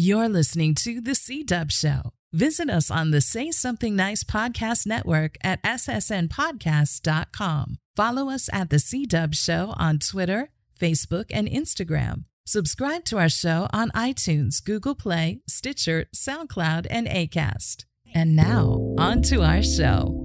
You're 0.00 0.28
listening 0.28 0.76
to 0.76 1.00
The 1.00 1.16
C-Dubb 1.16 1.72
Show. 1.72 2.12
Visit 2.32 2.70
us 2.70 2.88
on 2.88 3.10
the 3.10 3.20
Say 3.20 3.50
Something 3.50 3.96
Nice 3.96 4.22
Podcast 4.22 4.86
Network 4.86 5.36
at 5.42 5.60
ssnpodcast.com. 5.64 7.78
Follow 7.96 8.30
us 8.30 8.48
at 8.52 8.70
The 8.70 8.78
C-Dubb 8.78 9.34
Show 9.34 9.74
on 9.76 9.98
Twitter, 9.98 10.50
Facebook, 10.80 11.32
and 11.32 11.48
Instagram. 11.48 12.26
Subscribe 12.46 13.04
to 13.06 13.18
our 13.18 13.28
show 13.28 13.66
on 13.72 13.90
iTunes, 13.90 14.64
Google 14.64 14.94
Play, 14.94 15.40
Stitcher, 15.48 16.06
SoundCloud, 16.14 16.86
and 16.88 17.08
ACAST. 17.08 17.86
And 18.14 18.36
now, 18.36 18.94
on 18.98 19.22
to 19.22 19.42
our 19.42 19.64
show. 19.64 20.17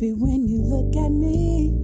Baby, 0.00 0.14
when 0.14 0.48
you 0.48 0.62
look 0.62 0.96
at 0.96 1.12
me, 1.12 1.76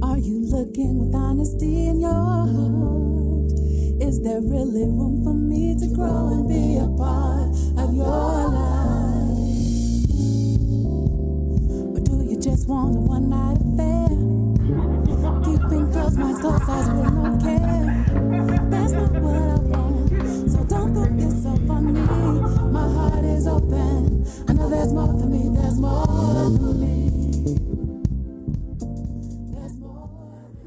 are 0.00 0.16
you 0.16 0.40
looking 0.40 0.96
with 0.96 1.14
honesty 1.14 1.88
in 1.88 2.00
your 2.00 2.14
heart? 2.14 3.52
Is 4.00 4.22
there 4.22 4.40
really 4.40 4.88
room 4.88 5.22
for 5.22 5.34
me 5.34 5.76
to 5.78 5.86
grow 5.94 6.32
and 6.32 6.48
be 6.48 6.78
a 6.80 6.88
part 6.96 7.52
of 7.76 7.92
your 7.92 8.48
life? 8.56 9.36
Or 11.92 12.00
do 12.00 12.24
you 12.24 12.40
just 12.40 12.68
want 12.68 12.96
a 12.96 13.00
one 13.00 13.28
night 13.28 13.60
affair? 13.60 14.08
Keeping 15.44 15.92
close 15.92 16.16
my 16.16 16.32
eyes 16.32 16.88
with 16.88 17.12
no 17.12 17.36
care. 17.36 17.84
That's 18.70 18.92
not 18.92 19.12
what 19.20 19.36
I 19.36 19.53
there's 24.68 24.92
more 24.92 25.06
for 25.06 25.26
me, 25.26 25.48
there's 25.50 25.78
more 25.78 26.06
for 26.06 26.74
me. 26.74 26.93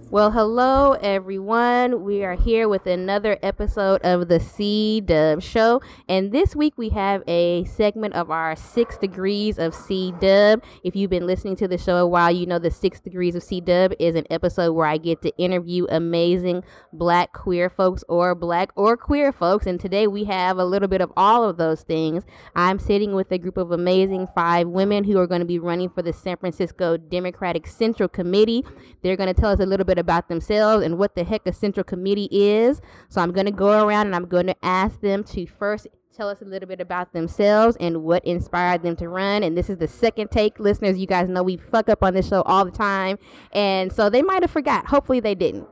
Well, 0.09 0.31
hello 0.31 0.94
everyone. 0.94 2.05
We 2.05 2.23
are 2.23 2.36
here 2.36 2.69
with 2.69 2.88
another 2.88 3.38
episode 3.44 4.00
of 4.03 4.30
the 4.30 4.39
C-Dubb 4.39 5.44
Show, 5.44 5.81
and 6.08 6.31
this 6.31 6.55
week 6.55 6.75
we 6.77 6.88
have 6.89 7.23
a 7.27 7.66
segment 7.66 8.14
of 8.14 8.31
our 8.31 8.55
six 8.55 8.97
degrees 8.97 9.59
of 9.59 9.75
C-Dubb. 9.75 10.64
If 10.81 10.95
you've 10.95 11.09
been 11.09 11.27
listening 11.27 11.58
to 11.58 11.67
the 11.67 11.77
show 11.77 11.97
a 11.97 12.08
while, 12.08 12.31
you 12.31 12.45
know 12.45 12.58
the 12.58 12.72
six 12.72 13.02
degrees 13.02 13.36
of 13.36 13.44
C-Dubb 13.44 13.95
is 13.99 14.16
an 14.16 14.25
episode 14.30 14.72
where 14.72 14.88
I 14.88 14.95
get 14.95 15.22
to 15.23 15.38
interview 15.38 15.86
amazing 15.89 16.64
black 16.94 17.33
queer 17.33 17.69
folks 17.69 18.05
or 18.08 18.33
black 18.33 18.71
or 18.77 18.95
queer 18.95 19.33
folks, 19.33 19.66
and 19.66 19.77
today 19.77 20.08
we 20.08 20.23
have 20.23 20.58
a 20.58 20.66
little 20.66 20.88
bit 20.88 21.02
of 21.02 21.11
all 21.17 21.44
of 21.44 21.58
those 21.58 21.81
things. 21.81 22.23
I'm 22.55 22.80
sitting 22.80 23.14
with 23.14 23.30
a 23.33 23.38
group 23.38 23.58
of 23.58 23.73
amazing 23.73 24.30
five 24.33 24.69
women 24.69 25.03
who 25.03 25.19
are 25.19 25.27
going 25.27 25.42
to 25.42 25.45
be 25.45 25.59
running 25.59 25.89
for 25.89 26.02
the 26.02 26.14
San 26.14 26.38
Francisco 26.38 26.95
Democratic 26.95 27.67
Central 27.67 28.08
Committee. 28.08 28.64
They're 29.03 29.17
going 29.17 29.33
to 29.33 29.39
tell 29.39 29.52
us 29.52 29.59
a 29.59 29.66
little 29.66 29.86
bit 29.86 29.97
about 30.00 30.30
themselves 30.30 30.84
and 30.86 30.98
what 30.98 31.16
the 31.16 31.23
heck 31.23 31.45
a 31.45 31.53
Central 31.53 31.84
Committee 31.84 32.30
is. 32.31 32.81
So 33.09 33.22
I'm 33.22 33.31
going 33.31 33.45
to 33.45 33.52
go 33.52 33.86
around 33.86 34.08
and 34.08 34.16
I'm 34.16 34.28
going 34.28 34.48
to 34.48 34.56
ask 34.64 35.00
them 35.02 35.23
to 35.26 35.45
first 35.45 35.88
tell 36.17 36.30
us 36.30 36.42
a 36.42 36.45
little 36.45 36.67
bit 36.67 36.81
about 36.81 37.14
themselves 37.14 37.78
and 37.80 38.04
what 38.04 38.26
inspired 38.26 38.81
them 38.81 38.95
to 38.95 39.08
run. 39.08 39.44
And 39.44 39.56
this 39.56 39.70
is 39.70 39.78
the 39.78 39.88
second 39.88 40.31
take, 40.31 40.59
listeners. 40.59 40.98
You 40.98 41.06
guys 41.06 41.30
know 41.30 41.44
we 41.44 41.58
fuck 41.58 41.89
up 41.89 42.04
on 42.04 42.16
this 42.16 42.28
show 42.28 42.42
all 42.42 42.66
the 42.66 42.72
time, 42.72 43.20
and 43.52 43.94
so 43.94 44.09
they 44.09 44.23
might 44.23 44.42
have 44.42 44.52
forgot. 44.52 44.88
Hopefully, 44.88 45.20
they 45.20 45.36
didn't. 45.36 45.67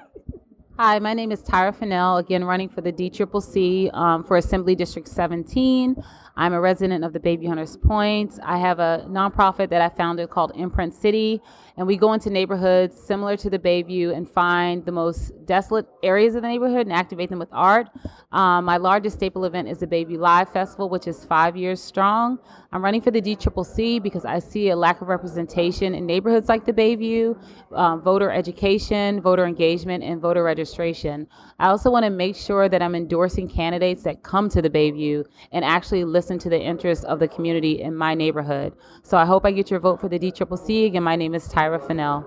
Hi, 0.79 0.99
my 0.99 1.15
name 1.15 1.33
is 1.33 1.43
Tyra 1.43 1.75
Fennell, 1.75 2.19
again 2.19 2.45
running 2.45 2.69
for 2.69 2.81
the 2.81 2.93
DCCC 2.93 3.95
um, 3.95 4.25
for 4.25 4.37
Assembly 4.37 4.75
District 4.75 5.09
17. 5.09 6.03
I'm 6.37 6.55
a 6.55 6.61
resident 6.61 7.05
of 7.05 7.13
the 7.13 7.21
Bayview 7.21 7.49
Hunters 7.49 7.77
Point. 7.77 8.39
I 8.43 8.59
have 8.59 8.79
a 8.79 9.07
nonprofit 9.09 9.69
that 9.71 9.83
I 9.83 9.91
founded 9.91 10.31
called 10.31 10.53
Imprint 10.55 10.95
City, 10.95 11.43
and 11.77 11.87
we 11.87 11.97
go 11.97 12.13
into 12.13 12.31
neighborhoods 12.31 12.97
similar 12.97 13.37
to 13.39 13.51
the 13.51 13.59
Bayview 13.59 14.15
and 14.15 14.29
find 14.29 14.85
the 14.85 14.93
most 14.93 15.33
desolate 15.47 15.87
areas 16.03 16.35
of 16.35 16.43
the 16.43 16.49
neighborhood 16.49 16.87
and 16.87 16.93
activate 16.93 17.31
them 17.31 17.39
with 17.39 17.49
art. 17.53 17.89
Um, 18.31 18.65
my 18.65 18.77
largest 18.77 19.17
staple 19.17 19.45
event 19.45 19.69
is 19.69 19.79
the 19.79 19.87
Bayview 19.87 20.19
Live 20.19 20.53
Festival, 20.53 20.89
which 20.89 21.07
is 21.07 21.25
five 21.25 21.57
years 21.57 21.81
strong. 21.81 22.39
I'm 22.73 22.83
running 22.83 23.03
for 23.03 23.11
the 23.11 23.21
DCCC 23.21 24.03
because 24.03 24.25
I 24.25 24.39
see 24.39 24.71
a 24.71 24.77
lack 24.77 25.03
of 25.03 25.09
representation 25.09 25.95
in 25.95 26.07
neighborhoods 26.07 26.49
like 26.49 26.65
the 26.65 26.73
Bayview, 26.73 27.39
um, 27.75 28.01
voter 28.01 28.31
education, 28.31 29.21
voter 29.21 29.45
engagement, 29.45 30.03
and 30.03 30.21
voter 30.21 30.43
registration. 30.43 31.27
I 31.59 31.69
also 31.69 31.91
want 31.91 32.05
to 32.05 32.11
make 32.11 32.35
sure 32.35 32.69
that 32.69 32.81
I'm 32.81 32.95
endorsing 32.95 33.49
candidates 33.49 34.03
that 34.05 34.23
come 34.23 34.49
to 34.51 34.63
the 34.63 34.71
Bayview 34.71 35.25
and 35.53 35.65
actually 35.65 36.05
listen 36.05 36.39
to 36.41 36.49
the 36.49 36.61
interests 36.61 37.05
of 37.05 37.19
the 37.19 37.29
community 37.29 37.83
in 37.83 37.95
my 37.95 38.15
neighborhood. 38.15 38.73
So 39.03 39.19
I 39.19 39.27
hope 39.27 39.45
I 39.45 39.53
get 39.53 39.71
your 39.71 39.81
vote 39.81 40.01
for 40.01 40.09
the 40.09 40.19
DCCC. 40.19 40.87
Again, 40.87 41.03
my 41.03 41.17
name 41.17 41.35
is 41.35 41.49
Tyra 41.63 41.87
Fennell. 41.87 42.25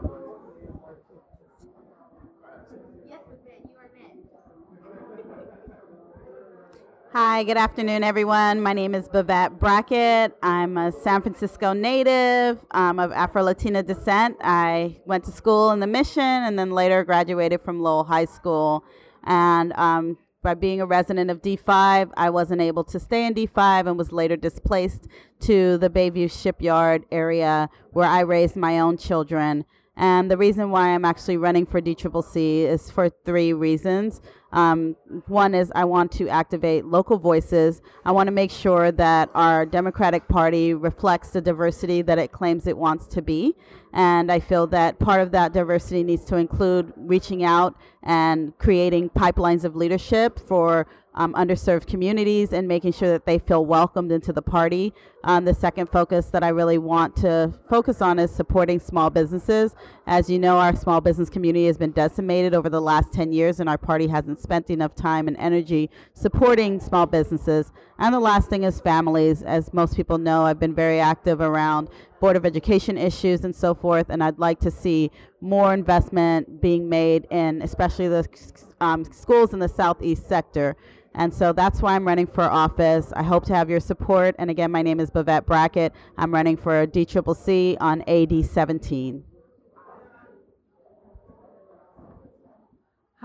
Hi, 7.12 7.44
good 7.44 7.57
afternoon, 7.57 8.06
everyone. 8.06 8.62
My 8.62 8.72
name 8.72 8.96
is 8.96 9.09
Bivette 9.09 9.59
Brackett. 9.59 10.38
I'm 10.41 10.78
a 10.78 10.94
San 10.94 11.22
Francisco 11.22 11.73
native. 11.73 12.59
I'm 12.72 12.97
of 12.97 13.12
Afro 13.12 13.44
Latina 13.44 13.84
descent. 13.84 14.38
I 14.40 15.01
went 15.06 15.25
to 15.25 15.31
school 15.34 15.72
in 15.72 15.81
the 15.81 15.88
Mission 15.88 16.23
and 16.23 16.57
then 16.57 16.72
later 16.72 17.03
graduated 17.03 17.59
from 17.62 17.81
Lowell 17.81 18.06
High 18.06 18.25
School. 18.25 18.85
And 19.25 19.73
um, 19.73 20.17
by 20.45 20.53
being 20.53 20.79
a 20.79 20.85
resident 20.85 21.31
of 21.31 21.41
D5, 21.41 22.11
I 22.16 22.29
wasn't 22.29 22.61
able 22.61 22.83
to 22.83 23.00
stay 23.00 23.25
in 23.25 23.33
D5 23.33 23.88
and 23.88 23.97
was 23.97 24.11
later 24.11 24.38
displaced 24.38 25.07
to 25.39 25.79
the 25.79 25.89
Bayview 25.89 26.31
Shipyard 26.31 27.03
area 27.11 27.67
where 27.94 28.07
I 28.07 28.19
raised 28.19 28.55
my 28.55 28.79
own 28.79 28.95
children. 28.95 29.66
And 29.97 30.29
the 30.29 30.38
reason 30.38 30.69
why 30.69 30.89
I'm 30.89 31.03
actually 31.03 31.38
running 31.38 31.66
for 31.66 31.81
DCCC 31.81 32.66
is 32.66 32.91
for 32.91 33.09
three 33.09 33.53
reasons. 33.53 34.22
Um, 34.51 34.95
one 35.25 35.55
is 35.55 35.72
I 35.73 35.85
want 35.85 36.11
to 36.13 36.29
activate 36.29 36.85
local 36.85 37.17
voices. 37.17 37.81
I 38.05 38.11
want 38.11 38.28
to 38.28 38.31
make 38.31 38.51
sure 38.51 38.91
that 38.91 39.29
our 39.34 39.66
Democratic 39.66 40.28
Party 40.28 40.75
reflects 40.75 41.31
the 41.31 41.41
diversity 41.41 42.03
that 42.03 42.19
it 42.19 42.31
claims 42.31 42.67
it 42.67 42.78
wants 42.78 43.07
to 43.07 43.22
be. 43.23 43.55
And 43.95 44.29
I 44.29 44.41
feel 44.41 44.67
that 44.67 45.00
part 45.00 45.22
of 45.22 45.31
that 45.31 45.53
diversity 45.53 46.03
needs 46.03 46.25
to 46.25 46.35
include 46.35 46.91
reaching 46.97 47.45
out 47.45 47.75
and 48.03 48.56
creating 48.57 49.09
pipelines 49.11 49.63
of 49.63 49.73
leadership 49.75 50.38
for 50.38 50.85
um, 51.16 51.33
underserved 51.33 51.88
communities 51.88 52.51
and 52.51 52.67
making 52.67 52.91
sure 52.91 53.09
that 53.09 53.25
they 53.25 53.39
feel 53.39 53.66
welcomed 53.66 54.11
into 54.11 54.34
the 54.34 54.41
party. 54.41 54.94
Um, 55.23 55.45
the 55.45 55.53
second 55.53 55.88
focus 55.88 56.25
that 56.28 56.44
I 56.44 56.50
really 56.50 56.78
want 56.78 57.16
to 57.17 57.53
focus 57.69 58.01
on 58.01 58.19
is 58.19 58.31
supporting 58.31 58.79
small 58.79 59.09
businesses. 59.09 59.75
As 60.05 60.29
you 60.29 60.38
know, 60.38 60.57
our 60.57 60.75
small 60.75 61.01
business 61.01 61.29
community 61.29 61.66
has 61.67 61.78
been 61.78 61.91
decimated 61.91 62.53
over 62.53 62.69
the 62.69 62.81
last 62.81 63.13
10 63.13 63.31
years, 63.31 63.59
and 63.59 63.69
our 63.69 63.78
party 63.78 64.07
hasn't 64.07 64.39
spent 64.39 64.69
enough 64.69 64.94
time 64.94 65.28
and 65.28 65.38
energy 65.38 65.89
supporting 66.13 66.79
small 66.79 67.05
businesses. 67.05 67.72
And 67.97 68.13
the 68.13 68.19
last 68.19 68.50
thing 68.50 68.63
is 68.63 68.81
families. 68.81 69.41
As 69.41 69.73
most 69.73 69.95
people 69.95 70.17
know, 70.17 70.44
I've 70.45 70.59
been 70.59 70.75
very 70.75 71.00
active 71.00 71.39
around 71.39 71.89
Board 72.25 72.37
of 72.37 72.43
Education 72.43 72.97
issues 72.97 73.45
and 73.45 73.55
so 73.55 73.75
forth, 73.75 74.07
and 74.09 74.23
I'd 74.23 74.39
like 74.39 74.59
to 74.61 74.71
see 74.71 75.11
more 75.41 75.75
investment 75.75 76.59
being 76.59 76.89
made 76.89 77.27
in 77.29 77.61
especially 77.61 78.07
the 78.07 78.27
um, 78.81 79.05
schools 79.05 79.53
in 79.53 79.59
the 79.59 79.67
southeast 79.69 80.27
sector. 80.27 80.75
And 81.13 81.31
so 81.31 81.53
that's 81.53 81.83
why 81.83 81.93
I'm 81.93 82.03
running 82.03 82.25
for 82.25 82.41
office. 82.41 83.13
I 83.15 83.21
hope 83.21 83.45
to 83.45 83.53
have 83.53 83.69
your 83.69 83.79
support. 83.79 84.33
And 84.39 84.49
again, 84.49 84.71
my 84.71 84.81
name 84.81 84.99
is 84.99 85.11
Bivette 85.11 85.45
Brackett. 85.45 85.93
I'm 86.17 86.33
running 86.33 86.57
for 86.57 86.87
DCCC 86.87 87.77
on 87.79 88.01
AD 88.07 88.43
17. 88.43 89.23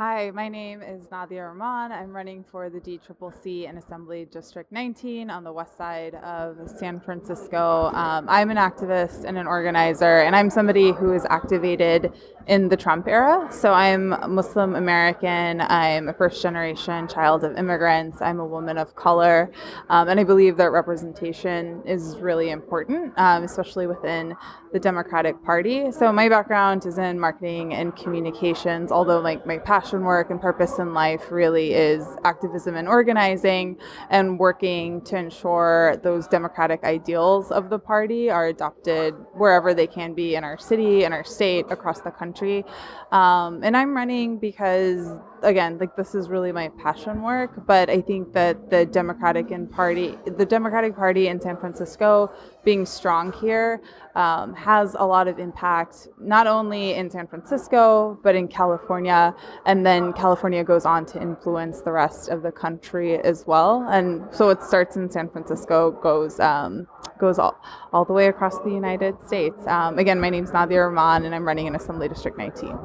Hi, 0.00 0.30
my 0.30 0.48
name 0.48 0.80
is 0.80 1.10
Nadia 1.10 1.44
Rahman. 1.44 1.92
I'm 1.92 2.16
running 2.16 2.42
for 2.50 2.70
the 2.70 2.80
DCCC 2.80 3.68
in 3.68 3.76
Assembly 3.76 4.24
District 4.24 4.72
19 4.72 5.28
on 5.28 5.44
the 5.44 5.52
west 5.52 5.76
side 5.76 6.14
of 6.14 6.56
San 6.78 7.00
Francisco. 7.00 7.91
Um, 7.92 8.24
I'm 8.26 8.48
an 8.48 8.56
activist 8.56 9.24
and 9.24 9.36
an 9.36 9.47
organizer, 9.47 10.20
and 10.20 10.34
I'm 10.34 10.48
somebody 10.48 10.92
who 10.92 11.12
is 11.12 11.26
activated 11.28 12.14
in 12.47 12.70
the 12.70 12.78
Trump 12.78 13.08
era. 13.08 13.47
So 13.50 13.74
I'm 13.74 14.08
Muslim 14.34 14.74
American, 14.74 15.60
I'm 15.60 16.08
a 16.08 16.14
first 16.14 16.41
generation 16.41 17.06
child 17.06 17.44
of 17.44 17.58
immigrants, 17.58 18.22
I'm 18.22 18.41
a 18.41 18.46
woman 18.46 18.78
of 18.78 18.96
color, 18.96 19.53
um, 19.91 20.08
and 20.08 20.18
I 20.18 20.24
believe 20.24 20.56
that 20.56 20.72
representation 20.72 21.82
is 21.84 22.16
really 22.16 22.48
important, 22.48 23.12
um, 23.18 23.44
especially 23.44 23.86
within 23.86 24.34
the 24.72 24.78
Democratic 24.78 25.42
Party. 25.44 25.90
So 25.90 26.12
my 26.12 26.28
background 26.28 26.86
is 26.86 26.98
in 26.98 27.18
marketing 27.18 27.74
and 27.74 27.94
communications, 27.96 28.92
although 28.92 29.20
like 29.20 29.46
my 29.46 29.58
passion 29.58 30.04
work 30.04 30.30
and 30.30 30.40
purpose 30.40 30.78
in 30.78 30.94
life 30.94 31.30
really 31.30 31.74
is 31.74 32.06
activism 32.24 32.76
and 32.76 32.86
organizing 32.86 33.78
and 34.10 34.38
working 34.38 35.00
to 35.02 35.16
ensure 35.16 35.96
those 36.02 36.26
democratic 36.28 36.84
ideals 36.84 37.50
of 37.50 37.70
the 37.70 37.78
party 37.78 38.30
are 38.30 38.46
adopted 38.46 39.14
wherever 39.34 39.74
they 39.74 39.86
can 39.86 40.14
be 40.14 40.36
in 40.36 40.44
our 40.44 40.58
city, 40.58 41.04
in 41.04 41.12
our 41.12 41.24
state, 41.24 41.66
across 41.70 42.00
the 42.00 42.10
country. 42.10 42.64
Um, 43.10 43.62
and 43.64 43.76
I'm 43.76 43.96
running 43.96 44.38
because 44.38 45.18
again, 45.42 45.78
like 45.78 45.96
this 45.96 46.14
is 46.14 46.28
really 46.28 46.52
my 46.52 46.68
passion 46.82 47.22
work, 47.22 47.66
but 47.66 47.90
I 47.90 48.00
think 48.00 48.32
that 48.32 48.70
the 48.70 48.86
Democratic 48.86 49.50
and 49.50 49.70
Party, 49.70 50.16
the 50.26 50.44
Democratic 50.44 50.94
Party 50.94 51.28
in 51.28 51.40
San 51.40 51.56
Francisco, 51.56 52.30
being 52.64 52.84
strong 52.86 53.32
here, 53.32 53.82
um, 54.14 54.54
has 54.60 54.95
a 54.98 55.07
lot 55.07 55.27
of 55.27 55.39
impact 55.39 56.09
not 56.21 56.47
only 56.47 56.95
in 56.95 57.10
San 57.10 57.27
Francisco 57.27 58.18
but 58.22 58.34
in 58.34 58.47
California, 58.47 59.34
and 59.66 59.84
then 59.84 60.12
California 60.12 60.62
goes 60.62 60.84
on 60.84 61.07
to 61.07 61.21
influence 61.21 61.80
the 61.80 61.92
rest 61.92 62.28
of 62.28 62.42
the 62.42 62.53
country 62.53 63.18
as 63.18 63.47
well. 63.47 63.86
And 63.91 64.22
so 64.34 64.51
it 64.51 64.62
starts 64.62 64.97
in 64.97 65.10
San 65.10 65.28
Francisco, 65.30 65.91
goes 65.91 66.39
um, 66.41 66.86
goes 67.18 67.39
all, 67.39 67.60
all 67.92 68.04
the 68.04 68.12
way 68.12 68.27
across 68.27 68.59
the 68.59 68.71
United 68.71 69.15
States. 69.27 69.66
Um, 69.66 69.98
again, 69.98 70.21
my 70.21 70.30
name 70.30 70.45
is 70.45 70.53
Nadia 70.53 70.83
Rahman, 70.86 71.24
and 71.24 71.34
I'm 71.34 71.47
running 71.47 71.66
in 71.66 71.74
Assembly 71.74 72.09
District 72.09 72.36
19. 72.36 72.78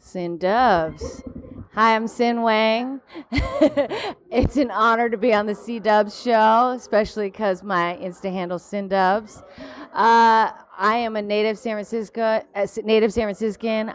Cyn 0.00 0.38
Dubs. 0.38 1.22
Hi, 1.78 1.94
I'm 1.94 2.06
Cyn 2.06 2.42
Wang. 2.42 3.00
it's 4.32 4.56
an 4.56 4.72
honor 4.72 5.08
to 5.08 5.16
be 5.16 5.32
on 5.32 5.46
the 5.46 5.54
C-Dubbs 5.54 6.20
show, 6.20 6.72
especially 6.76 7.30
because 7.30 7.62
my 7.62 7.96
Insta 8.02 8.32
handle 8.32 8.58
Cyn 8.58 8.88
Dubs. 8.88 9.44
Uh, 9.92 10.50
I 10.76 10.96
am 10.96 11.14
a 11.14 11.22
native 11.22 11.56
San 11.56 11.74
Francisco, 11.74 12.42
a 12.52 12.68
native 12.82 13.12
San 13.12 13.26
Franciscan, 13.26 13.90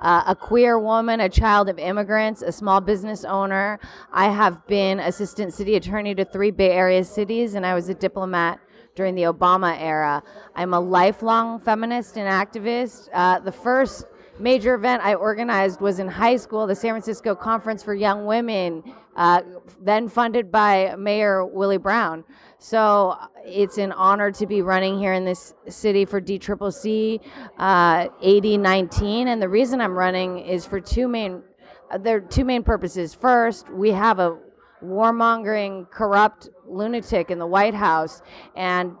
uh, 0.00 0.24
a 0.26 0.34
queer 0.34 0.80
woman, 0.80 1.20
a 1.20 1.28
child 1.28 1.68
of 1.68 1.78
immigrants, 1.78 2.42
a 2.42 2.50
small 2.50 2.80
business 2.80 3.24
owner. 3.24 3.78
I 4.12 4.30
have 4.30 4.66
been 4.66 4.98
assistant 4.98 5.54
city 5.54 5.76
attorney 5.76 6.16
to 6.16 6.24
three 6.24 6.50
Bay 6.50 6.72
Area 6.72 7.04
cities, 7.04 7.54
and 7.54 7.64
I 7.64 7.72
was 7.72 7.88
a 7.88 7.94
diplomat 7.94 8.58
during 8.96 9.14
the 9.14 9.22
Obama 9.22 9.80
era. 9.80 10.24
I'm 10.56 10.74
a 10.74 10.80
lifelong 10.80 11.60
feminist 11.60 12.18
and 12.18 12.28
activist. 12.28 13.10
Uh, 13.12 13.38
the 13.38 13.52
first 13.52 14.06
major 14.38 14.74
event 14.74 15.02
I 15.04 15.14
organized 15.14 15.80
was 15.80 15.98
in 15.98 16.08
high 16.08 16.36
school, 16.36 16.66
the 16.66 16.74
San 16.74 16.92
Francisco 16.92 17.34
Conference 17.34 17.82
for 17.82 17.94
Young 17.94 18.26
Women, 18.26 18.82
uh, 19.16 19.42
then 19.82 20.08
funded 20.08 20.50
by 20.52 20.94
Mayor 20.96 21.44
Willie 21.44 21.78
Brown. 21.78 22.24
So 22.58 23.16
it's 23.44 23.78
an 23.78 23.92
honor 23.92 24.30
to 24.32 24.46
be 24.46 24.62
running 24.62 24.98
here 24.98 25.12
in 25.12 25.24
this 25.24 25.54
city 25.68 26.04
for 26.04 26.20
DCCC 26.20 27.20
uh, 27.58 28.08
AD 28.24 28.44
19. 28.44 29.28
And 29.28 29.42
the 29.42 29.48
reason 29.48 29.80
I'm 29.80 29.94
running 29.94 30.38
is 30.38 30.64
for 30.64 30.80
two 30.80 31.08
main, 31.08 31.42
uh, 31.90 31.98
there 31.98 32.16
are 32.16 32.20
two 32.20 32.44
main 32.44 32.62
purposes. 32.62 33.14
First, 33.14 33.70
we 33.70 33.90
have 33.90 34.18
a 34.18 34.38
warmongering, 34.82 35.90
corrupt 35.90 36.50
lunatic 36.66 37.30
in 37.30 37.38
the 37.38 37.46
White 37.46 37.74
House, 37.74 38.22
and 38.54 38.92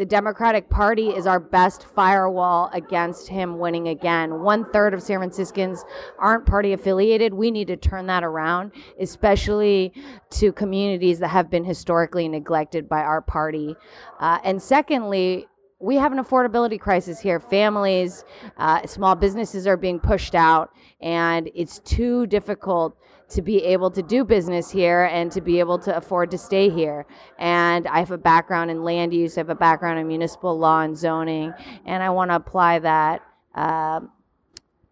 the 0.00 0.06
Democratic 0.06 0.70
Party 0.70 1.08
is 1.10 1.26
our 1.26 1.38
best 1.38 1.84
firewall 1.84 2.70
against 2.72 3.28
him 3.28 3.58
winning 3.58 3.88
again. 3.88 4.40
One 4.40 4.64
third 4.72 4.94
of 4.94 5.02
San 5.02 5.18
Franciscans 5.18 5.84
aren't 6.18 6.46
party 6.46 6.72
affiliated. 6.72 7.34
We 7.34 7.50
need 7.50 7.66
to 7.66 7.76
turn 7.76 8.06
that 8.06 8.24
around, 8.24 8.72
especially 8.98 9.92
to 10.30 10.52
communities 10.52 11.18
that 11.18 11.28
have 11.28 11.50
been 11.50 11.66
historically 11.66 12.28
neglected 12.28 12.88
by 12.88 13.00
our 13.00 13.20
party. 13.20 13.76
Uh, 14.18 14.38
and 14.42 14.62
secondly, 14.62 15.46
we 15.80 15.96
have 15.96 16.12
an 16.12 16.18
affordability 16.18 16.80
crisis 16.80 17.20
here. 17.20 17.38
Families, 17.38 18.24
uh, 18.56 18.86
small 18.86 19.14
businesses 19.14 19.66
are 19.66 19.76
being 19.76 20.00
pushed 20.00 20.34
out, 20.34 20.70
and 21.02 21.50
it's 21.54 21.78
too 21.80 22.26
difficult 22.26 22.96
to 23.30 23.42
be 23.42 23.62
able 23.64 23.90
to 23.90 24.02
do 24.02 24.24
business 24.24 24.70
here 24.70 25.04
and 25.04 25.30
to 25.32 25.40
be 25.40 25.58
able 25.60 25.78
to 25.78 25.96
afford 25.96 26.30
to 26.32 26.38
stay 26.38 26.68
here. 26.68 27.06
And 27.38 27.86
I 27.86 28.00
have 28.00 28.10
a 28.10 28.18
background 28.18 28.70
in 28.70 28.82
land 28.82 29.14
use, 29.14 29.38
I 29.38 29.40
have 29.40 29.50
a 29.50 29.54
background 29.54 29.98
in 29.98 30.08
municipal 30.08 30.58
law 30.58 30.80
and 30.82 30.96
zoning, 30.96 31.54
and 31.86 32.02
I 32.02 32.10
want 32.10 32.30
to 32.30 32.36
apply 32.36 32.80
that 32.80 33.22
uh, 33.54 34.00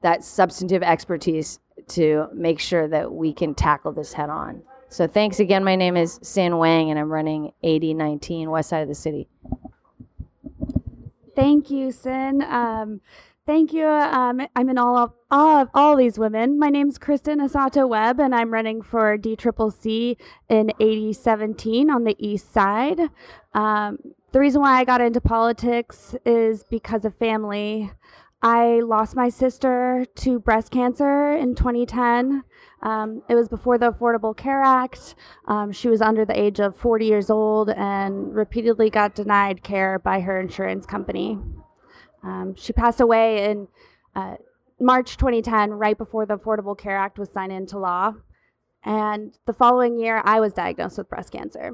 that 0.00 0.24
substantive 0.24 0.82
expertise 0.82 1.58
to 1.88 2.28
make 2.32 2.60
sure 2.60 2.86
that 2.88 3.12
we 3.12 3.32
can 3.32 3.54
tackle 3.54 3.92
this 3.92 4.12
head 4.12 4.30
on. 4.30 4.62
So 4.88 5.06
thanks 5.06 5.40
again. 5.40 5.64
My 5.64 5.76
name 5.76 5.96
is 5.96 6.18
Cyn 6.20 6.58
Wang, 6.58 6.90
and 6.90 6.98
I'm 6.98 7.12
running 7.12 7.52
AD 7.62 7.82
19 7.82 8.50
West 8.50 8.70
Side 8.70 8.82
of 8.82 8.88
the 8.88 8.94
city. 8.94 9.28
Thank 11.34 11.70
you, 11.70 11.88
Cyn. 11.88 12.42
Um, 12.42 13.00
Thank 13.48 13.72
you. 13.72 13.86
Um, 13.86 14.46
I'm 14.54 14.68
in 14.68 14.76
all 14.76 14.98
of 14.98 15.12
all, 15.30 15.62
of 15.62 15.70
all 15.72 15.96
these 15.96 16.18
women. 16.18 16.58
My 16.58 16.68
name's 16.68 16.98
Kristen 16.98 17.40
Asato 17.40 17.88
Webb, 17.88 18.20
and 18.20 18.34
I'm 18.34 18.52
running 18.52 18.82
for 18.82 19.16
DCCC 19.16 20.18
in 20.50 20.68
AD 20.78 21.16
17 21.16 21.88
on 21.88 22.04
the 22.04 22.14
east 22.18 22.52
side. 22.52 23.00
Um, 23.54 24.00
the 24.32 24.38
reason 24.38 24.60
why 24.60 24.78
I 24.78 24.84
got 24.84 25.00
into 25.00 25.22
politics 25.22 26.14
is 26.26 26.62
because 26.64 27.06
of 27.06 27.16
family. 27.16 27.90
I 28.42 28.80
lost 28.80 29.16
my 29.16 29.30
sister 29.30 30.04
to 30.16 30.40
breast 30.40 30.70
cancer 30.70 31.32
in 31.32 31.54
2010. 31.54 32.44
Um, 32.82 33.22
it 33.30 33.34
was 33.34 33.48
before 33.48 33.78
the 33.78 33.90
Affordable 33.90 34.36
Care 34.36 34.60
Act. 34.60 35.14
Um, 35.46 35.72
she 35.72 35.88
was 35.88 36.02
under 36.02 36.26
the 36.26 36.38
age 36.38 36.60
of 36.60 36.76
40 36.76 37.06
years 37.06 37.30
old 37.30 37.70
and 37.70 38.34
repeatedly 38.34 38.90
got 38.90 39.14
denied 39.14 39.62
care 39.62 39.98
by 39.98 40.20
her 40.20 40.38
insurance 40.38 40.84
company. 40.84 41.38
Um, 42.22 42.54
she 42.56 42.72
passed 42.72 43.00
away 43.00 43.50
in 43.50 43.68
uh, 44.14 44.36
March 44.80 45.16
2010, 45.16 45.72
right 45.72 45.96
before 45.96 46.26
the 46.26 46.36
Affordable 46.36 46.76
Care 46.76 46.96
Act 46.96 47.18
was 47.18 47.30
signed 47.30 47.52
into 47.52 47.78
law. 47.78 48.14
And 48.84 49.36
the 49.46 49.52
following 49.52 49.98
year, 49.98 50.22
I 50.24 50.40
was 50.40 50.52
diagnosed 50.52 50.98
with 50.98 51.08
breast 51.08 51.32
cancer. 51.32 51.72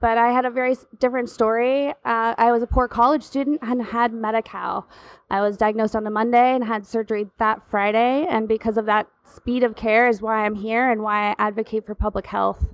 But 0.00 0.18
I 0.18 0.32
had 0.32 0.44
a 0.44 0.50
very 0.50 0.76
different 0.98 1.30
story. 1.30 1.88
Uh, 2.04 2.34
I 2.36 2.52
was 2.52 2.62
a 2.62 2.66
poor 2.66 2.88
college 2.88 3.22
student 3.22 3.60
and 3.62 3.82
had 3.82 4.12
Medi 4.12 4.42
Cal. 4.42 4.86
I 5.30 5.40
was 5.40 5.56
diagnosed 5.56 5.96
on 5.96 6.06
a 6.06 6.10
Monday 6.10 6.54
and 6.54 6.62
had 6.62 6.86
surgery 6.86 7.28
that 7.38 7.62
Friday. 7.70 8.26
And 8.28 8.46
because 8.46 8.76
of 8.76 8.84
that 8.86 9.08
speed 9.24 9.62
of 9.62 9.76
care, 9.76 10.06
is 10.08 10.20
why 10.20 10.44
I'm 10.44 10.54
here 10.54 10.90
and 10.90 11.02
why 11.02 11.30
I 11.30 11.34
advocate 11.38 11.86
for 11.86 11.94
public 11.94 12.26
health. 12.26 12.68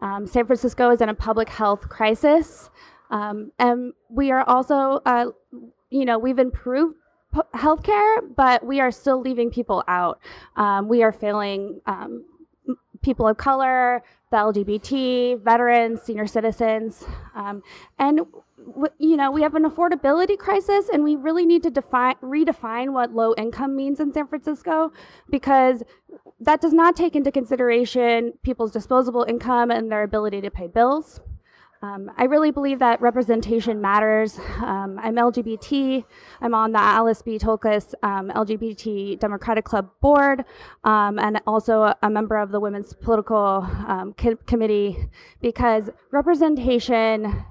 Um, 0.00 0.26
San 0.26 0.46
Francisco 0.46 0.90
is 0.90 1.00
in 1.00 1.08
a 1.08 1.14
public 1.14 1.48
health 1.48 1.88
crisis. 1.88 2.70
Um, 3.10 3.52
and 3.58 3.92
we 4.08 4.32
are 4.32 4.42
also 4.48 5.00
uh, 5.06 5.26
you 5.90 6.04
know, 6.04 6.18
we've 6.18 6.38
improved 6.38 6.96
p- 7.34 7.40
healthcare, 7.54 8.18
but 8.36 8.64
we 8.64 8.80
are 8.80 8.90
still 8.90 9.20
leaving 9.20 9.50
people 9.50 9.84
out. 9.88 10.20
Um, 10.56 10.88
we 10.88 11.02
are 11.02 11.12
failing 11.12 11.80
um, 11.86 12.24
people 13.02 13.26
of 13.26 13.36
color, 13.36 14.02
the 14.30 14.36
LGBT, 14.36 15.42
veterans, 15.42 16.02
senior 16.02 16.26
citizens, 16.26 17.04
um, 17.34 17.62
and 17.98 18.20
you 18.98 19.16
know 19.16 19.30
we 19.30 19.40
have 19.40 19.54
an 19.54 19.64
affordability 19.64 20.36
crisis, 20.36 20.88
and 20.92 21.02
we 21.02 21.16
really 21.16 21.46
need 21.46 21.62
to 21.62 21.70
define 21.70 22.16
redefine 22.22 22.92
what 22.92 23.12
low 23.12 23.34
income 23.36 23.74
means 23.74 24.00
in 24.00 24.12
San 24.12 24.26
Francisco, 24.26 24.92
because 25.30 25.82
that 26.40 26.60
does 26.60 26.74
not 26.74 26.94
take 26.94 27.16
into 27.16 27.32
consideration 27.32 28.34
people's 28.42 28.70
disposable 28.70 29.24
income 29.26 29.70
and 29.70 29.90
their 29.90 30.02
ability 30.02 30.40
to 30.42 30.50
pay 30.50 30.66
bills. 30.66 31.20
Um, 31.80 32.10
I 32.16 32.24
really 32.24 32.50
believe 32.50 32.80
that 32.80 33.00
representation 33.00 33.80
matters. 33.80 34.36
Um, 34.58 34.98
I'm 35.00 35.14
LGBT. 35.14 36.04
I'm 36.40 36.52
on 36.52 36.72
the 36.72 36.80
Alice 36.80 37.22
B. 37.22 37.38
Toklas 37.38 37.94
um, 38.02 38.30
LGBT 38.30 39.18
Democratic 39.20 39.64
Club 39.64 39.88
board, 40.00 40.44
um, 40.82 41.20
and 41.20 41.40
also 41.46 41.94
a, 42.02 42.10
member 42.10 42.36
of 42.36 42.50
the 42.50 42.58
Women's 42.58 42.94
Political 42.94 43.68
um, 43.86 44.14
co- 44.18 44.36
Committee, 44.46 45.08
because 45.40 45.88
representation 46.10 47.44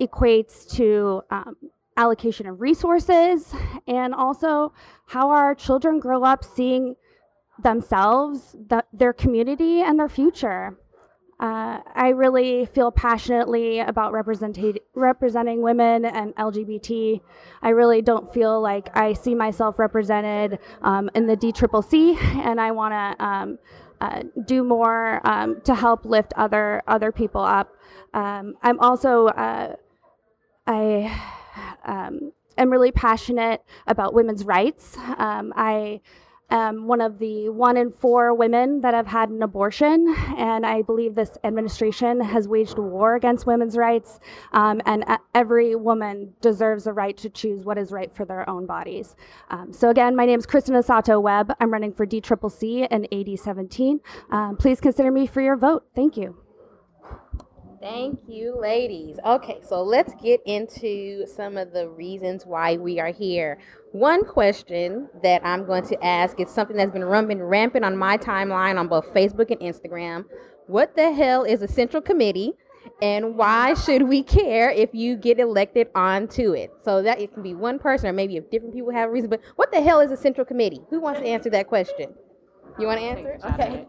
equates 0.00 0.66
to 0.76 1.22
um, 1.30 1.56
allocation 1.98 2.46
of 2.46 2.62
resources 2.62 3.52
and 3.86 4.14
also 4.14 4.72
how 5.06 5.28
our 5.28 5.54
children 5.54 6.00
grow 6.00 6.24
up 6.24 6.42
seeing 6.44 6.96
themselves, 7.62 8.56
the, 8.68 8.82
their 8.90 9.12
community, 9.12 9.82
and 9.82 9.98
their 9.98 10.08
future. 10.08 10.78
Uh, 11.40 11.80
I 11.94 12.08
really 12.08 12.66
feel 12.66 12.90
passionately 12.90 13.78
about 13.80 14.12
representing 14.12 15.62
women 15.62 16.04
and 16.04 16.36
LGBT. 16.36 17.18
I 17.62 17.70
really 17.70 18.02
don't 18.02 18.30
feel 18.32 18.60
like 18.60 18.94
I 18.94 19.14
see 19.14 19.34
myself 19.34 19.78
represented 19.78 20.58
um, 20.82 21.08
in 21.14 21.26
the 21.26 21.38
DCCC, 21.38 22.22
and 22.44 22.60
I 22.60 22.72
want 22.72 22.92
to 22.92 23.24
um, 23.24 23.58
uh, 24.02 24.22
do 24.44 24.62
more 24.62 25.26
um, 25.26 25.62
to 25.62 25.74
help 25.74 26.04
lift 26.04 26.34
other 26.36 26.82
other 26.86 27.10
people 27.10 27.40
up. 27.40 27.74
Um, 28.12 28.56
I'm 28.62 28.78
also 28.78 29.28
uh, 29.28 29.76
I 30.66 31.22
um, 31.86 32.32
am 32.58 32.70
really 32.70 32.92
passionate 32.92 33.62
about 33.86 34.12
women's 34.12 34.44
rights. 34.44 34.94
Um, 35.16 35.54
I 35.56 36.02
um, 36.50 36.86
one 36.86 37.00
of 37.00 37.18
the 37.18 37.48
one 37.48 37.76
in 37.76 37.90
four 37.90 38.34
women 38.34 38.80
that 38.80 38.94
have 38.94 39.06
had 39.06 39.30
an 39.30 39.42
abortion, 39.42 40.14
and 40.36 40.66
I 40.66 40.82
believe 40.82 41.14
this 41.14 41.38
administration 41.44 42.20
has 42.20 42.48
waged 42.48 42.78
war 42.78 43.14
against 43.14 43.46
women's 43.46 43.76
rights. 43.76 44.20
Um, 44.52 44.80
and 44.86 45.04
every 45.34 45.74
woman 45.74 46.34
deserves 46.40 46.84
the 46.84 46.92
right 46.92 47.16
to 47.18 47.30
choose 47.30 47.64
what 47.64 47.78
is 47.78 47.92
right 47.92 48.12
for 48.12 48.24
their 48.24 48.48
own 48.48 48.66
bodies. 48.66 49.16
Um, 49.50 49.72
so 49.72 49.90
again, 49.90 50.16
my 50.16 50.26
name 50.26 50.38
is 50.38 50.46
Kristen 50.46 50.74
Asato 50.74 51.20
Webb. 51.20 51.54
I'm 51.60 51.72
running 51.72 51.92
for 51.92 52.06
DCCC 52.06 52.88
in 52.90 53.06
AD 53.12 53.38
17. 53.38 54.00
Um, 54.30 54.56
please 54.56 54.80
consider 54.80 55.10
me 55.10 55.26
for 55.26 55.40
your 55.40 55.56
vote. 55.56 55.84
Thank 55.94 56.16
you. 56.16 56.36
Thank 57.80 58.20
you, 58.28 58.60
ladies. 58.60 59.18
Okay, 59.24 59.60
so 59.62 59.82
let's 59.82 60.12
get 60.22 60.42
into 60.44 61.26
some 61.26 61.56
of 61.56 61.72
the 61.72 61.88
reasons 61.88 62.44
why 62.44 62.76
we 62.76 63.00
are 63.00 63.10
here. 63.10 63.56
One 63.92 64.22
question 64.22 65.08
that 65.22 65.40
I'm 65.46 65.64
going 65.64 65.86
to 65.86 66.04
ask 66.04 66.38
is 66.38 66.50
something 66.50 66.76
that's 66.76 66.90
been 66.90 67.04
running 67.04 67.42
rampant 67.42 67.86
on 67.86 67.96
my 67.96 68.18
timeline 68.18 68.78
on 68.78 68.86
both 68.86 69.06
Facebook 69.14 69.50
and 69.50 69.60
Instagram. 69.60 70.26
What 70.66 70.94
the 70.94 71.10
hell 71.10 71.44
is 71.44 71.62
a 71.62 71.68
central 71.68 72.02
committee? 72.02 72.52
And 73.00 73.38
why 73.38 73.72
should 73.72 74.02
we 74.02 74.24
care 74.24 74.70
if 74.70 74.90
you 74.92 75.16
get 75.16 75.40
elected 75.40 75.88
onto 75.94 76.52
it? 76.52 76.70
So 76.84 77.00
that 77.00 77.18
it 77.18 77.32
can 77.32 77.42
be 77.42 77.54
one 77.54 77.78
person 77.78 78.10
or 78.10 78.12
maybe 78.12 78.36
if 78.36 78.50
different 78.50 78.74
people 78.74 78.92
have 78.92 79.08
a 79.08 79.12
reason. 79.12 79.30
But 79.30 79.40
what 79.56 79.72
the 79.72 79.80
hell 79.80 80.00
is 80.00 80.12
a 80.12 80.18
central 80.18 80.44
committee? 80.44 80.82
Who 80.90 81.00
wants 81.00 81.20
to 81.20 81.26
answer 81.26 81.48
that 81.48 81.66
question? 81.66 82.12
You 82.80 82.86
want 82.86 83.00
to 83.00 83.04
answer? 83.04 83.38
Okay. 83.44 83.86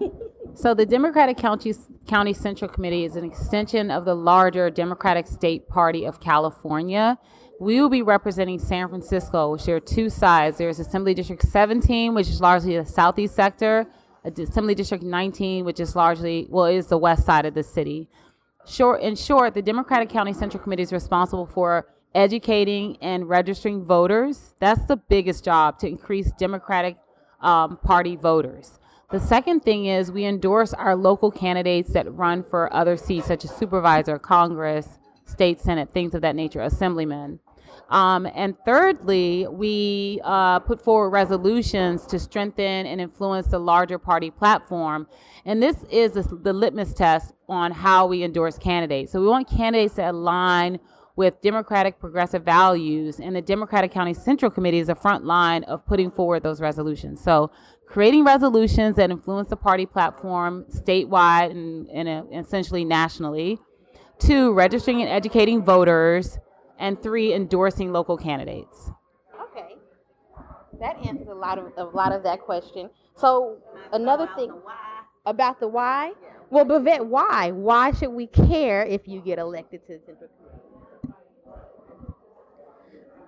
So 0.53 0.73
the 0.73 0.85
Democratic 0.85 1.37
County 1.37 1.73
County 2.07 2.33
Central 2.33 2.69
Committee 2.69 3.05
is 3.05 3.15
an 3.15 3.23
extension 3.23 3.89
of 3.89 4.03
the 4.03 4.13
larger 4.13 4.69
Democratic 4.69 5.27
State 5.27 5.69
Party 5.69 6.05
of 6.05 6.19
California. 6.19 7.17
We 7.59 7.79
will 7.79 7.89
be 7.89 8.01
representing 8.01 8.59
San 8.59 8.89
Francisco, 8.89 9.53
which 9.53 9.65
there 9.65 9.77
are 9.77 9.79
two 9.79 10.09
sides. 10.09 10.57
There's 10.57 10.79
Assembly 10.79 11.13
District 11.13 11.41
17, 11.41 12.13
which 12.13 12.27
is 12.27 12.41
largely 12.41 12.75
the 12.75 12.85
southeast 12.85 13.33
sector, 13.33 13.87
Assembly 14.25 14.75
District 14.75 15.03
19, 15.03 15.63
which 15.63 15.79
is 15.79 15.95
largely 15.95 16.47
well, 16.49 16.65
is 16.65 16.87
the 16.87 16.97
west 16.97 17.25
side 17.25 17.45
of 17.45 17.53
the 17.53 17.63
city. 17.63 18.09
Short 18.67 19.01
in 19.01 19.15
short, 19.15 19.53
the 19.53 19.61
Democratic 19.61 20.09
County 20.09 20.33
Central 20.33 20.61
Committee 20.61 20.83
is 20.83 20.91
responsible 20.91 21.45
for 21.45 21.87
educating 22.13 22.97
and 23.01 23.29
registering 23.29 23.85
voters. 23.85 24.53
That's 24.59 24.83
the 24.85 24.97
biggest 24.97 25.45
job 25.45 25.79
to 25.79 25.87
increase 25.87 26.31
Democratic 26.33 26.97
um, 27.41 27.77
Party 27.77 28.15
voters. 28.15 28.79
The 29.11 29.19
second 29.19 29.59
thing 29.59 29.87
is 29.87 30.09
we 30.09 30.23
endorse 30.23 30.73
our 30.73 30.95
local 30.95 31.31
candidates 31.31 31.91
that 31.91 32.09
run 32.15 32.45
for 32.49 32.73
other 32.73 32.95
seats, 32.95 33.27
such 33.27 33.43
as 33.43 33.51
supervisor, 33.51 34.17
Congress, 34.17 34.87
state 35.25 35.59
senate, 35.59 35.89
things 35.93 36.15
of 36.15 36.21
that 36.21 36.33
nature, 36.33 36.61
assemblymen. 36.61 37.41
Um, 37.89 38.25
and 38.33 38.55
thirdly, 38.65 39.47
we 39.51 40.21
uh, 40.23 40.59
put 40.59 40.81
forward 40.81 41.09
resolutions 41.09 42.05
to 42.05 42.19
strengthen 42.19 42.85
and 42.85 43.01
influence 43.01 43.47
the 43.47 43.59
larger 43.59 43.99
party 43.99 44.31
platform. 44.31 45.07
And 45.43 45.61
this 45.61 45.75
is 45.89 46.13
the, 46.13 46.53
litmus 46.53 46.93
test 46.93 47.33
on 47.49 47.71
how 47.73 48.05
we 48.05 48.23
endorse 48.23 48.57
candidates. 48.57 49.11
So 49.11 49.19
we 49.19 49.27
want 49.27 49.49
candidates 49.49 49.95
that 49.95 50.13
align 50.13 50.79
with 51.17 51.41
Democratic 51.41 51.99
progressive 51.99 52.43
values, 52.43 53.19
and 53.19 53.35
the 53.35 53.41
Democratic 53.41 53.91
County 53.91 54.13
Central 54.13 54.49
Committee 54.49 54.79
is 54.79 54.87
the 54.87 54.95
front 54.95 55.25
line 55.25 55.63
of 55.65 55.85
putting 55.85 56.09
forward 56.09 56.41
those 56.41 56.61
resolutions. 56.61 57.21
So 57.21 57.51
creating 57.91 58.23
resolutions 58.23 58.95
that 58.95 59.11
influence 59.11 59.49
the 59.49 59.57
party 59.57 59.85
platform 59.85 60.65
statewide 60.71 61.51
and, 61.51 61.89
and 61.89 62.07
uh, 62.07 62.23
essentially 62.31 62.85
nationally. 62.85 63.59
Two, 64.17 64.53
registering 64.53 65.01
and 65.01 65.09
educating 65.09 65.63
voters. 65.63 66.39
And 66.79 67.01
three, 67.01 67.33
endorsing 67.33 67.91
local 67.91 68.17
candidates. 68.17 68.89
Okay. 69.51 69.75
That 70.79 70.97
answers 71.05 71.27
a 71.27 71.33
lot 71.35 71.59
of 71.59 71.71
a 71.77 71.83
lot 71.83 72.11
of 72.11 72.23
that 72.23 72.41
question. 72.41 72.89
So 73.15 73.57
another 73.91 74.27
thing 74.35 74.51
about 75.27 75.59
the 75.59 75.67
why. 75.67 76.13
Well, 76.49 76.65
Bivette, 76.65 77.05
why? 77.05 77.51
Why 77.51 77.91
should 77.91 78.09
we 78.09 78.25
care 78.25 78.83
if 78.83 79.07
you 79.07 79.21
get 79.21 79.37
elected 79.37 79.85
to 79.87 79.93
the 79.93 79.99
central 80.05 80.29
committee? 80.37 81.15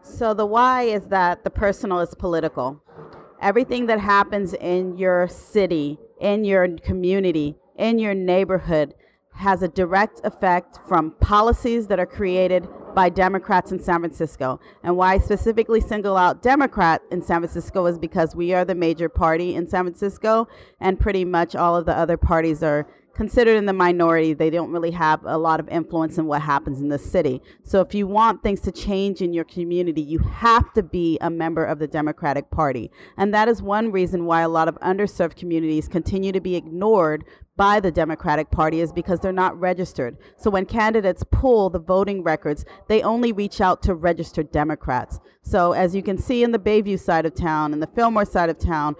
So 0.02 0.34
the 0.34 0.46
why 0.46 0.84
is 0.84 1.08
that 1.08 1.44
the 1.44 1.50
personal 1.50 2.00
is 2.00 2.14
political. 2.16 2.83
Everything 3.44 3.88
that 3.88 4.00
happens 4.00 4.54
in 4.54 4.98
your 4.98 5.28
city, 5.28 6.00
in 6.22 6.46
your 6.46 6.78
community, 6.78 7.58
in 7.78 8.00
your 8.00 8.14
neighborhood 8.14 8.96
has 9.34 9.62
a 9.62 9.68
direct 9.68 10.22
effect 10.24 10.80
from 10.88 11.12
policies 11.20 11.88
that 11.88 12.00
are 12.00 12.06
created 12.06 12.66
by 12.96 13.10
Democrats 13.10 13.74
in 13.74 13.84
San 13.84 14.00
Francisco. 14.00 14.62
And 14.82 14.96
why 14.96 15.16
I 15.16 15.18
specifically 15.18 15.82
single 15.82 16.16
out 16.16 16.42
Democrat 16.42 17.02
in 17.12 17.22
San 17.22 17.42
Francisco 17.42 17.86
is 17.86 18.00
because 18.00 18.34
we 18.34 18.54
are 18.54 18.64
the 18.64 18.76
major 18.76 19.10
party 19.10 19.56
in 19.56 19.68
San 19.68 19.84
Francisco, 19.84 20.48
and 20.80 20.98
pretty 20.98 21.26
much 21.26 21.54
all 21.54 21.76
of 21.76 21.86
the 21.86 21.98
other 21.98 22.16
parties 22.16 22.64
are 22.64 22.88
considered 23.16 23.58
in 23.58 23.66
the 23.66 23.74
minority. 23.74 24.34
They 24.34 24.50
don't 24.50 24.72
really 24.72 24.92
have 24.92 25.22
a 25.26 25.38
lot 25.38 25.60
of 25.60 25.70
influence 25.70 26.18
in 26.18 26.26
what 26.26 26.42
happens 26.42 26.82
in 26.82 26.90
the 26.90 26.98
city. 26.98 27.42
So 27.64 27.82
if 27.82 27.94
you 27.94 28.08
want 28.08 28.44
things 28.44 28.62
to 28.62 28.72
change 28.72 29.22
in 29.22 29.34
your 29.34 29.44
community, 29.44 30.02
you 30.02 30.20
have 30.20 30.74
to 30.74 30.84
be 30.84 31.18
a 31.22 31.30
member 31.30 31.64
of 31.64 31.80
the 31.80 31.88
Democratic 31.88 32.50
Party. 32.50 32.92
And 33.18 33.34
that 33.34 33.48
is 33.48 33.62
one 33.62 33.92
reason 33.92 34.26
why 34.26 34.42
a 34.42 34.50
lot 34.50 34.68
of 34.68 34.80
underserved 34.80 35.36
communities 35.36 35.88
continue 35.88 36.32
to 36.32 36.42
be 36.42 36.56
ignored 36.56 37.26
by 37.56 37.80
the 37.80 37.92
Democratic 37.92 38.50
Party 38.50 38.80
is 38.80 38.92
because 38.92 39.20
they're 39.20 39.32
not 39.32 39.60
registered. 39.60 40.18
So 40.38 40.50
when 40.50 40.66
candidates 40.66 41.24
pull 41.30 41.70
the 41.70 41.80
voting 41.80 42.24
records, 42.24 42.66
they 42.88 43.04
only 43.04 43.32
reach 43.32 43.62
out 43.62 43.84
to 43.84 43.94
registered 43.94 44.52
Democrats. 44.52 45.20
So 45.44 45.74
as 45.74 45.94
you 45.96 46.02
can 46.02 46.18
see 46.18 46.44
in 46.44 46.52
the 46.52 46.58
Bayview 46.58 47.00
side 47.00 47.28
of 47.28 47.36
town 47.36 47.74
and 47.74 47.82
the 47.82 47.88
Fillmore 47.88 48.26
side 48.26 48.50
of 48.50 48.58
town, 48.58 48.96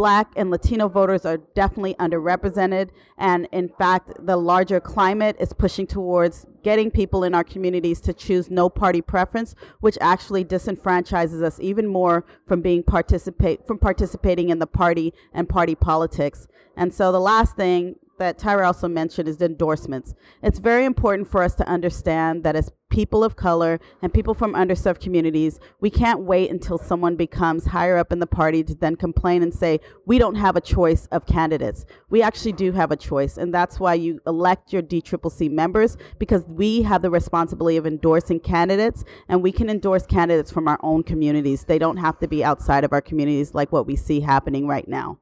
black 0.00 0.32
and 0.34 0.50
Latino 0.50 0.88
voters 0.88 1.26
are 1.26 1.36
definitely 1.54 1.92
underrepresented. 1.96 2.88
And 3.18 3.46
in 3.52 3.68
fact, 3.68 4.12
the 4.24 4.38
larger 4.38 4.80
climate 4.80 5.36
is 5.38 5.52
pushing 5.52 5.86
towards 5.86 6.46
getting 6.62 6.90
people 6.90 7.22
in 7.22 7.34
our 7.34 7.44
communities 7.44 8.00
to 8.00 8.14
choose 8.14 8.50
no 8.50 8.70
party 8.70 9.02
preference, 9.02 9.54
which 9.80 9.98
actually 10.00 10.42
disenfranchises 10.42 11.42
us 11.42 11.60
even 11.60 11.86
more 11.86 12.24
from 12.48 12.62
being 12.62 12.82
participate 12.82 13.66
from 13.66 13.76
participating 13.76 14.48
in 14.48 14.58
the 14.58 14.66
party 14.66 15.12
and 15.34 15.50
party 15.50 15.74
politics. 15.74 16.48
And 16.78 16.94
so 16.94 17.12
the 17.12 17.20
last 17.20 17.54
thing 17.56 17.96
that 18.20 18.38
Tyra 18.38 18.66
also 18.66 18.86
mentioned 18.86 19.28
is 19.28 19.40
endorsements. 19.40 20.14
It's 20.42 20.58
very 20.58 20.84
important 20.84 21.26
for 21.26 21.42
us 21.42 21.54
to 21.54 21.66
understand 21.66 22.44
that 22.44 22.54
as 22.54 22.70
people 22.90 23.24
of 23.24 23.34
color 23.34 23.80
and 24.02 24.12
people 24.12 24.34
from 24.34 24.52
underserved 24.52 25.00
communities, 25.00 25.58
we 25.80 25.88
can't 25.88 26.20
wait 26.20 26.50
until 26.50 26.76
someone 26.76 27.16
becomes 27.16 27.64
higher 27.64 27.96
up 27.96 28.12
in 28.12 28.18
the 28.18 28.26
party 28.26 28.62
to 28.62 28.74
then 28.74 28.94
complain 28.94 29.42
and 29.42 29.54
say, 29.54 29.80
we 30.04 30.18
don't 30.18 30.34
have 30.34 30.54
a 30.54 30.60
choice 30.60 31.06
of 31.06 31.24
candidates. 31.24 31.86
We 32.10 32.20
actually 32.20 32.52
do 32.52 32.72
have 32.72 32.92
a 32.92 32.96
choice, 32.96 33.38
and 33.38 33.54
that's 33.54 33.80
why 33.80 33.94
you 33.94 34.20
elect 34.26 34.70
your 34.70 34.82
DCCC 34.82 35.50
members 35.50 35.96
because 36.18 36.44
we 36.46 36.82
have 36.82 37.00
the 37.00 37.10
responsibility 37.10 37.78
of 37.78 37.86
endorsing 37.86 38.40
candidates, 38.40 39.02
and 39.28 39.42
we 39.42 39.50
can 39.50 39.70
endorse 39.70 40.04
candidates 40.04 40.50
from 40.50 40.68
our 40.68 40.78
own 40.82 41.04
communities. 41.04 41.64
They 41.64 41.78
don't 41.78 41.96
have 41.96 42.18
to 42.18 42.28
be 42.28 42.44
outside 42.44 42.84
of 42.84 42.92
our 42.92 43.00
communities 43.00 43.54
like 43.54 43.72
what 43.72 43.86
we 43.86 43.96
see 43.96 44.20
happening 44.20 44.66
right 44.66 44.86
now. 44.86 45.18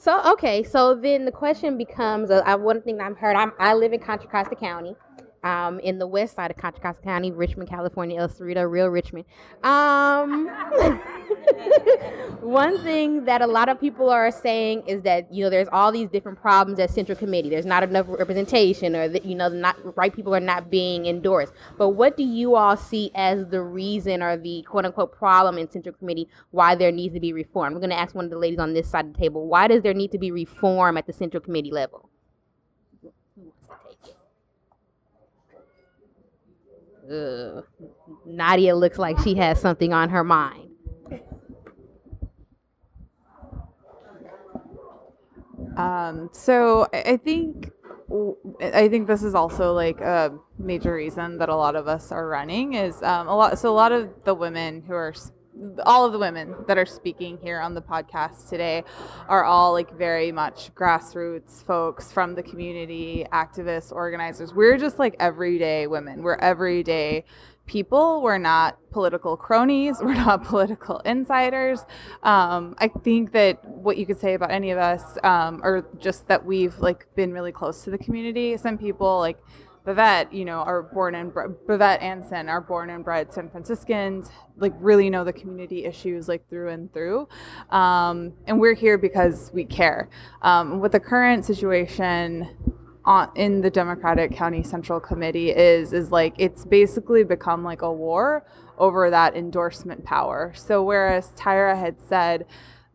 So 0.00 0.18
okay, 0.32 0.62
so 0.62 0.94
then 0.94 1.26
the 1.26 1.30
question 1.30 1.76
becomes: 1.76 2.30
uh, 2.30 2.56
one 2.56 2.80
thing 2.80 3.02
I've 3.02 3.18
heard. 3.18 3.36
I'm, 3.36 3.52
I 3.58 3.74
live 3.74 3.92
in 3.92 4.00
Contra 4.00 4.30
Costa 4.30 4.56
County, 4.56 4.96
um, 5.44 5.78
in 5.80 5.98
the 5.98 6.06
west 6.06 6.36
side 6.36 6.50
of 6.50 6.56
Contra 6.56 6.80
Costa 6.80 7.02
County, 7.02 7.32
Richmond, 7.32 7.68
California, 7.68 8.18
El 8.18 8.30
Cerrito, 8.30 8.68
real 8.68 8.86
Richmond. 8.86 9.26
Um, 9.62 10.50
one 12.40 12.82
thing 12.82 13.24
that 13.24 13.42
a 13.42 13.46
lot 13.46 13.68
of 13.68 13.80
people 13.80 14.10
are 14.10 14.30
saying 14.30 14.82
is 14.86 15.02
that 15.02 15.32
you 15.32 15.44
know 15.44 15.50
there's 15.50 15.68
all 15.72 15.92
these 15.92 16.08
different 16.08 16.40
problems 16.40 16.78
at 16.78 16.90
Central 16.90 17.16
Committee. 17.16 17.50
There's 17.50 17.66
not 17.66 17.82
enough 17.82 18.06
representation, 18.08 18.96
or 18.96 19.08
that 19.08 19.24
you 19.24 19.34
know 19.34 19.48
not 19.48 19.76
right 19.96 20.14
people 20.14 20.34
are 20.34 20.40
not 20.40 20.70
being 20.70 21.06
endorsed. 21.06 21.52
But 21.78 21.90
what 21.90 22.16
do 22.16 22.22
you 22.22 22.54
all 22.54 22.76
see 22.76 23.10
as 23.14 23.46
the 23.48 23.62
reason 23.62 24.22
or 24.22 24.36
the 24.36 24.62
quote 24.68 24.84
unquote 24.84 25.12
problem 25.12 25.58
in 25.58 25.70
Central 25.70 25.94
Committee 25.94 26.28
why 26.50 26.74
there 26.74 26.92
needs 26.92 27.14
to 27.14 27.20
be 27.20 27.32
reform? 27.32 27.74
I'm 27.74 27.80
going 27.80 27.90
to 27.90 27.98
ask 27.98 28.14
one 28.14 28.24
of 28.24 28.30
the 28.30 28.38
ladies 28.38 28.58
on 28.58 28.74
this 28.74 28.88
side 28.88 29.06
of 29.06 29.12
the 29.12 29.18
table. 29.18 29.46
Why 29.46 29.68
does 29.68 29.82
there 29.82 29.94
need 29.94 30.12
to 30.12 30.18
be 30.18 30.30
reform 30.30 30.96
at 30.96 31.06
the 31.06 31.12
Central 31.12 31.40
Committee 31.40 31.70
level? 31.70 32.08
Ugh. 37.10 37.64
Nadia 38.24 38.76
looks 38.76 38.98
like 38.98 39.18
she 39.18 39.34
has 39.34 39.60
something 39.60 39.92
on 39.92 40.10
her 40.10 40.22
mind. 40.22 40.69
Um, 45.80 46.28
so 46.32 46.86
I 46.92 47.16
think 47.16 47.72
I 48.60 48.88
think 48.88 49.06
this 49.06 49.22
is 49.22 49.34
also 49.34 49.72
like 49.72 50.00
a 50.00 50.36
major 50.58 50.94
reason 50.94 51.38
that 51.38 51.48
a 51.48 51.54
lot 51.54 51.76
of 51.76 51.86
us 51.86 52.10
are 52.10 52.26
running 52.28 52.74
is 52.74 53.02
um, 53.02 53.28
a 53.28 53.36
lot. 53.36 53.58
So 53.58 53.70
a 53.70 53.74
lot 53.74 53.92
of 53.92 54.10
the 54.24 54.34
women 54.34 54.82
who 54.82 54.94
are 54.94 55.14
all 55.84 56.06
of 56.06 56.12
the 56.12 56.18
women 56.18 56.54
that 56.66 56.78
are 56.78 56.86
speaking 56.86 57.38
here 57.42 57.60
on 57.60 57.74
the 57.74 57.82
podcast 57.82 58.48
today 58.48 58.82
are 59.28 59.44
all 59.44 59.72
like 59.72 59.96
very 59.96 60.32
much 60.32 60.74
grassroots 60.74 61.64
folks 61.64 62.10
from 62.10 62.34
the 62.34 62.42
community, 62.42 63.26
activists, 63.32 63.92
organizers. 63.92 64.54
We're 64.54 64.78
just 64.78 64.98
like 64.98 65.14
everyday 65.20 65.86
women. 65.86 66.22
We're 66.22 66.36
everyday 66.36 67.24
people. 67.70 68.20
We're 68.20 68.38
not 68.38 68.78
political 68.90 69.36
cronies. 69.36 69.98
We're 70.02 70.14
not 70.14 70.44
political 70.44 70.98
insiders. 71.00 71.80
Um, 72.24 72.74
I 72.78 72.88
think 72.88 73.30
that 73.32 73.64
what 73.64 73.96
you 73.96 74.06
could 74.06 74.18
say 74.18 74.34
about 74.34 74.50
any 74.50 74.72
of 74.72 74.78
us, 74.78 75.16
um, 75.22 75.60
or 75.62 75.86
just 75.98 76.26
that 76.26 76.44
we've 76.44 76.76
like 76.80 77.06
been 77.14 77.32
really 77.32 77.52
close 77.52 77.84
to 77.84 77.90
the 77.90 77.98
community. 77.98 78.56
Some 78.56 78.76
people 78.76 79.18
like 79.20 79.38
Bivette, 79.86 80.32
you 80.32 80.44
know, 80.44 80.58
are 80.58 80.82
born 80.82 81.14
and 81.14 81.32
Bivette 81.32 82.02
and 82.02 82.22
Cyn 82.24 82.48
are 82.48 82.60
born 82.60 82.90
and 82.90 83.04
bred 83.04 83.32
San 83.32 83.48
Franciscans, 83.48 84.30
like 84.56 84.74
really 84.78 85.08
know 85.08 85.24
the 85.24 85.32
community 85.32 85.84
issues 85.84 86.28
like 86.28 86.46
through 86.50 86.70
and 86.70 86.92
through. 86.92 87.28
Um, 87.70 88.34
and 88.46 88.60
we're 88.60 88.74
here 88.74 88.98
because 88.98 89.50
we 89.54 89.64
care. 89.64 90.10
Um, 90.42 90.80
with 90.80 90.92
the 90.92 91.00
current 91.00 91.44
situation 91.44 92.48
in 93.34 93.60
the 93.60 93.70
Democratic 93.70 94.32
County 94.32 94.62
Central 94.62 95.00
Committee 95.00 95.50
is 95.50 95.92
is 95.92 96.10
like 96.10 96.34
it's 96.38 96.64
basically 96.64 97.24
become 97.24 97.64
like 97.64 97.82
a 97.82 97.92
war 97.92 98.44
over 98.78 99.10
that 99.10 99.36
endorsement 99.36 100.04
power. 100.04 100.52
So 100.56 100.82
whereas 100.82 101.32
Tyra 101.36 101.78
had 101.78 102.00
said, 102.00 102.46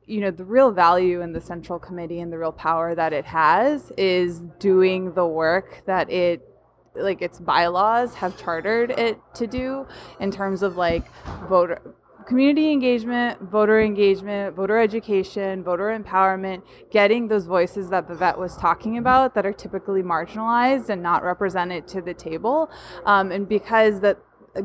you 0.06 0.22
know, 0.22 0.32
the 0.32 0.46
real 0.46 0.72
value 0.72 1.22
in 1.22 1.34
the 1.34 1.42
Central 1.42 1.80
Committee 1.80 2.20
and 2.20 2.32
the 2.32 2.38
real 2.38 2.52
power 2.52 2.96
that 2.96 3.14
it 3.14 3.26
has 3.26 3.92
is 3.98 4.40
doing 4.60 5.14
the 5.14 5.26
work 5.26 5.84
that 5.86 6.10
it 6.12 6.48
like 6.96 7.22
its 7.22 7.40
bylaws 7.40 8.16
have 8.16 8.38
chartered 8.38 8.92
it 8.92 9.20
to 9.34 9.48
do 9.48 9.86
in 10.20 10.32
terms 10.32 10.64
of 10.64 10.78
like 10.78 11.06
voter 11.50 11.82
community 12.26 12.72
engagement, 12.72 13.42
voter 13.42 13.82
engagement, 13.82 14.56
voter 14.56 14.80
education, 14.80 15.64
voter 15.64 15.98
empowerment, 15.98 16.64
getting 16.92 17.28
those 17.28 17.46
voices 17.46 17.90
that 17.90 18.08
Bivette 18.08 18.38
was 18.38 18.58
talking 18.58 18.98
about 18.98 19.36
that 19.36 19.46
are 19.46 19.54
typically 19.54 20.02
marginalized 20.02 20.90
and 20.90 21.02
not 21.02 21.24
represented 21.24 21.88
to 21.90 22.02
the 22.02 22.14
table. 22.14 22.70
Um, 23.06 23.32
and 23.32 23.48
because 23.48 24.00
that 24.02 24.18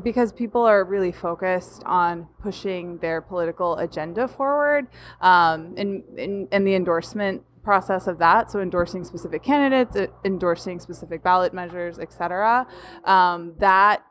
because 0.05 0.33
people 0.33 0.63
are 0.63 0.85
really 0.85 1.11
focused 1.11 1.83
on 1.85 2.29
pushing 2.41 2.99
their 2.99 3.21
political 3.21 3.77
agenda 3.79 4.29
forward 4.29 4.87
um, 5.21 5.75
and, 5.77 6.49
and 6.53 6.65
the 6.65 6.77
endorsement 6.77 7.43
process 7.65 8.07
of 8.07 8.19
that 8.19 8.53
so 8.53 8.61
endorsing 8.61 9.05
specific 9.05 9.43
candidates 9.43 9.97
uh, 9.97 10.07
endorsing 10.25 10.79
specific 10.79 11.25
ballot 11.25 11.53
measures 11.53 11.99
etc 11.99 12.67
um, 13.05 13.53
that 13.59 14.05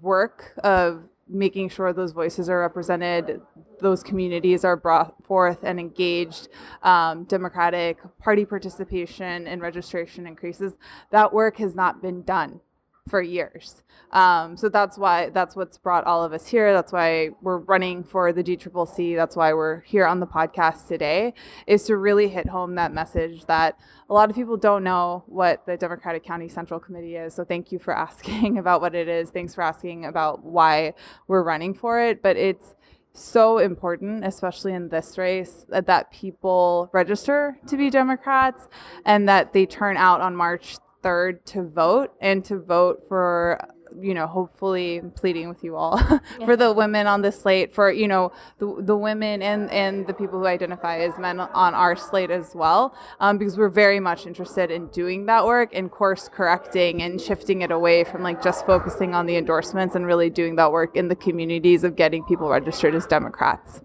work 0.00 0.58
of 0.64 1.04
making 1.28 1.68
sure 1.68 1.92
those 1.92 2.12
voices 2.12 2.48
are 2.48 2.60
represented 2.60 3.40
those 3.80 4.02
communities 4.02 4.64
are 4.64 4.76
brought 4.76 5.14
forth 5.24 5.58
and 5.62 5.78
engaged 5.78 6.48
um, 6.82 7.24
democratic 7.24 7.98
party 8.18 8.44
participation 8.44 9.46
and 9.46 9.60
registration 9.60 10.26
increases. 10.26 10.74
That 11.10 11.32
work 11.32 11.58
has 11.58 11.74
not 11.74 12.02
been 12.02 12.22
done 12.22 12.60
for 13.08 13.22
years. 13.22 13.82
Um, 14.12 14.56
so 14.56 14.68
that's 14.68 14.96
why 14.96 15.30
that's 15.30 15.56
what's 15.56 15.78
brought 15.78 16.04
all 16.04 16.22
of 16.24 16.32
us 16.32 16.46
here. 16.46 16.72
That's 16.72 16.92
why 16.92 17.30
we're 17.42 17.58
running 17.58 18.04
for 18.04 18.32
the 18.32 18.42
DCCC. 18.42 19.16
That's 19.16 19.36
why 19.36 19.52
we're 19.52 19.80
here 19.80 20.06
on 20.06 20.20
the 20.20 20.26
podcast 20.26 20.86
today, 20.86 21.34
is 21.66 21.84
to 21.84 21.96
really 21.96 22.28
hit 22.28 22.48
home 22.48 22.76
that 22.76 22.92
message 22.92 23.46
that 23.46 23.78
a 24.08 24.14
lot 24.14 24.30
of 24.30 24.36
people 24.36 24.56
don't 24.56 24.84
know 24.84 25.24
what 25.26 25.66
the 25.66 25.76
Democratic 25.76 26.24
County 26.24 26.48
Central 26.48 26.78
Committee 26.78 27.16
is. 27.16 27.34
So 27.34 27.44
thank 27.44 27.72
you 27.72 27.78
for 27.78 27.96
asking 27.96 28.58
about 28.58 28.80
what 28.80 28.94
it 28.94 29.08
is. 29.08 29.30
Thanks 29.30 29.54
for 29.54 29.62
asking 29.62 30.04
about 30.04 30.44
why 30.44 30.94
we're 31.26 31.42
running 31.42 31.74
for 31.74 32.00
it. 32.00 32.22
But 32.22 32.36
it's 32.36 32.74
so 33.12 33.58
important, 33.58 34.24
especially 34.24 34.72
in 34.72 34.88
this 34.88 35.18
race, 35.18 35.64
that 35.68 36.10
people 36.10 36.90
register 36.92 37.58
to 37.66 37.76
be 37.76 37.90
Democrats 37.90 38.68
and 39.04 39.28
that 39.28 39.52
they 39.52 39.66
turn 39.66 39.96
out 39.96 40.20
on 40.20 40.36
March 40.36 40.76
third 41.06 41.46
to 41.46 41.62
vote 41.62 42.10
and 42.20 42.44
to 42.44 42.58
vote 42.58 43.04
for 43.06 43.60
you 44.00 44.12
know 44.12 44.26
hopefully 44.26 45.00
pleading 45.14 45.48
with 45.48 45.62
you 45.62 45.76
all 45.76 45.96
for 46.44 46.56
the 46.56 46.72
women 46.72 47.06
on 47.06 47.22
the 47.22 47.30
slate 47.30 47.72
for 47.72 47.92
you 47.92 48.08
know 48.08 48.32
the, 48.58 48.66
the 48.80 48.96
women 48.96 49.40
and 49.40 49.70
and 49.70 50.04
the 50.08 50.12
people 50.12 50.40
who 50.40 50.46
identify 50.46 50.98
as 50.98 51.16
men 51.16 51.38
on 51.38 51.74
our 51.74 51.94
slate 51.94 52.32
as 52.32 52.56
well 52.56 52.92
um, 53.20 53.38
because 53.38 53.56
we're 53.56 53.68
very 53.68 54.00
much 54.00 54.26
interested 54.26 54.68
in 54.72 54.88
doing 54.88 55.26
that 55.26 55.46
work 55.46 55.70
and 55.72 55.92
course 55.92 56.28
correcting 56.28 57.00
and 57.02 57.20
shifting 57.20 57.62
it 57.62 57.70
away 57.70 58.02
from 58.02 58.24
like 58.24 58.42
just 58.42 58.66
focusing 58.66 59.14
on 59.14 59.26
the 59.26 59.36
endorsements 59.36 59.94
and 59.94 60.06
really 60.06 60.28
doing 60.28 60.56
that 60.56 60.72
work 60.72 60.96
in 60.96 61.06
the 61.06 61.16
communities 61.16 61.84
of 61.84 61.94
getting 61.94 62.24
people 62.24 62.48
registered 62.48 62.96
as 62.96 63.06
democrats 63.06 63.80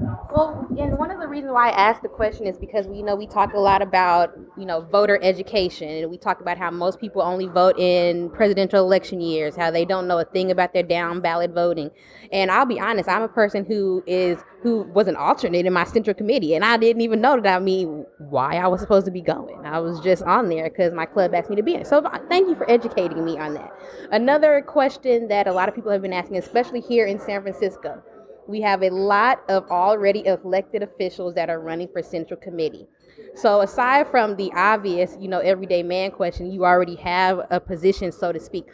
Well, 0.00 0.68
and 0.78 0.96
one 0.96 1.10
of 1.10 1.18
the 1.18 1.26
reasons 1.26 1.52
why 1.52 1.70
I 1.70 1.72
asked 1.72 2.02
the 2.02 2.08
question 2.08 2.46
is 2.46 2.56
because 2.56 2.86
we 2.86 2.98
you 2.98 3.02
know 3.02 3.16
we 3.16 3.26
talk 3.26 3.54
a 3.54 3.58
lot 3.58 3.82
about 3.82 4.32
you 4.56 4.64
know 4.64 4.82
voter 4.82 5.18
education, 5.22 5.88
and 5.88 6.10
we 6.10 6.18
talk 6.18 6.40
about 6.40 6.56
how 6.56 6.70
most 6.70 7.00
people 7.00 7.20
only 7.20 7.46
vote 7.46 7.78
in 7.78 8.30
presidential 8.30 8.84
election 8.84 9.20
years, 9.20 9.56
how 9.56 9.70
they 9.70 9.84
don't 9.84 10.06
know 10.06 10.18
a 10.18 10.24
thing 10.24 10.50
about 10.50 10.72
their 10.72 10.84
down 10.84 11.20
ballot 11.20 11.52
voting. 11.52 11.90
And 12.30 12.50
I'll 12.50 12.66
be 12.66 12.78
honest, 12.78 13.08
I'm 13.08 13.22
a 13.22 13.28
person 13.28 13.64
who 13.64 14.04
is 14.06 14.38
who 14.62 14.82
was 14.82 15.08
an 15.08 15.16
alternate 15.16 15.66
in 15.66 15.72
my 15.72 15.84
central 15.84 16.14
committee, 16.14 16.54
and 16.54 16.64
I 16.64 16.76
didn't 16.76 17.02
even 17.02 17.20
know 17.20 17.40
that 17.40 17.56
I 17.56 17.58
mean 17.58 18.06
why 18.18 18.56
I 18.56 18.68
was 18.68 18.80
supposed 18.80 19.06
to 19.06 19.12
be 19.12 19.22
going. 19.22 19.66
I 19.66 19.80
was 19.80 19.98
just 20.00 20.22
on 20.22 20.48
there 20.48 20.68
because 20.68 20.92
my 20.92 21.06
club 21.06 21.34
asked 21.34 21.50
me 21.50 21.56
to 21.56 21.62
be 21.62 21.74
in. 21.74 21.84
So 21.84 21.98
uh, 21.98 22.18
thank 22.28 22.48
you 22.48 22.54
for 22.54 22.70
educating 22.70 23.24
me 23.24 23.36
on 23.38 23.54
that. 23.54 23.72
Another 24.12 24.62
question 24.62 25.26
that 25.28 25.48
a 25.48 25.52
lot 25.52 25.68
of 25.68 25.74
people 25.74 25.90
have 25.90 26.02
been 26.02 26.12
asking, 26.12 26.36
especially 26.36 26.80
here 26.80 27.06
in 27.06 27.18
San 27.18 27.42
Francisco 27.42 28.02
we 28.48 28.62
have 28.62 28.82
a 28.82 28.90
lot 28.90 29.42
of 29.48 29.70
already 29.70 30.26
elected 30.26 30.82
officials 30.82 31.34
that 31.34 31.50
are 31.50 31.60
running 31.60 31.88
for 31.92 32.02
central 32.02 32.40
committee. 32.40 32.88
So 33.34 33.60
aside 33.60 34.08
from 34.10 34.36
the 34.36 34.50
obvious, 34.54 35.16
you 35.20 35.28
know, 35.28 35.38
everyday 35.40 35.82
man 35.82 36.10
question, 36.10 36.50
you 36.50 36.64
already 36.64 36.96
have 36.96 37.46
a 37.50 37.60
position, 37.60 38.10
so 38.10 38.32
to 38.32 38.40
speak. 38.40 38.66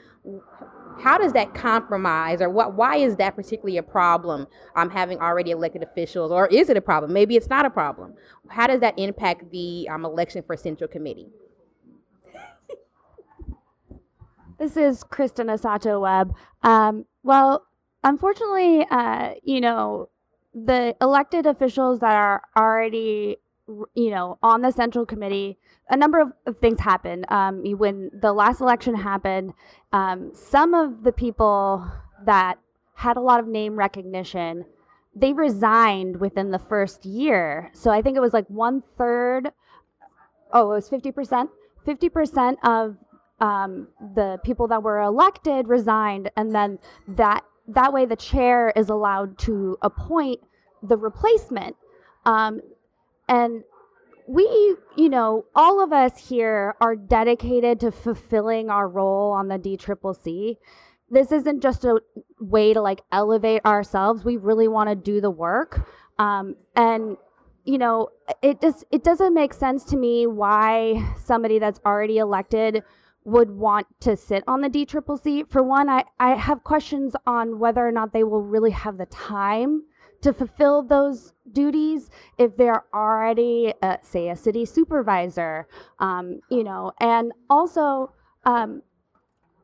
How 1.01 1.19
does 1.19 1.33
that 1.33 1.55
compromise, 1.55 2.41
or 2.41 2.49
what? 2.49 2.75
Why 2.75 2.97
is 2.97 3.17
that 3.17 3.35
particularly 3.35 3.79
a 3.79 3.83
problem? 3.83 4.47
Um, 4.77 4.89
having 4.89 5.19
already 5.19 5.51
elected 5.51 5.83
officials, 5.83 6.31
or 6.31 6.47
is 6.47 6.71
it 6.71 6.77
a 6.77 6.81
problem? 6.81 7.13
Maybe 7.13 7.37
it's 7.37 7.51
not 7.51 7.67
a 7.67 7.71
problem. 7.71 8.15
How 8.49 8.69
does 8.69 8.81
that 8.81 8.97
impact 8.97 9.51
the 9.51 9.89
um, 9.91 10.05
election 10.05 10.45
for 10.47 10.57
central 10.57 10.87
committee? 10.87 11.27
This 14.57 14.77
is 14.77 15.03
Kristen 15.03 15.49
Asato 15.49 16.01
Webb. 16.01 16.33
Um, 16.63 17.07
well, 17.25 17.67
unfortunately, 18.05 18.87
uh, 18.91 19.31
you 19.43 19.61
know, 19.61 20.09
the 20.55 20.95
elected 21.01 21.47
officials 21.47 21.99
that 22.01 22.15
are 22.15 22.43
already, 22.57 23.39
you 23.95 24.11
know, 24.11 24.39
on 24.43 24.63
the 24.63 24.71
central 24.71 25.05
committee, 25.05 25.59
a 25.91 25.97
number 25.97 26.21
of, 26.21 26.33
things 26.61 26.81
happened. 26.81 27.25
Um, 27.29 27.63
when 27.77 28.11
the 28.23 28.33
last 28.33 28.61
election 28.61 28.95
happened, 28.95 29.53
um, 29.93 30.31
some 30.33 30.75
of 30.75 31.03
the 31.03 31.13
people 31.13 31.91
that 32.25 32.59
had 32.95 33.17
a 33.17 33.21
lot 33.21 33.41
of 33.41 33.49
name 33.49 33.77
recognition, 33.77 34.65
they 35.17 35.33
resigned 35.33 36.21
within 36.21 36.51
the 36.51 36.59
first 36.59 37.05
year. 37.05 37.71
So 37.75 37.91
I 37.91 38.03
think 38.03 38.17
it 38.17 38.21
was 38.21 38.33
like 38.33 38.47
one 38.49 38.83
third. 38.97 39.51
Oh, 40.53 40.71
it 40.71 40.75
was 40.75 40.89
fifty 40.89 41.11
percent. 41.11 41.51
Fifty 41.85 42.09
percent 42.09 42.59
of 42.65 42.97
um, 43.41 43.89
the 44.15 44.39
people 44.45 44.69
that 44.69 44.83
were 44.83 45.01
elected 45.03 45.69
resigned, 45.69 46.31
and 46.37 46.55
then 46.55 46.79
that 47.09 47.45
that 47.69 47.93
way 47.93 48.07
the 48.07 48.17
chair 48.17 48.73
is 48.77 48.89
allowed 48.89 49.39
to 49.39 49.79
appoint 49.83 50.41
the 50.83 50.97
replacement. 50.97 51.77
Um, 52.27 52.61
and 53.29 53.65
we, 54.27 54.45
you 54.97 55.09
know, 55.09 55.45
all 55.55 55.83
of 55.83 55.93
us 55.93 56.29
here 56.29 56.75
are 56.81 56.97
dedicated 56.97 57.81
to 57.81 57.91
fulfilling 57.91 58.71
our 58.71 58.89
role 58.89 59.33
on 59.33 59.49
the 59.49 59.59
DCCC. 59.59 60.57
This 61.11 61.33
isn't 61.33 61.63
just 61.63 61.85
a 61.85 62.01
way 62.41 62.73
to 62.73 62.81
like 62.81 63.03
elevate 63.13 63.65
ourselves. 63.65 64.25
We 64.25 64.37
really 64.37 64.69
want 64.69 64.89
to 64.91 64.97
do 64.97 65.21
the 65.21 65.31
work. 65.31 65.89
Um, 66.19 66.57
and 66.75 67.17
you 67.65 67.79
know, 67.79 68.11
it 68.43 68.61
just 68.61 68.85
it 68.91 69.05
doesn't 69.05 69.33
make 69.33 69.55
sense 69.55 69.85
to 69.85 69.97
me 69.97 70.27
why 70.27 71.15
somebody 71.25 71.59
that's 71.59 71.81
already 71.85 72.19
elected 72.19 72.83
would 73.25 73.51
want 73.51 73.87
to 74.01 74.17
sit 74.17 74.45
on 74.47 74.61
the 74.61 74.69
DCCC. 74.69 75.51
For 75.51 75.63
one, 75.63 75.89
I, 75.89 76.05
I 76.21 76.35
have 76.35 76.63
questions 76.63 77.15
on 77.27 77.59
whether 77.59 77.87
or 77.87 77.93
not 77.93 78.13
they 78.13 78.25
will 78.25 78.43
really 78.43 78.71
have 78.71 78.99
the 78.99 79.07
time 79.07 79.83
to 80.21 80.33
fulfill 80.33 80.83
those 80.83 81.33
duties 81.53 82.11
if 82.39 82.57
they're 82.57 82.85
already, 82.95 83.73
uh, 83.83 83.97
say, 84.03 84.31
a 84.31 84.37
city 84.37 84.65
supervisor, 84.65 85.67
um, 85.99 86.41
you 86.51 86.65
know, 86.65 86.93
and 87.01 87.33
also, 87.51 88.13
um, 88.45 88.83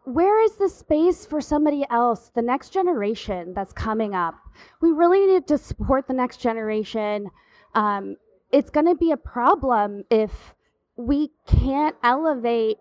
where 0.05 0.42
is 0.42 0.57
the 0.57 0.68
space 0.68 1.25
for 1.25 1.40
somebody 1.40 1.85
else, 1.90 2.31
the 2.35 2.42
next 2.42 2.70
generation 2.70 3.53
that's 3.55 3.73
coming 3.73 4.14
up? 4.14 4.35
We 4.81 4.90
really 4.92 5.27
need 5.27 5.46
to 5.49 5.59
support 5.59 6.07
the 6.07 6.14
next 6.14 6.38
generation. 6.38 7.31
Um, 7.75 8.16
it's 8.51 8.70
going 8.70 8.87
to 8.87 8.94
be 8.94 9.12
a 9.12 9.16
problem 9.16 10.05
if 10.11 10.55
we 10.96 11.31
can't 11.46 11.96
elevate 12.03 12.79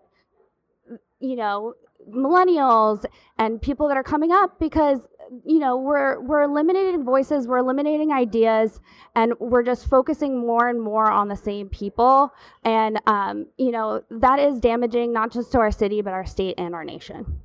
you 1.20 1.36
know 1.36 1.74
millennials 2.10 3.04
and 3.38 3.60
people 3.60 3.88
that 3.88 3.96
are 3.96 4.02
coming 4.02 4.32
up 4.32 4.58
because 4.58 5.00
you 5.44 5.58
know 5.58 5.76
we're 5.76 6.20
we're 6.20 6.42
eliminating 6.42 7.04
voices 7.04 7.46
we're 7.46 7.58
eliminating 7.58 8.10
ideas 8.10 8.80
and 9.14 9.32
we're 9.38 9.62
just 9.62 9.86
focusing 9.86 10.38
more 10.38 10.68
and 10.68 10.80
more 10.80 11.10
on 11.10 11.28
the 11.28 11.36
same 11.36 11.68
people 11.68 12.32
and 12.64 13.00
um, 13.06 13.46
you 13.58 13.70
know 13.70 14.02
that 14.10 14.38
is 14.38 14.58
damaging 14.58 15.12
not 15.12 15.30
just 15.30 15.52
to 15.52 15.58
our 15.58 15.70
city 15.70 16.00
but 16.02 16.12
our 16.12 16.26
state 16.26 16.54
and 16.58 16.74
our 16.74 16.84
nation 16.84 17.40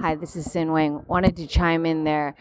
Hi, 0.00 0.14
this 0.14 0.36
is 0.36 0.46
Cyn 0.46 0.72
Wang. 0.72 1.04
Wanted 1.08 1.36
to 1.38 1.46
chime 1.48 1.84
in 1.84 2.04
there. 2.04 2.36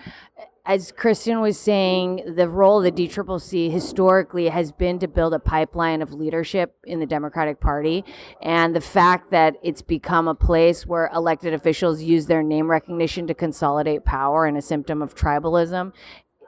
As 0.67 0.91
Kristen 0.91 1.39
was 1.39 1.58
saying, 1.58 2.34
the 2.36 2.49
role 2.49 2.80
of 2.80 2.84
the 2.84 3.08
DCCC 3.08 3.71
historically 3.71 4.49
has 4.49 4.73
been 4.73 4.99
to 4.99 5.08
build 5.08 5.34
a 5.34 5.39
pipeline 5.39 6.01
of 6.01 6.12
leadership 6.12 6.75
in 6.84 6.99
the 6.99 7.06
Democratic 7.06 7.62
Party. 7.62 8.03
And 8.41 8.75
the 8.75 8.82
fact 8.82 9.32
that 9.32 9.56
it's 9.63 9.82
become 9.82 10.27
a 10.27 10.36
place 10.36 10.86
where 10.86 11.10
elected 11.15 11.53
officials 11.53 12.01
use 12.01 12.25
their 12.25 12.43
name 12.43 12.69
recognition 12.69 13.27
to 13.27 13.34
consolidate 13.34 14.03
power 14.03 14.45
and 14.45 14.58
a 14.58 14.62
symptom 14.62 15.01
of 15.01 15.15
tribalism, 15.15 15.93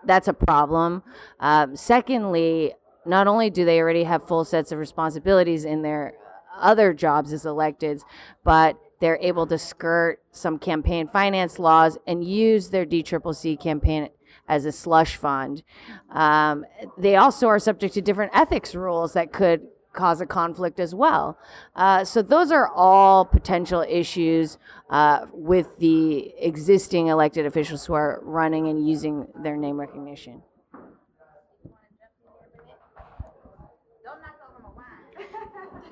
that's 0.03 0.27
a 0.27 0.33
problem. 0.33 1.01
Um, 1.39 1.77
secondly, 1.77 2.73
not 3.05 3.27
only 3.27 3.49
do 3.49 3.63
they 3.63 3.79
already 3.79 4.03
have 4.03 4.27
full 4.27 4.43
sets 4.43 4.73
of 4.73 4.79
responsibilities 4.79 5.63
in 5.63 5.81
their 5.81 6.15
other 6.59 6.93
jobs 6.93 7.31
as 7.31 7.45
electeds, 7.45 8.01
but 8.43 8.77
they're 8.99 9.19
able 9.21 9.47
to 9.47 9.57
skirt 9.57 10.21
some 10.31 10.59
campaign 10.59 11.07
finance 11.07 11.59
laws 11.59 11.97
and 12.05 12.23
use 12.23 12.69
their 12.69 12.85
DCCC 12.85 13.59
campaign 13.59 14.09
as 14.47 14.65
a 14.65 14.71
slush 14.71 15.15
fund. 15.15 15.63
Um, 16.09 16.65
they 16.97 17.15
also 17.15 17.47
are 17.47 17.59
subject 17.59 17.93
to 17.93 18.01
different 18.01 18.31
ethics 18.33 18.75
rules 18.75 19.13
that 19.13 19.31
could 19.31 19.67
cause 19.93 20.21
a 20.21 20.25
conflict 20.25 20.79
as 20.79 20.93
well. 20.93 21.37
Uh, 21.75 22.03
so 22.03 22.21
those 22.21 22.51
are 22.51 22.67
all 22.75 23.25
potential 23.25 23.85
issues 23.87 24.57
uh, 24.89 25.25
with 25.33 25.77
the 25.79 26.33
existing 26.37 27.07
elected 27.07 27.45
officials 27.45 27.85
who 27.85 27.93
are 27.93 28.19
running 28.23 28.67
and 28.67 28.87
using 28.87 29.27
their 29.43 29.57
name 29.57 29.79
recognition. 29.79 30.41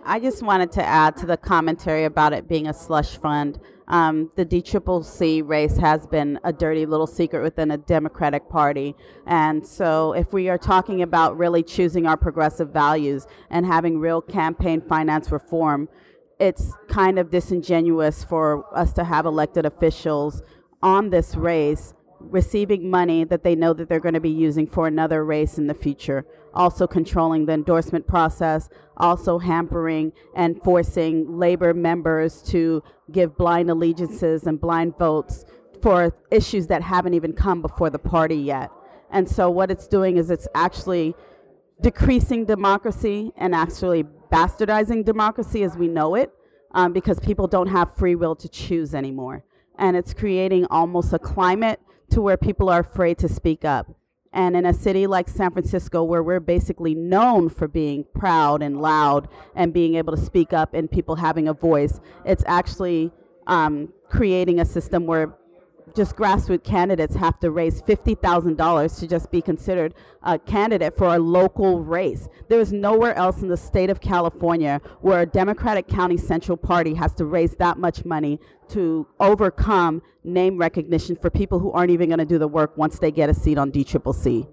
I 0.09 0.21
just 0.21 0.41
wanted 0.41 0.71
to 0.71 0.83
add 0.85 1.17
to 1.17 1.25
the 1.25 1.35
commentary 1.35 2.05
about 2.05 2.31
it 2.31 2.47
being 2.47 2.67
a 2.67 2.73
slush 2.73 3.17
fund. 3.17 3.59
Um, 3.89 4.31
the 4.37 4.45
DCCC 4.45 5.45
race 5.45 5.75
has 5.77 6.07
been 6.07 6.39
a 6.45 6.53
dirty 6.53 6.85
little 6.85 7.07
secret 7.07 7.43
within 7.43 7.71
a 7.71 7.77
Democratic 7.77 8.47
Party. 8.47 8.95
And 9.25 9.67
so, 9.67 10.13
if 10.13 10.31
we 10.31 10.47
are 10.47 10.57
talking 10.57 11.01
about 11.01 11.37
really 11.37 11.61
choosing 11.61 12.07
our 12.07 12.15
progressive 12.15 12.69
values 12.69 13.27
and 13.49 13.65
having 13.65 13.99
real 13.99 14.21
campaign 14.21 14.79
finance 14.79 15.29
reform, 15.29 15.89
it's 16.39 16.71
kind 16.87 17.19
of 17.19 17.29
disingenuous 17.29 18.23
for 18.23 18.65
us 18.73 18.93
to 18.93 19.03
have 19.03 19.25
elected 19.25 19.65
officials 19.65 20.41
on 20.81 21.09
this 21.09 21.35
race 21.35 21.93
receiving 22.19 22.89
money 22.89 23.23
that 23.23 23.43
they 23.43 23.55
know 23.55 23.73
that 23.73 23.89
they're 23.89 23.99
going 23.99 24.13
to 24.13 24.19
be 24.19 24.29
using 24.29 24.67
for 24.67 24.87
another 24.87 25.23
race 25.23 25.57
in 25.57 25.67
the 25.67 25.73
future. 25.73 26.25
Also 26.53 26.87
controlling 26.87 27.45
the 27.45 27.53
endorsement 27.53 28.07
process 28.07 28.69
also 28.97 29.37
hampering 29.37 30.11
and 30.35 30.61
forcing 30.61 31.37
labor 31.37 31.73
members 31.73 32.41
to 32.41 32.83
give 33.11 33.37
blind 33.37 33.69
allegiances 33.69 34.43
and 34.47 34.59
blind 34.59 34.97
votes 34.97 35.45
for 35.81 36.13
issues 36.31 36.67
that 36.67 36.81
haven't 36.81 37.13
even 37.13 37.33
come 37.33 37.61
before 37.61 37.89
the 37.89 37.99
party 37.99 38.35
yet. 38.35 38.71
And 39.11 39.29
so 39.29 39.49
what 39.49 39.71
it's 39.71 39.87
doing 39.87 40.17
is 40.17 40.29
it's 40.29 40.47
actually 40.55 41.15
decreasing 41.81 42.45
democracy 42.45 43.31
and 43.37 43.53
actually 43.53 44.03
bastardizing 44.31 45.05
democracy 45.05 45.63
as 45.63 45.77
we 45.77 45.87
know 45.87 46.15
it 46.15 46.31
um, 46.71 46.91
because 46.91 47.19
people 47.19 47.47
don't 47.47 47.67
have 47.67 47.95
free 47.95 48.15
will 48.15 48.35
to 48.35 48.49
choose 48.49 48.93
anymore. 48.93 49.43
And 49.77 49.95
it's 49.95 50.13
creating 50.13 50.65
almost 50.65 51.13
a 51.13 51.19
climate 51.19 51.79
to 52.11 52.21
where 52.21 52.37
people 52.37 52.69
are 52.69 52.79
afraid 52.79 53.17
to 53.19 53.29
speak 53.29 53.65
up. 53.65 53.87
And 54.33 54.55
in 54.55 54.65
a 54.65 54.73
city 54.73 55.07
like 55.07 55.29
San 55.29 55.51
Francisco, 55.51 56.03
where 56.03 56.21
we're 56.21 56.39
basically 56.39 56.93
known 56.93 57.49
for 57.49 57.67
being 57.67 58.05
proud 58.13 58.61
and 58.61 58.81
loud 58.81 59.29
and 59.55 59.73
being 59.73 59.95
able 59.95 60.15
to 60.15 60.21
speak 60.21 60.53
up 60.53 60.73
and 60.73 60.91
people 60.91 61.15
having 61.15 61.47
a 61.47 61.53
voice, 61.53 61.99
it's 62.25 62.43
actually 62.45 63.11
um, 63.47 63.91
creating 64.09 64.59
a 64.59 64.65
system 64.65 65.05
where 65.05 65.35
just 65.95 66.15
grassroots 66.15 66.63
candidates 66.63 67.15
have 67.15 67.39
to 67.39 67.51
raise 67.51 67.81
$50,000 67.81 68.99
to 68.99 69.07
just 69.07 69.31
be 69.31 69.41
considered 69.41 69.93
a 70.23 70.37
candidate 70.37 70.95
for 70.95 71.15
a 71.15 71.19
local 71.19 71.81
race. 71.81 72.27
There 72.49 72.59
is 72.59 72.73
nowhere 72.73 73.15
else 73.15 73.41
in 73.41 73.47
the 73.47 73.57
state 73.57 73.89
of 73.89 74.01
California 74.01 74.81
where 75.01 75.21
a 75.21 75.25
Democratic 75.25 75.87
County 75.87 76.17
Central 76.17 76.57
Party 76.57 76.93
has 76.95 77.13
to 77.15 77.25
raise 77.25 77.55
that 77.55 77.77
much 77.77 78.05
money 78.05 78.39
to 78.69 79.07
overcome 79.19 80.01
name 80.23 80.57
recognition 80.57 81.15
for 81.15 81.29
people 81.29 81.59
who 81.59 81.71
aren't 81.71 81.91
even 81.91 82.09
going 82.09 82.19
to 82.19 82.25
do 82.25 82.37
the 82.37 82.47
work 82.47 82.77
once 82.77 82.99
they 82.99 83.11
get 83.11 83.29
a 83.29 83.33
seat 83.33 83.57
on 83.57 83.71
DCCC. 83.71 84.47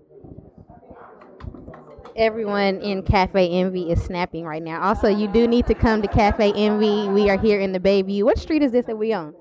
Everyone 2.17 2.81
in 2.81 3.03
Cafe 3.03 3.51
Envy 3.51 3.91
is 3.91 4.01
snapping 4.01 4.45
right 4.45 4.63
now. 4.63 4.81
Also, 4.81 5.09
you 5.09 5.27
do 5.27 5.49
need 5.49 5.67
to 5.67 5.75
come 5.75 6.01
to 6.01 6.07
Cafe 6.07 6.53
Envy. 6.53 7.09
We 7.09 7.29
are 7.29 7.37
here 7.37 7.61
in 7.61 7.73
the 7.73 7.81
Bayview. 7.81 8.23
What 8.23 8.39
street 8.39 8.63
is 8.63 8.71
this 8.71 8.87
that 8.87 8.97
we 8.97 9.13
on? 9.13 9.35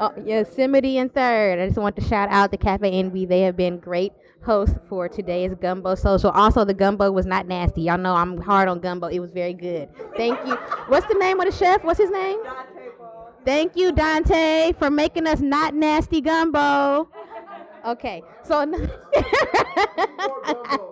Oh, 0.00 0.12
Yosemite 0.24 0.98
and 0.98 1.12
Third. 1.12 1.60
I 1.60 1.66
just 1.66 1.78
want 1.78 1.96
to 1.96 2.02
shout 2.02 2.28
out 2.30 2.50
the 2.50 2.56
Cafe 2.56 2.90
Envy. 2.90 3.26
They 3.26 3.42
have 3.42 3.56
been 3.56 3.78
great 3.78 4.12
hosts 4.44 4.74
for 4.88 5.08
today's 5.08 5.54
Gumbo 5.54 5.94
Social. 5.94 6.30
Also, 6.30 6.64
the 6.64 6.74
gumbo 6.74 7.10
was 7.12 7.26
not 7.26 7.46
nasty. 7.46 7.82
Y'all 7.82 7.98
know 7.98 8.14
I'm 8.14 8.40
hard 8.40 8.68
on 8.68 8.80
gumbo. 8.80 9.06
It 9.06 9.20
was 9.20 9.30
very 9.30 9.54
good. 9.54 9.88
Thank 10.16 10.44
you. 10.46 10.54
What's 10.88 11.06
the 11.06 11.14
name 11.14 11.40
of 11.40 11.46
the 11.46 11.52
chef? 11.52 11.84
What's 11.84 12.00
his 12.00 12.10
name? 12.10 12.40
Thank 13.44 13.76
you, 13.76 13.92
Dante, 13.92 14.72
for 14.78 14.90
making 14.90 15.26
us 15.26 15.40
not 15.40 15.74
nasty 15.74 16.20
gumbo. 16.20 17.08
Okay, 17.84 18.22
so 18.42 18.64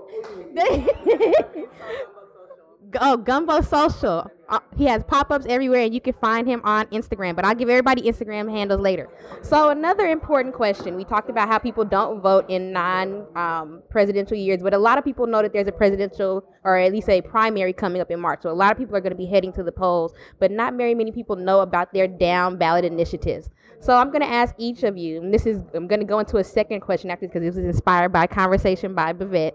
oh, 3.01 3.17
Gumbo 3.17 3.63
Social. 3.63 4.31
Uh, 4.53 4.61
he 4.77 4.85
has 4.85 5.03
pop-ups 5.05 5.47
everywhere, 5.49 5.81
and 5.81 5.95
you 5.95 6.01
can 6.01 6.13
find 6.13 6.47
him 6.47 6.61
on 6.63 6.87
Instagram. 6.89 7.35
But 7.35 7.47
I'll 7.47 7.55
give 7.55 7.71
everybody 7.71 8.03
Instagram 8.03 8.51
handles 8.51 8.83
later. 8.83 9.09
So 9.41 9.71
another 9.71 10.07
important 10.09 10.55
question: 10.55 10.95
We 10.95 11.05
talked 11.05 11.31
about 11.31 11.49
how 11.49 11.59
people 11.59 11.87
don't 11.87 12.21
vote 12.21 12.45
in 12.51 12.71
non-presidential 12.71 14.37
um, 14.37 14.43
years, 14.43 14.63
but 14.63 14.75
a 14.75 14.79
lot 14.79 14.99
of 14.99 15.05
people 15.05 15.27
know 15.27 15.41
that 15.41 15.55
there's 15.55 15.69
a 15.69 15.73
presidential, 15.73 16.45
or 16.65 16.77
at 16.77 16.93
least 16.93 17.09
a 17.09 17.23
primary, 17.23 17.73
coming 17.73 18.03
up 18.03 18.11
in 18.11 18.21
March. 18.21 18.43
So 18.43 18.51
a 18.51 18.53
lot 18.53 18.71
of 18.71 18.77
people 18.77 18.95
are 18.95 19.01
going 19.01 19.13
to 19.13 19.17
be 19.17 19.25
heading 19.25 19.55
to 19.55 19.63
the 19.63 19.73
polls, 19.73 20.13
but 20.39 20.51
not 20.51 20.75
very 20.75 20.95
many 20.95 21.13
people 21.13 21.35
know 21.35 21.61
about 21.61 21.95
their 21.95 22.07
down 22.07 22.59
ballot 22.59 22.85
initiatives. 22.85 23.49
So 23.81 23.97
I'm 23.97 24.09
going 24.09 24.21
to 24.21 24.31
ask 24.31 24.55
each 24.59 24.83
of 24.83 24.99
you, 24.99 25.23
and 25.23 25.33
this 25.33 25.47
is 25.47 25.63
I'm 25.73 25.87
going 25.87 26.01
to 26.01 26.07
go 26.07 26.19
into 26.19 26.37
a 26.37 26.45
second 26.45 26.81
question 26.81 27.11
after 27.11 27.27
because 27.27 27.41
this 27.41 27.57
was 27.57 27.65
inspired 27.65 28.11
by 28.11 28.25
a 28.25 28.29
conversation 28.29 28.95
by 28.95 29.15
Bivette. 29.15 29.53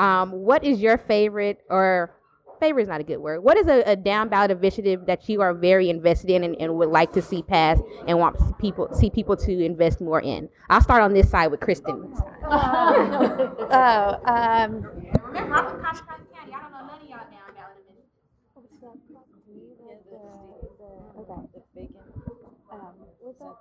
Um, 0.00 0.32
what 0.32 0.64
is 0.64 0.80
your 0.80 0.98
favorite 0.98 1.60
or 1.68 2.16
favorite 2.60 2.82
is 2.82 2.88
not 2.88 3.00
a 3.00 3.04
good 3.04 3.18
word. 3.18 3.42
What 3.42 3.56
is 3.56 3.66
a, 3.66 3.82
a 3.86 3.96
down 3.96 4.28
ballot 4.28 4.50
initiative 4.50 5.06
that 5.06 5.28
you 5.28 5.40
are 5.40 5.54
very 5.54 5.90
invested 5.90 6.30
in 6.30 6.44
and, 6.44 6.54
and 6.60 6.76
would 6.76 6.90
like 6.90 7.12
to 7.12 7.22
see 7.22 7.42
pass 7.42 7.80
and 8.06 8.18
want 8.18 8.36
people 8.58 8.88
see 8.94 9.10
people 9.10 9.36
to 9.38 9.64
invest 9.64 10.00
more 10.00 10.20
in? 10.20 10.48
I'll 10.68 10.80
start 10.80 11.02
on 11.02 11.12
this 11.12 11.30
side 11.30 11.50
with 11.50 11.60
Kristen. 11.60 12.14
oh, 12.44 14.20
um, 14.24 14.82
remember, 15.24 15.54
I'm 15.54 15.66
from 15.66 15.82
County 15.82 16.00
County. 16.06 16.54
I 16.54 16.60
don't 16.60 16.72
know 16.72 16.86
none 16.86 17.00
of 17.02 17.08
y'all 17.08 17.18
down 17.18 17.54
ballot 17.56 17.76
initiatives. 17.88 19.10
Okay. 21.18 21.88
Um, 22.72 22.94
what's 23.20 23.38
that? 23.38 23.56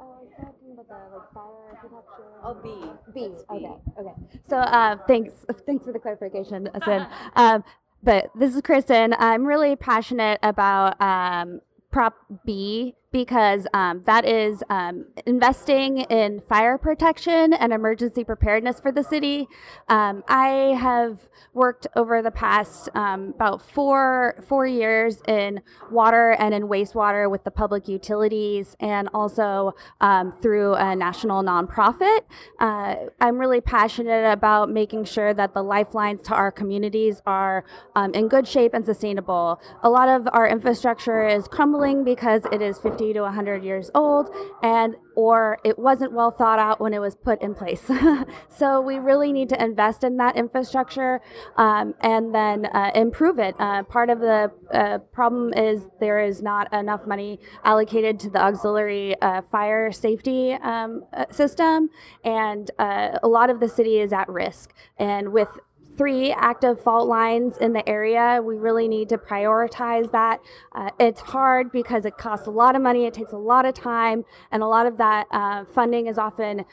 Oh, 0.00 0.16
I 0.18 0.22
was 0.24 0.32
talking 0.36 0.72
about 0.72 0.88
the 0.88 1.16
like 1.16 1.32
fire 1.32 1.78
protection. 1.80 2.24
Oh, 2.42 2.54
B. 2.54 2.68
B. 3.14 3.28
That's 3.28 3.44
B. 3.44 3.54
Okay. 3.54 3.76
Okay. 4.00 4.14
So, 4.48 4.56
uh, 4.56 4.96
thanks. 5.06 5.32
Thanks 5.64 5.84
for 5.84 5.92
the 5.92 5.98
clarification, 6.00 6.68
Cyn. 6.74 7.08
um, 7.36 7.62
but 8.02 8.30
this 8.34 8.54
is 8.54 8.60
Kristen. 8.62 9.14
I'm 9.18 9.44
really 9.44 9.76
passionate 9.76 10.40
about 10.42 11.00
um, 11.00 11.60
Prop 11.90 12.14
B 12.44 12.94
because 13.12 13.66
um, 13.74 14.02
that 14.06 14.24
is 14.24 14.62
um, 14.70 15.04
investing 15.26 15.98
in 15.98 16.40
fire 16.48 16.78
protection 16.78 17.52
and 17.52 17.72
emergency 17.72 18.24
preparedness 18.24 18.80
for 18.80 18.90
the 18.90 19.02
city. 19.02 19.46
Um, 19.88 20.24
I 20.28 20.74
have 20.80 21.28
worked 21.52 21.86
over 21.94 22.22
the 22.22 22.30
past 22.30 22.88
um, 22.94 23.34
about 23.34 23.60
four 23.60 24.42
four 24.48 24.66
years 24.66 25.22
in 25.28 25.60
water 25.90 26.30
and 26.38 26.54
in 26.54 26.62
wastewater 26.64 27.30
with 27.30 27.44
the 27.44 27.50
public 27.50 27.86
utilities, 27.86 28.76
and 28.80 29.08
also 29.12 29.74
um, 30.00 30.32
through 30.40 30.74
a 30.74 30.96
national 30.96 31.42
nonprofit. 31.42 32.20
Uh, 32.58 32.96
I'm 33.20 33.38
really 33.38 33.60
passionate 33.60 34.32
about 34.32 34.70
making 34.70 35.04
sure 35.04 35.34
that 35.34 35.52
the 35.52 35.62
lifelines 35.62 36.22
to 36.22 36.34
our 36.34 36.50
communities 36.50 37.20
are 37.26 37.64
um, 37.94 38.14
in 38.14 38.28
good 38.28 38.48
shape 38.48 38.72
and 38.72 38.84
sustainable. 38.84 39.60
A 39.82 39.90
lot 39.90 40.08
of 40.08 40.26
our 40.32 40.48
infrastructure 40.48 41.26
is 41.28 41.46
crumbling 41.46 42.04
because 42.04 42.42
it 42.50 42.62
is 42.62 42.78
50 42.78 43.01
50 43.02 43.14
to 43.14 43.20
100 43.22 43.64
years 43.64 43.90
old 43.94 44.30
and 44.62 44.94
or 45.14 45.58
it 45.64 45.78
wasn't 45.78 46.12
well 46.12 46.30
thought 46.30 46.58
out 46.58 46.80
when 46.80 46.94
it 46.94 46.98
was 46.98 47.14
put 47.14 47.40
in 47.42 47.54
place. 47.54 47.82
so 48.48 48.80
we 48.80 48.98
really 48.98 49.32
need 49.32 49.48
to 49.50 49.62
invest 49.62 50.04
in 50.04 50.16
that 50.16 50.36
infrastructure 50.36 51.20
um, 51.56 51.94
and 52.00 52.34
then 52.34 52.66
uh, 52.66 52.90
improve 52.94 53.38
it. 53.38 53.54
Uh, 53.58 53.82
part 53.82 54.08
of 54.08 54.20
the 54.20 54.50
uh, 54.72 54.98
problem 55.12 55.52
is 55.52 55.86
there 56.00 56.24
is 56.24 56.42
not 56.42 56.72
enough 56.72 57.06
money 57.06 57.38
allocated 57.64 58.18
to 58.20 58.30
the 58.30 58.40
auxiliary 58.40 59.20
uh, 59.20 59.42
fire 59.50 59.92
safety 59.92 60.52
um, 60.62 61.04
uh, 61.12 61.26
system, 61.30 61.90
and 62.24 62.70
uh, 62.78 63.18
a 63.22 63.28
lot 63.28 63.50
of 63.50 63.60
the 63.60 63.68
city 63.68 63.98
is 64.00 64.12
at 64.12 64.28
risk. 64.28 64.72
And 64.98 65.32
with 65.32 65.48
three 65.96 66.32
active 66.32 66.80
fault 66.82 67.08
lines 67.08 67.58
in 67.58 67.72
the 67.72 67.86
area. 67.88 68.40
We 68.42 68.56
really 68.56 68.88
need 68.88 69.08
to 69.10 69.18
prioritize 69.18 70.10
that. 70.12 70.40
Uh, 70.74 70.90
it's 70.98 71.20
hard 71.20 71.70
because 71.72 72.04
it 72.04 72.16
costs 72.16 72.46
a 72.46 72.50
lot 72.50 72.76
of 72.76 72.82
money, 72.82 73.06
it 73.06 73.14
takes 73.14 73.32
a 73.32 73.38
lot 73.38 73.64
of 73.64 73.74
time, 73.74 74.24
and 74.50 74.62
a 74.62 74.66
lot 74.66 74.86
of 74.86 74.96
that 74.98 75.26
uh, 75.30 75.64
funding 75.74 76.06
is 76.06 76.18
often 76.18 76.64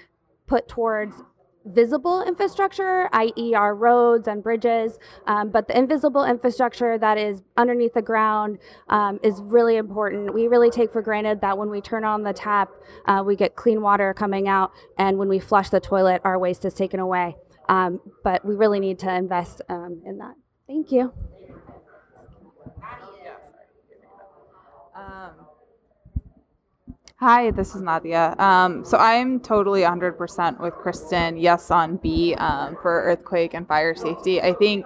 put 0.48 0.68
towards 0.68 1.22
visible 1.66 2.24
infrastructure, 2.24 3.10
i.e., 3.14 3.54
our 3.54 3.76
roads 3.76 4.28
and 4.28 4.42
bridges. 4.42 4.98
Um, 5.28 5.50
but 5.50 5.68
the 5.68 5.78
invisible 5.78 6.24
infrastructure 6.24 6.98
that 6.98 7.18
is 7.18 7.42
underneath 7.58 7.94
the 7.94 8.02
ground 8.02 8.60
um, 8.88 9.20
is 9.24 9.42
really 9.42 9.76
important. 9.76 10.34
We 10.34 10.48
really 10.48 10.70
take 10.70 10.92
for 10.92 11.02
granted 11.02 11.42
that 11.42 11.58
when 11.58 11.70
we 11.70 11.82
turn 11.82 12.06
on 12.06 12.24
the 12.24 12.34
tap, 12.34 12.72
uh, 13.06 13.24
we 13.26 13.36
get 13.36 13.56
clean 13.56 13.82
water 13.82 14.14
coming 14.14 14.48
out, 14.48 14.72
and 14.98 15.18
when 15.18 15.28
we 15.28 15.40
flush 15.40 15.70
the 15.70 15.80
toilet, 15.80 16.22
our 16.24 16.40
waste 16.40 16.66
is 16.66 16.74
taken 16.74 17.00
away. 17.00 17.36
Um, 17.70 18.02
but 18.24 18.44
we 18.44 18.56
really 18.56 18.80
need 18.80 18.98
to 19.00 19.14
invest 19.14 19.62
um, 19.70 20.02
in 20.04 20.18
that. 20.18 20.34
Thank 20.68 20.92
you. 20.92 21.14
Um, 24.96 25.32
hi, 27.18 27.52
this 27.52 27.76
is 27.76 27.82
Nadia. 27.82 28.36
Um, 28.40 28.84
so 28.84 28.98
I'm 28.98 29.40
totally 29.40 29.82
100% 29.82 30.60
with 30.60 30.74
Kristen. 30.74 31.38
Yes, 31.38 31.70
on 31.70 31.98
B 31.98 32.34
um, 32.36 32.76
for 32.82 33.04
earthquake 33.04 33.54
and 33.54 33.68
fire 33.68 33.94
safety. 33.94 34.42
I 34.42 34.54
think, 34.54 34.86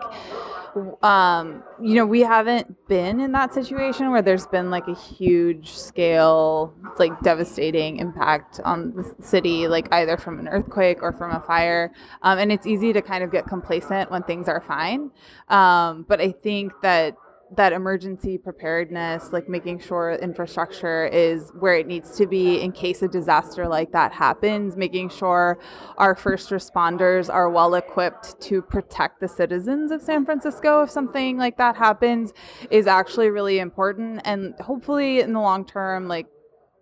um, 1.02 1.64
you 1.82 1.96
know, 1.96 2.06
we 2.06 2.22
haven't 2.22 2.88
been 2.88 3.20
in 3.20 3.32
that 3.34 3.54
situation 3.54 4.12
where 4.12 4.22
there's 4.22 4.48
been 4.48 4.70
like 4.70 4.88
a 4.88 4.96
huge 4.96 5.72
scale, 5.72 6.74
like 6.98 7.20
devastating 7.22 7.98
impact 7.98 8.60
on 8.64 8.94
the 8.96 9.16
city, 9.24 9.68
like 9.68 9.92
either 9.94 10.18
from 10.18 10.40
an 10.40 10.48
earthquake 10.48 11.02
or 11.02 11.12
from 11.12 11.32
a 11.32 11.40
fire. 11.42 11.92
Um, 12.22 12.40
and 12.40 12.52
it's 12.52 12.66
easy 12.66 12.94
to 12.94 13.02
kind 13.02 13.24
of 13.24 13.32
get 13.32 13.46
complacent 13.46 14.10
when 14.12 14.24
things 14.24 14.48
are 14.48 14.62
fine. 14.62 15.12
Um, 15.50 16.06
but 16.08 16.20
I 16.20 16.32
think 16.32 16.74
that 16.82 17.16
that 17.56 17.74
emergency 17.74 18.38
preparedness, 18.38 19.32
like 19.32 19.48
making 19.48 19.80
sure 19.80 20.14
infrastructure 20.14 21.06
is 21.06 21.52
where 21.60 21.76
it 21.76 21.88
needs 21.88 22.16
to 22.18 22.26
be 22.26 22.62
in 22.62 22.72
case 22.72 23.02
a 23.02 23.08
disaster 23.08 23.68
like 23.68 23.92
that 23.92 24.12
happens, 24.12 24.76
making 24.76 25.10
sure 25.10 25.60
our 25.98 26.16
first 26.16 26.50
responders 26.50 27.34
are 27.34 27.50
well 27.50 27.76
equipped 27.76 28.40
to 28.42 28.62
protect 28.62 29.20
the 29.20 29.28
citizens 29.28 29.92
of 29.92 30.02
San 30.02 30.26
Francisco 30.26 30.84
if 30.84 30.90
something 30.90 31.38
like 31.38 31.58
that 31.58 31.76
happens 31.76 32.34
is 32.72 32.88
actually 32.88 33.30
really 33.30 33.60
important. 33.60 34.22
And 34.26 34.54
hopefully, 34.60 35.20
in 35.20 35.34
the 35.34 35.40
long 35.40 35.66
term, 35.66 36.08
like 36.08 36.28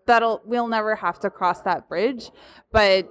that'll, 0.06 0.42
we'll 0.46 0.68
never 0.68 0.96
have 0.96 1.20
to 1.20 1.30
cross 1.30 1.62
that 1.62 1.88
bridge. 1.90 2.32
But 2.72 3.10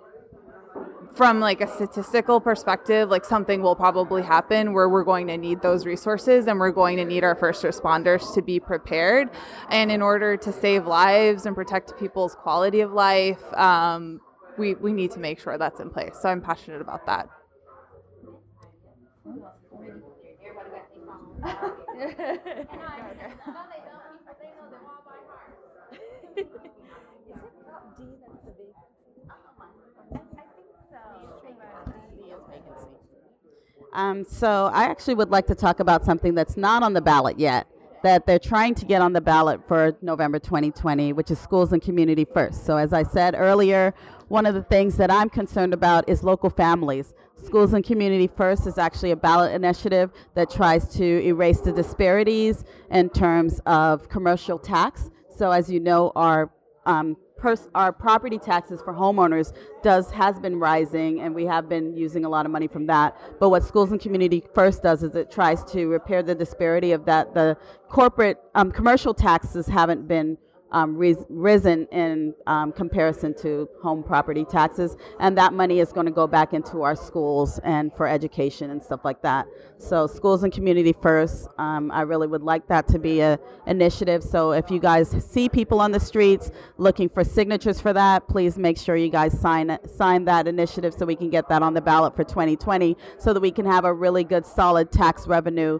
from 1.14 1.40
like 1.40 1.60
a 1.60 1.66
statistical 1.66 2.40
perspective 2.40 3.08
like 3.08 3.24
something 3.24 3.62
will 3.62 3.74
probably 3.74 4.22
happen 4.22 4.72
where 4.72 4.88
we're 4.88 5.04
going 5.04 5.26
to 5.26 5.36
need 5.36 5.60
those 5.60 5.86
resources 5.86 6.46
and 6.46 6.58
we're 6.58 6.70
going 6.70 6.96
to 6.96 7.04
need 7.04 7.24
our 7.24 7.34
first 7.34 7.64
responders 7.64 8.32
to 8.34 8.42
be 8.42 8.60
prepared. 8.60 9.28
And 9.70 9.90
in 9.90 10.02
order 10.02 10.36
to 10.36 10.52
save 10.52 10.86
lives 10.86 11.46
and 11.46 11.54
protect 11.54 11.98
people's 11.98 12.34
quality 12.34 12.80
of 12.80 12.92
life 12.92 13.42
um, 13.54 14.20
we, 14.56 14.74
we 14.74 14.92
need 14.92 15.10
to 15.12 15.20
make 15.20 15.40
sure 15.40 15.56
that's 15.58 15.80
in 15.80 15.90
place. 15.90 16.16
So 16.20 16.28
i'm 16.28 16.40
passionate 16.40 16.80
about 16.80 17.06
that 17.06 17.28
Um, 33.92 34.24
so 34.24 34.70
I 34.72 34.84
actually 34.84 35.14
would 35.14 35.30
like 35.30 35.46
to 35.48 35.54
talk 35.54 35.80
about 35.80 36.04
something 36.04 36.34
that's 36.34 36.56
not 36.56 36.82
on 36.82 36.92
the 36.92 37.00
ballot 37.00 37.38
yet, 37.38 37.66
that 38.02 38.26
they're 38.26 38.38
trying 38.38 38.74
to 38.76 38.84
get 38.84 39.02
on 39.02 39.12
the 39.12 39.20
ballot 39.20 39.60
for 39.66 39.96
November 40.00 40.38
2020, 40.38 41.12
which 41.12 41.30
is 41.30 41.38
schools 41.38 41.72
and 41.72 41.82
community 41.82 42.24
first. 42.24 42.64
So 42.64 42.76
as 42.76 42.92
I 42.92 43.02
said 43.02 43.34
earlier, 43.36 43.94
one 44.28 44.46
of 44.46 44.54
the 44.54 44.62
things 44.62 44.96
that 44.96 45.10
I'm 45.10 45.28
concerned 45.28 45.74
about 45.74 46.08
is 46.08 46.22
local 46.22 46.50
families. 46.50 47.14
Schools 47.44 47.72
and 47.72 47.84
Community 47.84 48.28
First 48.36 48.66
is 48.66 48.78
actually 48.78 49.10
a 49.10 49.16
ballot 49.16 49.54
initiative 49.54 50.10
that 50.34 50.50
tries 50.50 50.88
to 50.96 51.04
erase 51.24 51.60
the 51.60 51.72
disparities 51.72 52.64
in 52.90 53.08
terms 53.08 53.60
of 53.66 54.08
commercial 54.08 54.58
tax. 54.58 55.10
So 55.36 55.50
as 55.50 55.70
you 55.70 55.80
know, 55.80 56.12
our 56.14 56.50
um, 56.86 57.16
our 57.74 57.92
property 57.92 58.38
taxes 58.38 58.80
for 58.82 58.92
homeowners 58.92 59.54
does 59.82 60.10
has 60.10 60.38
been 60.38 60.58
rising, 60.58 61.20
and 61.20 61.34
we 61.34 61.46
have 61.46 61.68
been 61.68 61.96
using 61.96 62.24
a 62.24 62.28
lot 62.28 62.46
of 62.46 62.52
money 62.52 62.68
from 62.68 62.86
that. 62.86 63.16
But 63.38 63.50
what 63.50 63.64
Schools 63.64 63.92
and 63.92 64.00
Community 64.00 64.44
First 64.54 64.82
does 64.82 65.02
is 65.02 65.14
it 65.14 65.30
tries 65.30 65.64
to 65.72 65.86
repair 65.86 66.22
the 66.22 66.34
disparity 66.34 66.92
of 66.92 67.04
that. 67.06 67.34
The 67.34 67.56
corporate 67.88 68.38
um, 68.54 68.70
commercial 68.70 69.14
taxes 69.14 69.66
haven't 69.66 70.06
been 70.06 70.38
um, 70.72 70.96
ris- 70.96 71.24
risen 71.28 71.86
in 71.86 72.34
um, 72.46 72.72
comparison 72.72 73.34
to 73.42 73.68
home 73.82 74.02
property 74.02 74.44
taxes, 74.44 74.96
and 75.18 75.36
that 75.38 75.52
money 75.52 75.80
is 75.80 75.92
going 75.92 76.06
to 76.06 76.12
go 76.12 76.26
back 76.26 76.52
into 76.52 76.82
our 76.82 76.96
schools 76.96 77.58
and 77.64 77.92
for 77.94 78.06
education 78.06 78.70
and 78.70 78.82
stuff 78.82 79.00
like 79.04 79.22
that. 79.22 79.46
So, 79.78 80.06
schools 80.06 80.42
and 80.42 80.52
community 80.52 80.94
first. 81.00 81.48
Um, 81.58 81.90
I 81.90 82.02
really 82.02 82.26
would 82.26 82.42
like 82.42 82.66
that 82.68 82.86
to 82.88 82.98
be 82.98 83.20
a 83.20 83.38
initiative. 83.66 84.22
So, 84.22 84.52
if 84.52 84.70
you 84.70 84.78
guys 84.78 85.10
see 85.24 85.48
people 85.48 85.80
on 85.80 85.90
the 85.92 86.00
streets 86.00 86.50
looking 86.78 87.08
for 87.08 87.24
signatures 87.24 87.80
for 87.80 87.92
that, 87.92 88.28
please 88.28 88.58
make 88.58 88.78
sure 88.78 88.96
you 88.96 89.10
guys 89.10 89.38
sign 89.38 89.78
sign 89.86 90.24
that 90.26 90.46
initiative 90.46 90.94
so 90.94 91.06
we 91.06 91.16
can 91.16 91.30
get 91.30 91.48
that 91.48 91.62
on 91.62 91.74
the 91.74 91.80
ballot 91.80 92.14
for 92.14 92.24
2020, 92.24 92.96
so 93.18 93.32
that 93.32 93.40
we 93.40 93.50
can 93.50 93.66
have 93.66 93.84
a 93.84 93.92
really 93.92 94.24
good, 94.24 94.44
solid 94.46 94.92
tax 94.92 95.26
revenue 95.26 95.78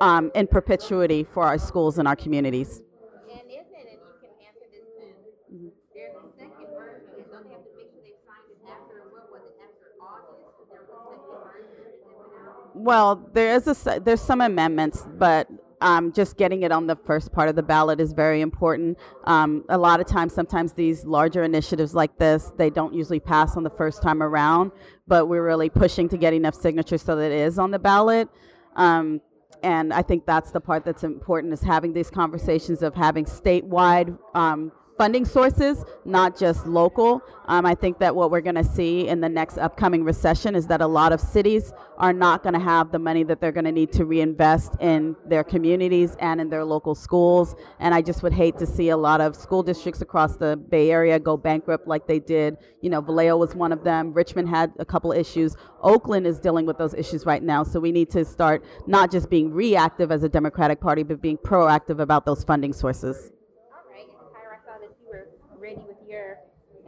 um, 0.00 0.30
in 0.34 0.46
perpetuity 0.46 1.24
for 1.24 1.44
our 1.44 1.58
schools 1.58 1.98
and 1.98 2.06
our 2.06 2.16
communities. 2.16 2.82
And 3.30 3.40
isn't 3.50 3.74
it, 3.74 3.86
and 3.90 3.98
you 3.98 4.14
can 4.20 4.30
answer 4.46 4.66
this 4.70 4.86
too, 4.96 5.72
there's 5.94 6.14
a 6.14 6.28
second 6.38 6.66
version, 6.76 7.08
and 7.16 7.26
don't 7.30 7.44
they 7.44 7.54
have 7.54 7.64
to 7.64 7.74
make 7.76 7.90
sure 7.90 8.02
they 8.04 8.14
signed 8.22 8.48
it 8.50 8.62
after, 8.68 9.10
what 9.10 9.30
was 9.32 9.42
it, 9.42 9.58
after 9.58 9.98
August? 10.00 10.54
There 10.70 10.86
was 10.86 11.02
a 11.02 11.18
second 11.18 11.42
version 11.42 11.82
that 12.06 12.14
went 12.14 12.32
out? 12.46 12.67
Well, 12.78 13.28
there 13.32 13.54
is 13.56 13.66
a 13.66 14.00
there's 14.00 14.20
some 14.20 14.40
amendments, 14.40 15.04
but 15.18 15.48
um, 15.80 16.12
just 16.12 16.36
getting 16.36 16.62
it 16.62 16.70
on 16.70 16.86
the 16.86 16.94
first 16.94 17.32
part 17.32 17.48
of 17.48 17.56
the 17.56 17.62
ballot 17.62 18.00
is 18.00 18.12
very 18.12 18.40
important. 18.40 18.98
Um, 19.24 19.64
a 19.68 19.76
lot 19.76 19.98
of 19.98 20.06
times, 20.06 20.32
sometimes 20.32 20.74
these 20.74 21.04
larger 21.04 21.42
initiatives 21.42 21.92
like 21.92 22.16
this, 22.18 22.52
they 22.56 22.70
don't 22.70 22.94
usually 22.94 23.18
pass 23.18 23.56
on 23.56 23.64
the 23.64 23.70
first 23.70 24.00
time 24.00 24.22
around, 24.22 24.70
but 25.08 25.26
we're 25.26 25.44
really 25.44 25.68
pushing 25.68 26.08
to 26.10 26.16
get 26.16 26.32
enough 26.32 26.54
signatures 26.54 27.02
so 27.02 27.16
that 27.16 27.32
it 27.32 27.40
is 27.40 27.58
on 27.58 27.72
the 27.72 27.80
ballot. 27.80 28.28
Um, 28.76 29.20
and 29.64 29.92
I 29.92 30.02
think 30.02 30.24
that's 30.24 30.52
the 30.52 30.60
part 30.60 30.84
that's 30.84 31.02
important 31.02 31.52
is 31.52 31.62
having 31.62 31.92
these 31.92 32.10
conversations 32.10 32.80
of 32.82 32.94
having 32.94 33.24
statewide 33.24 34.16
um, 34.34 34.70
funding 34.98 35.24
sources, 35.24 35.84
not 36.04 36.36
just 36.36 36.66
local. 36.66 37.22
Um, 37.46 37.64
I 37.64 37.74
think 37.74 37.98
that 38.00 38.14
what 38.14 38.30
we're 38.30 38.42
going 38.42 38.56
to 38.56 38.64
see 38.64 39.08
in 39.08 39.20
the 39.20 39.28
next 39.28 39.56
upcoming 39.56 40.04
recession 40.04 40.54
is 40.54 40.66
that 40.66 40.80
a 40.80 40.86
lot 40.86 41.12
of 41.12 41.20
cities 41.20 41.72
are 41.96 42.12
not 42.12 42.42
going 42.42 42.52
to 42.52 42.60
have 42.60 42.92
the 42.92 42.98
money 42.98 43.22
that 43.24 43.40
they're 43.40 43.52
going 43.52 43.64
to 43.64 43.72
need 43.72 43.92
to 43.92 44.04
reinvest 44.04 44.74
in 44.80 45.16
their 45.24 45.42
communities 45.42 46.16
and 46.20 46.40
in 46.40 46.50
their 46.50 46.64
local 46.64 46.94
schools. 46.94 47.54
And 47.78 47.94
I 47.94 48.02
just 48.02 48.22
would 48.22 48.32
hate 48.32 48.58
to 48.58 48.66
see 48.66 48.90
a 48.90 48.96
lot 48.96 49.20
of 49.20 49.34
school 49.34 49.62
districts 49.62 50.02
across 50.02 50.36
the 50.36 50.56
Bay 50.56 50.90
Area 50.90 51.18
go 51.18 51.36
bankrupt 51.36 51.88
like 51.88 52.06
they 52.06 52.18
did. 52.18 52.56
You 52.82 52.90
know, 52.90 53.00
Vallejo 53.00 53.36
was 53.36 53.54
one 53.54 53.72
of 53.72 53.84
them. 53.84 54.12
Richmond 54.12 54.48
had 54.48 54.72
a 54.78 54.84
couple 54.84 55.12
issues. 55.12 55.56
Oakland 55.82 56.26
is 56.26 56.38
dealing 56.38 56.66
with 56.66 56.76
those 56.76 56.94
issues 56.94 57.24
right 57.24 57.42
now. 57.42 57.62
So 57.62 57.80
we 57.80 57.92
need 57.92 58.10
to 58.10 58.24
start 58.24 58.64
not 58.86 59.10
just 59.10 59.30
being 59.30 59.52
reactive 59.52 60.12
as 60.12 60.22
a 60.22 60.28
Democratic 60.28 60.80
Party, 60.80 61.02
but 61.02 61.22
being 61.22 61.38
proactive 61.38 62.00
about 62.00 62.26
those 62.26 62.44
funding 62.44 62.72
sources. 62.72 63.32
All 63.72 63.82
right, 63.90 64.02
and 64.02 64.28
Tyra, 64.34 64.58
I 64.60 64.64
saw 64.64 64.78
that 64.78 64.90
you 65.00 65.08
were 65.08 65.28
ready 65.58 65.82
with 65.86 65.96
your. 66.08 66.38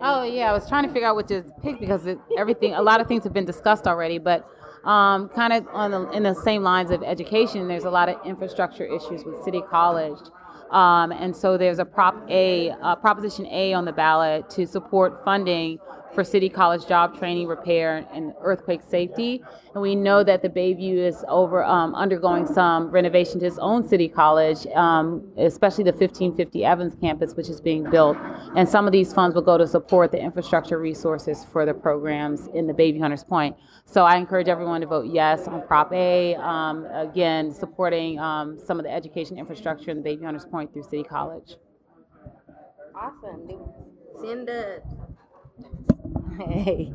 Oh 0.02 0.22
yeah, 0.22 0.48
I 0.48 0.52
was 0.52 0.66
trying 0.66 0.86
to 0.86 0.92
figure 0.92 1.06
out 1.06 1.14
what 1.14 1.28
to 1.28 1.44
pick 1.62 1.78
because 1.78 2.06
it, 2.06 2.18
everything, 2.38 2.72
a 2.74 2.80
lot 2.80 3.02
of 3.02 3.06
things 3.06 3.22
have 3.24 3.34
been 3.34 3.44
discussed 3.44 3.86
already, 3.86 4.16
but 4.16 4.48
um, 4.84 5.28
kind 5.28 5.52
of 5.52 5.68
on 5.74 5.90
the, 5.90 6.10
in 6.10 6.22
the 6.22 6.34
same 6.34 6.62
lines 6.62 6.90
of 6.90 7.02
education, 7.02 7.68
there's 7.68 7.84
a 7.84 7.90
lot 7.90 8.08
of 8.08 8.16
infrastructure 8.24 8.84
issues 8.84 9.24
with 9.24 9.42
City 9.44 9.60
College, 9.70 10.18
um, 10.70 11.12
and 11.12 11.36
so 11.36 11.58
there's 11.58 11.78
a 11.78 11.84
Prop 11.84 12.16
A, 12.30 12.70
uh, 12.70 12.96
Proposition 12.96 13.44
A 13.46 13.74
on 13.74 13.84
the 13.84 13.92
ballot 13.92 14.48
to 14.50 14.66
support 14.66 15.22
funding 15.22 15.78
for 16.14 16.24
City 16.24 16.48
College 16.48 16.86
job 16.86 17.18
training, 17.18 17.46
repair, 17.46 18.06
and 18.12 18.32
earthquake 18.40 18.80
safety. 18.82 19.42
And 19.74 19.82
we 19.82 19.94
know 19.94 20.24
that 20.24 20.42
the 20.42 20.48
Bayview 20.48 20.96
is 20.96 21.24
over 21.28 21.64
um, 21.64 21.94
undergoing 21.94 22.46
some 22.46 22.90
renovation 22.90 23.38
to 23.40 23.46
its 23.46 23.58
own 23.58 23.86
City 23.86 24.08
College, 24.08 24.66
um, 24.74 25.30
especially 25.36 25.84
the 25.84 25.92
1550 25.92 26.64
Evans 26.64 26.96
campus, 27.00 27.34
which 27.34 27.48
is 27.48 27.60
being 27.60 27.88
built. 27.90 28.16
And 28.56 28.68
some 28.68 28.86
of 28.86 28.92
these 28.92 29.12
funds 29.12 29.34
will 29.34 29.42
go 29.42 29.56
to 29.56 29.66
support 29.66 30.10
the 30.10 30.18
infrastructure 30.18 30.78
resources 30.78 31.44
for 31.44 31.64
the 31.64 31.74
programs 31.74 32.48
in 32.54 32.66
the 32.66 32.72
Bayview 32.72 33.00
Hunters 33.00 33.24
Point. 33.24 33.56
So 33.84 34.04
I 34.04 34.16
encourage 34.16 34.48
everyone 34.48 34.80
to 34.80 34.86
vote 34.86 35.06
yes 35.06 35.46
on 35.46 35.66
Prop 35.66 35.92
A. 35.92 36.34
Um, 36.36 36.86
again, 36.86 37.52
supporting 37.52 38.18
um, 38.18 38.58
some 38.58 38.78
of 38.78 38.84
the 38.84 38.92
education 38.92 39.38
infrastructure 39.38 39.90
in 39.90 40.02
the 40.02 40.08
Bayview 40.08 40.24
Hunters 40.24 40.46
Point 40.46 40.72
through 40.72 40.84
City 40.84 41.04
College. 41.04 41.56
Awesome. 42.94 43.48
Send 44.20 44.48
Cinda. 44.48 44.82
Hey. 46.40 46.92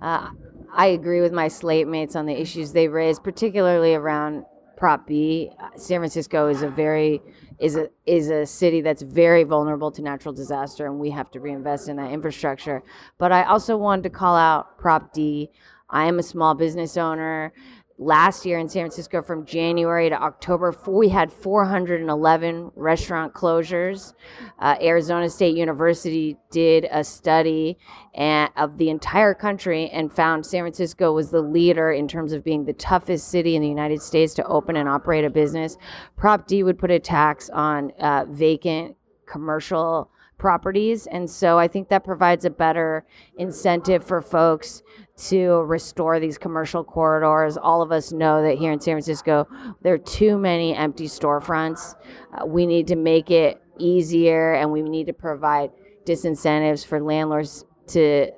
Uh, 0.00 0.30
I 0.72 0.86
agree 0.86 1.20
with 1.20 1.32
my 1.32 1.48
slate 1.48 1.86
mates 1.86 2.16
on 2.16 2.24
the 2.24 2.40
issues 2.40 2.72
they 2.72 2.88
raised, 2.88 3.22
particularly 3.22 3.94
around 3.94 4.44
Prop 4.76 5.06
B. 5.06 5.50
Uh, 5.58 5.70
San 5.76 6.00
Francisco 6.00 6.48
is 6.48 6.62
a 6.62 6.68
very 6.68 7.20
is 7.58 7.76
a 7.76 7.88
is 8.06 8.30
a 8.30 8.46
city 8.46 8.80
that's 8.80 9.02
very 9.02 9.42
vulnerable 9.42 9.90
to 9.90 10.02
natural 10.02 10.32
disaster, 10.32 10.86
and 10.86 10.98
we 10.98 11.10
have 11.10 11.30
to 11.32 11.40
reinvest 11.40 11.88
in 11.88 11.96
that 11.96 12.12
infrastructure. 12.12 12.82
But 13.18 13.32
I 13.32 13.44
also 13.44 13.76
wanted 13.76 14.02
to 14.04 14.10
call 14.10 14.36
out 14.36 14.78
Prop 14.78 15.12
D. 15.12 15.50
I 15.90 16.06
am 16.06 16.18
a 16.18 16.22
small 16.22 16.54
business 16.54 16.96
owner. 16.96 17.52
Last 17.98 18.46
year 18.46 18.58
in 18.58 18.68
San 18.68 18.82
Francisco 18.84 19.20
from 19.20 19.44
January 19.44 20.08
to 20.08 20.14
October, 20.22 20.74
we 20.86 21.08
had 21.08 21.32
411 21.32 22.70
restaurant 22.76 23.34
closures. 23.34 24.14
Uh, 24.58 24.76
Arizona 24.80 25.28
State 25.28 25.56
University 25.56 26.36
did 26.50 26.86
a 26.90 27.02
study 27.02 27.76
and, 28.14 28.50
of 28.56 28.78
the 28.78 28.88
entire 28.88 29.34
country 29.34 29.90
and 29.90 30.12
found 30.12 30.46
San 30.46 30.62
Francisco 30.62 31.12
was 31.12 31.30
the 31.30 31.42
leader 31.42 31.90
in 31.90 32.06
terms 32.06 32.32
of 32.32 32.44
being 32.44 32.64
the 32.64 32.72
toughest 32.72 33.28
city 33.28 33.56
in 33.56 33.62
the 33.62 33.68
United 33.68 34.00
States 34.00 34.32
to 34.34 34.44
open 34.44 34.76
and 34.76 34.88
operate 34.88 35.24
a 35.24 35.30
business. 35.30 35.76
Prop 36.16 36.46
D 36.46 36.62
would 36.62 36.78
put 36.78 36.90
a 36.90 37.00
tax 37.00 37.50
on 37.50 37.90
uh, 37.98 38.24
vacant 38.28 38.96
commercial 39.26 40.10
properties. 40.38 41.06
And 41.08 41.28
so 41.28 41.58
I 41.58 41.68
think 41.68 41.88
that 41.88 42.04
provides 42.04 42.44
a 42.44 42.50
better 42.50 43.04
incentive 43.36 44.04
for 44.04 44.22
folks 44.22 44.82
to 45.18 45.62
restore 45.62 46.20
these 46.20 46.38
commercial 46.38 46.84
corridors. 46.84 47.56
All 47.56 47.82
of 47.82 47.90
us 47.90 48.12
know 48.12 48.42
that 48.42 48.58
here 48.58 48.72
in 48.72 48.80
San 48.80 48.94
Francisco, 48.94 49.48
there 49.82 49.94
are 49.94 49.98
too 49.98 50.38
many 50.38 50.74
empty 50.74 51.06
storefronts. 51.06 51.94
Uh, 52.32 52.46
we 52.46 52.66
need 52.66 52.86
to 52.86 52.96
make 52.96 53.30
it 53.30 53.60
easier 53.78 54.54
and 54.54 54.70
we 54.70 54.82
need 54.82 55.06
to 55.06 55.12
provide 55.12 55.70
disincentives 56.06 56.86
for 56.86 57.00
landlords 57.00 57.64
to 57.88 58.30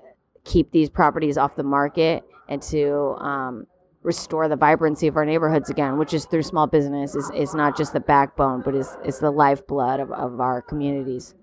keep 0.44 0.70
these 0.72 0.88
properties 0.88 1.36
off 1.36 1.54
the 1.54 1.62
market 1.62 2.24
and 2.48 2.62
to 2.62 3.14
um, 3.18 3.66
restore 4.02 4.48
the 4.48 4.56
vibrancy 4.56 5.06
of 5.06 5.16
our 5.16 5.26
neighborhoods 5.26 5.70
again, 5.70 5.98
which 5.98 6.14
is 6.14 6.24
through 6.24 6.42
small 6.42 6.66
business. 6.66 7.14
is 7.14 7.30
is 7.34 7.54
not 7.54 7.76
just 7.76 7.92
the 7.92 8.00
backbone, 8.00 8.62
but 8.64 8.74
is, 8.74 8.96
is 9.04 9.18
the 9.18 9.30
lifeblood 9.30 10.00
of, 10.00 10.10
of 10.12 10.40
our 10.40 10.62
communities. 10.62 11.34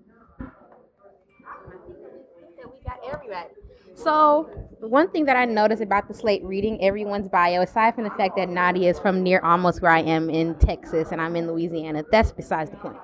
we 2.72 2.80
got 2.84 2.98
everybody. 3.06 3.57
So, 3.98 4.48
one 4.78 5.10
thing 5.10 5.24
that 5.24 5.36
I 5.36 5.44
noticed 5.44 5.82
about 5.82 6.06
the 6.06 6.14
slate 6.14 6.44
reading 6.44 6.80
everyone's 6.84 7.28
bio, 7.28 7.62
aside 7.62 7.96
from 7.96 8.04
the 8.04 8.10
fact 8.10 8.36
that 8.36 8.48
Nadia 8.48 8.88
is 8.88 8.98
from 9.00 9.24
near 9.24 9.40
almost 9.40 9.82
where 9.82 9.90
I 9.90 10.02
am 10.02 10.30
in 10.30 10.54
Texas 10.54 11.10
and 11.10 11.20
I'm 11.20 11.34
in 11.34 11.48
Louisiana, 11.48 12.04
that's 12.12 12.30
besides 12.30 12.70
the 12.70 12.76
point. 12.76 12.96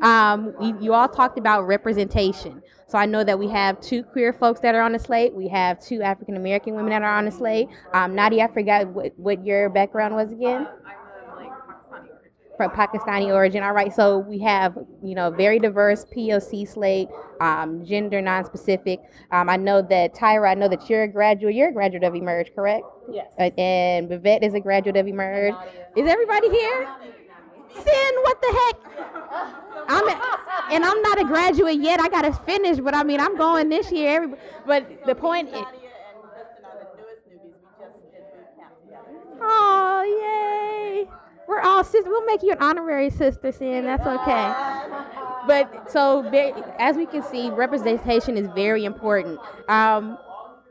Um, 0.00 0.54
you, 0.58 0.78
you 0.80 0.94
all 0.94 1.06
talked 1.06 1.38
about 1.38 1.66
representation. 1.66 2.62
So, 2.86 2.96
I 2.96 3.04
know 3.04 3.24
that 3.24 3.38
we 3.38 3.48
have 3.48 3.78
two 3.82 4.02
queer 4.02 4.32
folks 4.32 4.60
that 4.60 4.74
are 4.74 4.80
on 4.80 4.92
the 4.92 4.98
slate. 4.98 5.34
We 5.34 5.48
have 5.48 5.80
two 5.80 6.00
African 6.00 6.36
American 6.36 6.74
women 6.74 6.90
that 6.90 7.02
are 7.02 7.18
on 7.18 7.26
the 7.26 7.32
slate. 7.32 7.68
Um, 7.92 8.14
Nadia, 8.14 8.44
I 8.44 8.48
forgot 8.48 8.86
what, 8.86 9.12
what 9.18 9.44
your 9.44 9.68
background 9.68 10.14
was 10.14 10.32
again 10.32 10.66
from 12.58 12.70
Pakistani 12.72 13.32
origin. 13.32 13.62
All 13.62 13.72
right, 13.72 13.94
so 13.94 14.18
we 14.18 14.38
have 14.40 14.76
you 15.02 15.14
know 15.14 15.30
very 15.30 15.58
diverse 15.58 16.04
POC 16.14 16.68
slate, 16.68 17.08
um, 17.40 17.86
gender 17.86 18.20
non-specific. 18.20 19.00
Um, 19.30 19.48
I 19.48 19.56
know 19.56 19.80
that 19.80 20.14
Tyra, 20.14 20.50
I 20.50 20.54
know 20.54 20.68
that 20.68 20.90
you're 20.90 21.04
a 21.04 21.08
graduate. 21.08 21.54
You're 21.54 21.70
a 21.70 21.72
graduate 21.72 22.02
of 22.02 22.14
Emerge, 22.14 22.54
correct? 22.54 22.84
Yes. 23.10 23.32
Uh, 23.38 23.50
and 23.56 24.10
Bivette 24.10 24.42
is 24.42 24.52
a 24.52 24.60
graduate 24.60 24.96
of 24.96 25.06
Emerge. 25.06 25.54
Is 25.96 26.06
everybody 26.06 26.50
here? 26.50 26.88
Cyn, 27.74 28.12
what 28.24 28.42
the 28.42 28.60
heck? 28.60 28.76
I'm 29.88 30.08
a, 30.08 30.72
and 30.72 30.84
I'm 30.84 31.00
not 31.00 31.20
a 31.20 31.24
graduate 31.24 31.80
yet. 31.80 32.00
I 32.00 32.08
gotta 32.08 32.32
finish, 32.32 32.78
but 32.78 32.94
I 32.94 33.04
mean 33.04 33.20
I'm 33.20 33.38
going 33.38 33.68
this 33.68 33.90
year. 33.92 34.22
Every, 34.22 34.36
but 34.66 35.06
the 35.06 35.14
point 35.14 35.48
is. 35.48 35.64
Oh, 39.40 40.02
yay! 40.02 40.67
We're 41.48 41.60
all 41.60 41.82
sisters. 41.82 42.04
We'll 42.06 42.26
make 42.26 42.42
you 42.42 42.52
an 42.52 42.58
honorary 42.60 43.08
sister, 43.08 43.48
Cyn. 43.48 43.84
That's 43.84 44.06
okay. 44.06 44.52
But 45.46 45.90
so, 45.90 46.22
as 46.78 46.96
we 46.96 47.06
can 47.06 47.22
see, 47.22 47.48
representation 47.48 48.36
is 48.36 48.48
very 48.54 48.84
important. 48.84 49.40
Um, 49.66 50.18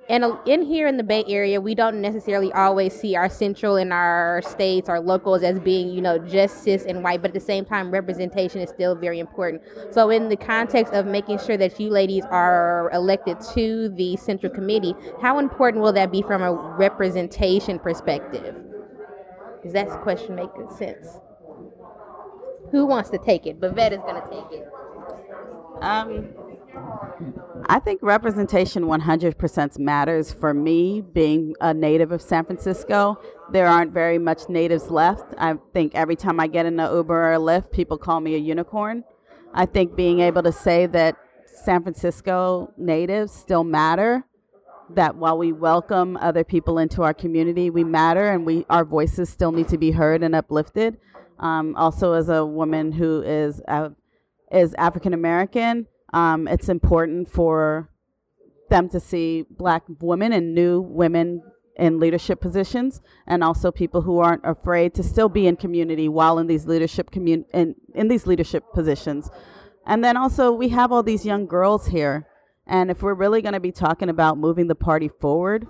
and 0.07 0.23
uh, 0.23 0.37
in 0.45 0.61
here 0.61 0.87
in 0.87 0.97
the 0.97 1.03
Bay 1.03 1.23
Area, 1.27 1.59
we 1.59 1.73
don't 1.73 1.99
necessarily 1.99 2.53
always 2.53 2.93
see 2.93 3.15
our 3.15 3.27
central 3.27 3.77
and 3.77 3.91
our 3.91 4.43
states, 4.43 4.87
our 4.87 4.99
locals, 4.99 5.41
as 5.41 5.59
being, 5.59 5.89
you 5.89 5.99
know, 5.99 6.19
just 6.19 6.63
cis 6.63 6.85
and 6.85 7.03
white. 7.03 7.23
But 7.23 7.29
at 7.29 7.33
the 7.33 7.39
same 7.39 7.65
time, 7.65 7.89
representation 7.89 8.61
is 8.61 8.69
still 8.69 8.93
very 8.93 9.19
important. 9.19 9.63
So, 9.89 10.11
in 10.11 10.29
the 10.29 10.37
context 10.37 10.93
of 10.93 11.07
making 11.07 11.39
sure 11.39 11.57
that 11.57 11.79
you 11.79 11.89
ladies 11.89 12.23
are 12.29 12.91
elected 12.93 13.41
to 13.55 13.89
the 13.89 14.15
central 14.17 14.53
committee, 14.53 14.93
how 15.23 15.39
important 15.39 15.81
will 15.81 15.93
that 15.93 16.11
be 16.11 16.21
from 16.21 16.43
a 16.43 16.53
representation 16.53 17.79
perspective? 17.79 18.66
Does 19.67 19.73
that 19.73 20.01
question 20.01 20.33
make 20.33 20.49
sense? 20.77 21.19
Who 22.71 22.85
wants 22.85 23.09
to 23.09 23.17
take 23.17 23.45
it? 23.45 23.59
Bivette 23.59 23.91
is 23.91 23.99
going 23.99 24.21
to 24.21 24.29
take 24.29 24.61
it. 24.61 24.67
Um, 25.81 26.29
I 27.65 27.79
think 27.79 27.99
representation 28.01 28.83
100% 28.83 29.77
matters 29.77 30.31
for 30.31 30.53
me, 30.53 31.01
being 31.01 31.53
a 31.59 31.73
native 31.73 32.13
of 32.13 32.21
San 32.21 32.45
Francisco. 32.45 33.19
There 33.51 33.67
aren't 33.67 33.91
very 33.91 34.17
much 34.17 34.47
natives 34.47 34.89
left. 34.89 35.33
I 35.37 35.55
think 35.73 35.95
every 35.95 36.15
time 36.15 36.39
I 36.39 36.47
get 36.47 36.65
in 36.65 36.79
an 36.79 36.95
Uber 36.95 37.13
or 37.13 37.33
a 37.33 37.39
Lyft, 37.39 37.73
people 37.73 37.97
call 37.97 38.21
me 38.21 38.35
a 38.35 38.39
unicorn. 38.39 39.03
I 39.53 39.65
think 39.65 39.97
being 39.97 40.21
able 40.21 40.43
to 40.43 40.53
say 40.53 40.85
that 40.85 41.17
San 41.45 41.83
Francisco 41.83 42.71
natives 42.77 43.33
still 43.33 43.65
matter, 43.65 44.23
that 44.91 45.15
while 45.15 45.37
we 45.37 45.51
welcome 45.51 46.17
other 46.17 46.43
people 46.43 46.79
into 46.79 47.03
our 47.03 47.13
community, 47.13 47.69
we 47.69 47.83
matter 47.83 48.29
and 48.29 48.45
we 48.45 48.65
our 48.69 48.85
voices 48.85 49.29
still 49.29 49.51
need 49.51 49.67
to 49.69 49.77
be 49.77 49.91
heard 49.91 50.23
and 50.23 50.35
uplifted. 50.35 50.97
Um, 51.39 51.75
also, 51.75 52.13
as 52.13 52.29
a 52.29 52.45
woman 52.45 52.91
who 52.91 53.21
is 53.21 53.61
uh, 53.67 53.89
is 54.51 54.73
African 54.75 55.13
American, 55.13 55.87
um, 56.13 56.47
it's 56.47 56.69
important 56.69 57.29
for 57.29 57.89
them 58.69 58.89
to 58.89 58.99
see 58.99 59.45
black 59.49 59.83
women 59.99 60.33
and 60.33 60.53
new 60.53 60.81
women 60.81 61.41
in 61.77 61.99
leadership 61.99 62.41
positions 62.41 63.01
and 63.27 63.43
also 63.43 63.71
people 63.71 64.01
who 64.01 64.19
aren't 64.19 64.41
afraid 64.43 64.93
to 64.95 65.03
still 65.03 65.29
be 65.29 65.47
in 65.47 65.55
community 65.55 66.09
while 66.09 66.39
in 66.39 66.47
these 66.47 66.65
leadership 66.65 67.11
commun- 67.11 67.45
in, 67.53 67.75
in 67.93 68.07
these 68.07 68.25
leadership 68.25 68.63
positions 68.73 69.29
and 69.85 70.03
then 70.03 70.17
also 70.17 70.51
we 70.51 70.69
have 70.69 70.91
all 70.91 71.03
these 71.03 71.23
young 71.25 71.45
girls 71.45 71.87
here 71.87 72.27
and 72.67 72.91
if 72.91 73.01
we're 73.01 73.13
really 73.13 73.41
going 73.41 73.53
to 73.53 73.59
be 73.59 73.71
talking 73.71 74.09
about 74.09 74.37
moving 74.37 74.67
the 74.67 74.75
party 74.75 75.07
forward 75.07 75.67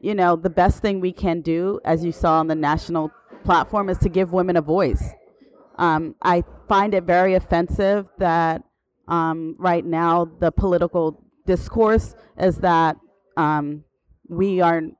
you 0.00 0.14
know 0.14 0.36
the 0.36 0.50
best 0.50 0.80
thing 0.80 1.00
we 1.00 1.12
can 1.12 1.40
do 1.40 1.80
as 1.84 2.04
you 2.04 2.12
saw 2.12 2.38
on 2.38 2.46
the 2.46 2.54
national 2.54 3.10
platform 3.44 3.88
is 3.88 3.98
to 3.98 4.08
give 4.08 4.32
women 4.32 4.56
a 4.56 4.62
voice. 4.62 5.14
Um, 5.76 6.14
i 6.22 6.42
find 6.68 6.94
it 6.94 7.04
very 7.04 7.34
offensive 7.34 8.06
that 8.18 8.62
um, 9.08 9.54
right 9.58 9.84
now 9.84 10.24
the 10.40 10.50
political 10.50 11.22
discourse 11.46 12.14
is 12.38 12.58
that 12.58 12.96
um, 13.36 13.84
we 14.28 14.60
aren't 14.60 14.94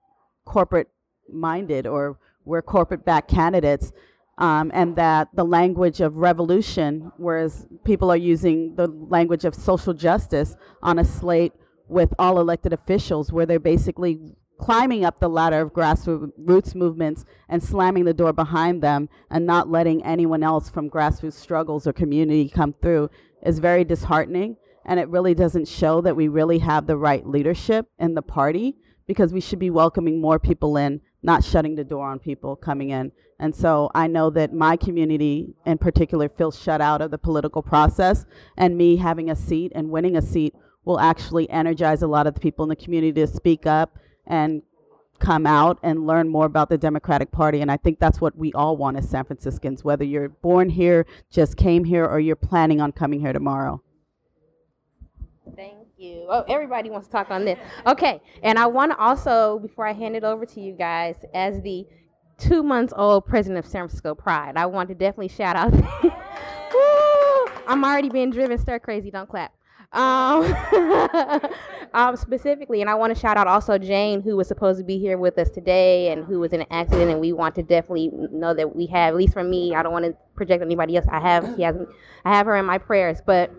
corporate 0.45 0.89
minded 1.33 1.87
or 1.87 2.19
we're 2.45 2.63
corporate 2.63 3.05
backed 3.05 3.31
candidates 3.31 3.93
um, 4.39 4.71
and 4.75 4.97
that 4.97 5.29
the 5.35 5.45
language 5.45 6.01
of 6.01 6.17
revolution 6.17 7.11
whereas 7.17 7.67
people 7.85 8.11
are 8.11 8.17
using 8.17 8.75
the 8.77 8.87
language 8.87 9.45
of 9.45 9.55
social 9.55 9.95
justice 9.95 10.57
on 10.83 10.99
a 10.99 11.05
slate 11.05 11.53
with 11.89 12.13
all 12.19 12.41
elected 12.41 12.73
officials 12.73 13.33
where 13.33 13.47
they're 13.47 13.61
basically 13.61 14.37
climbing 14.59 15.05
up 15.05 15.21
the 15.21 15.29
ladder 15.29 15.61
of 15.61 15.73
grassroots 15.73 16.75
movements 16.75 17.25
and 17.49 17.63
slamming 17.63 18.05
the 18.05 18.15
door 18.15 18.33
behind 18.33 18.83
them 18.83 19.09
and 19.31 19.47
not 19.47 19.71
letting 19.71 20.05
anyone 20.05 20.43
else 20.43 20.71
from 20.71 20.91
grassroots 20.91 21.35
struggles 21.35 21.87
or 21.87 21.93
community 21.93 22.49
come 22.49 22.75
through 22.81 23.11
is 23.45 23.59
very 23.59 23.85
disheartening. 23.85 24.57
And 24.85 25.01
it 25.01 25.09
really 25.09 25.35
doesn't 25.35 25.69
show 25.69 26.01
that 26.03 26.17
we 26.17 26.29
really 26.29 26.59
have 26.59 26.87
the 26.87 26.97
right 26.97 27.27
leadership 27.27 27.87
in 27.99 28.15
the 28.15 28.23
party 28.23 28.77
because 29.07 29.33
we 29.33 29.41
should 29.41 29.59
be 29.59 29.71
welcoming 29.71 30.21
more 30.21 30.39
people 30.39 30.77
in 30.77 31.01
not 31.23 31.45
shutting 31.45 31.75
the 31.75 31.85
door 31.85 32.09
on 32.09 32.19
people 32.19 32.57
coming 32.57 32.91
in 32.91 33.11
and 33.39 33.55
so 33.55 33.91
i 33.95 34.07
know 34.07 34.31
that 34.31 34.53
my 34.53 34.77
community 34.77 35.55
in 35.65 35.79
particular 35.79 36.29
feels 36.29 36.61
shut 36.61 36.81
out 36.81 37.01
of 37.01 37.11
the 37.11 37.19
political 37.19 37.63
process 37.63 38.25
and 38.57 38.77
me 38.77 38.97
having 38.97 39.31
a 39.31 39.37
seat 39.37 39.73
and 39.75 39.91
winning 39.91 40.17
a 40.17 40.23
seat 40.23 40.55
will 40.85 41.01
actually 41.01 41.51
energize 41.51 42.01
a 42.01 42.07
lot 42.07 42.27
of 42.27 42.35
the 42.35 42.41
people 42.41 42.63
in 42.63 42.69
the 42.69 42.77
community 42.77 43.13
to 43.13 43.27
speak 43.27 43.67
up 43.67 43.99
and 44.27 44.63
come 45.19 45.47
out 45.47 45.79
and 45.83 46.07
learn 46.07 46.29
more 46.29 46.47
about 46.47 46.69
the 46.69 46.79
Democratic 46.79 47.31
Party. 47.31 47.61
And 47.61 47.71
I 47.71 47.77
think 47.77 47.99
that's 47.99 48.21
what 48.21 48.37
we 48.37 48.53
all 48.53 48.77
want 48.77 48.97
as 48.97 49.09
San 49.09 49.25
Franciscans, 49.25 49.85
whether 49.85 50.05
you're 50.05 50.29
born 50.29 50.69
here, 50.69 51.07
just 51.31 51.57
came 51.57 51.85
here, 51.85 52.05
or 52.05 52.21
you're 52.21 52.37
planning 52.37 52.81
on 52.81 52.93
coming 52.93 53.21
here 53.21 53.33
tomorrow. 53.33 53.83
Thank 55.55 55.89
you. 55.97 56.27
Oh, 56.29 56.45
everybody 56.49 56.91
wants 56.91 57.09
to 57.09 57.13
talk 57.13 57.31
on 57.31 57.45
this. 57.45 57.59
Okay, 57.87 58.21
and 58.43 58.59
I 58.59 58.67
want 58.67 58.93
to 58.93 58.99
also, 58.99 59.59
before 59.61 59.87
I 59.87 59.93
hand 59.93 60.17
it 60.17 60.25
over 60.25 60.45
to 60.45 60.61
you 60.61 60.75
guys, 60.75 61.17
as 61.33 61.63
the 61.63 61.87
two 62.39 62.63
months 62.63 62.93
old 62.97 63.27
president 63.27 63.65
of 63.65 63.71
San 63.71 63.83
Francisco 63.83 64.15
Pride, 64.15 64.57
I 64.57 64.67
want 64.67 64.89
to 64.89 64.95
definitely 64.95 65.29
shout 65.29 65.57
out. 65.57 65.73
I'm 67.69 67.85
already 67.85 68.09
being 68.09 68.31
driven 68.31 68.59
stir 68.59 68.79
crazy. 68.79 69.11
Don't 69.11 69.29
clap. 69.29 69.53
Um, 69.93 70.55
um, 71.95 72.17
specifically, 72.17 72.81
and 72.81 72.91
I 72.91 72.95
want 72.95 73.15
to 73.15 73.21
shout 73.21 73.37
out 73.37 73.47
also 73.47 73.79
Jane, 73.79 74.21
who 74.21 74.37
was 74.37 74.49
supposed 74.49 74.79
to 74.79 74.85
be 74.85 74.99
here 74.99 75.17
with 75.19 75.39
us 75.39 75.51
today 75.51 76.13
and 76.13 76.25
who 76.25 76.41
was 76.41 76.53
in 76.53 76.61
an 76.61 76.67
accident, 76.71 77.11
and 77.11 77.21
we 77.21 77.33
want 77.33 77.55
to 77.55 77.63
definitely 77.63 78.11
know 78.13 78.55
that 78.55 78.77
we 78.77 78.87
have, 78.87 79.15
at 79.15 79.17
least 79.17 79.33
for 79.33 79.45
me, 79.45 79.75
I 79.75 79.83
don't 79.83 79.93
want 79.93 80.05
to 80.05 80.17
project 80.35 80.63
anybody 80.63 80.97
else. 80.97 81.07
I 81.11 81.21
have, 81.21 81.57
he 81.57 81.63
has, 81.63 81.77
I 82.25 82.37
have 82.37 82.47
her 82.47 82.57
in 82.57 82.67
my 82.67 82.79
prayers, 82.79 83.21
but 83.25 83.51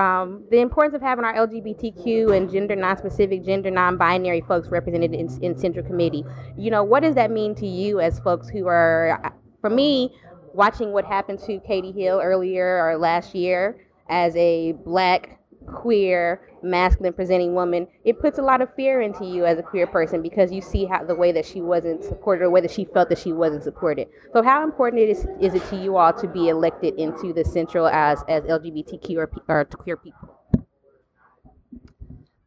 um, 0.00 0.44
the 0.50 0.60
importance 0.60 0.94
of 0.94 1.02
having 1.02 1.24
our 1.24 1.34
LGBTQ 1.34 2.34
and 2.34 2.50
gender 2.50 2.74
non-specific, 2.74 3.44
gender 3.44 3.70
non-binary 3.70 4.40
folks 4.42 4.68
represented 4.68 5.12
in, 5.12 5.28
in 5.42 5.58
Central 5.58 5.84
Committee. 5.84 6.24
You 6.56 6.70
know, 6.70 6.82
what 6.82 7.00
does 7.00 7.14
that 7.16 7.30
mean 7.30 7.54
to 7.56 7.66
you 7.66 8.00
as 8.00 8.18
folks 8.20 8.48
who 8.48 8.66
are, 8.66 9.34
for 9.60 9.68
me, 9.68 10.14
watching 10.54 10.92
what 10.92 11.04
happened 11.04 11.38
to 11.40 11.60
Katie 11.60 11.92
Hill 11.92 12.20
earlier 12.22 12.82
or 12.82 12.96
last 12.96 13.34
year 13.34 13.86
as 14.08 14.34
a 14.36 14.72
black 14.84 15.38
queer 15.66 16.48
masculine 16.62 17.12
presenting 17.12 17.54
woman 17.54 17.86
it 18.04 18.18
puts 18.20 18.38
a 18.38 18.42
lot 18.42 18.60
of 18.60 18.74
fear 18.74 19.00
into 19.00 19.24
you 19.24 19.44
as 19.44 19.58
a 19.58 19.62
queer 19.62 19.86
person 19.86 20.20
because 20.22 20.52
you 20.52 20.60
see 20.60 20.84
how 20.84 21.02
the 21.04 21.14
way 21.14 21.32
that 21.32 21.44
she 21.44 21.60
wasn't 21.60 22.02
supported 22.04 22.46
or 22.46 22.60
that 22.60 22.70
she 22.70 22.84
felt 22.84 23.08
that 23.08 23.18
she 23.18 23.32
wasn't 23.32 23.62
supported 23.62 24.08
so 24.32 24.42
how 24.42 24.62
important 24.62 25.02
it 25.02 25.08
is, 25.08 25.26
is 25.40 25.54
it 25.54 25.64
to 25.70 25.76
you 25.76 25.96
all 25.96 26.12
to 26.12 26.28
be 26.28 26.48
elected 26.48 26.94
into 26.94 27.32
the 27.32 27.44
central 27.44 27.86
as 27.86 28.22
as 28.28 28.42
lgbtq 28.44 29.16
or, 29.16 29.30
or 29.48 29.64
queer 29.64 29.96
people 29.96 30.36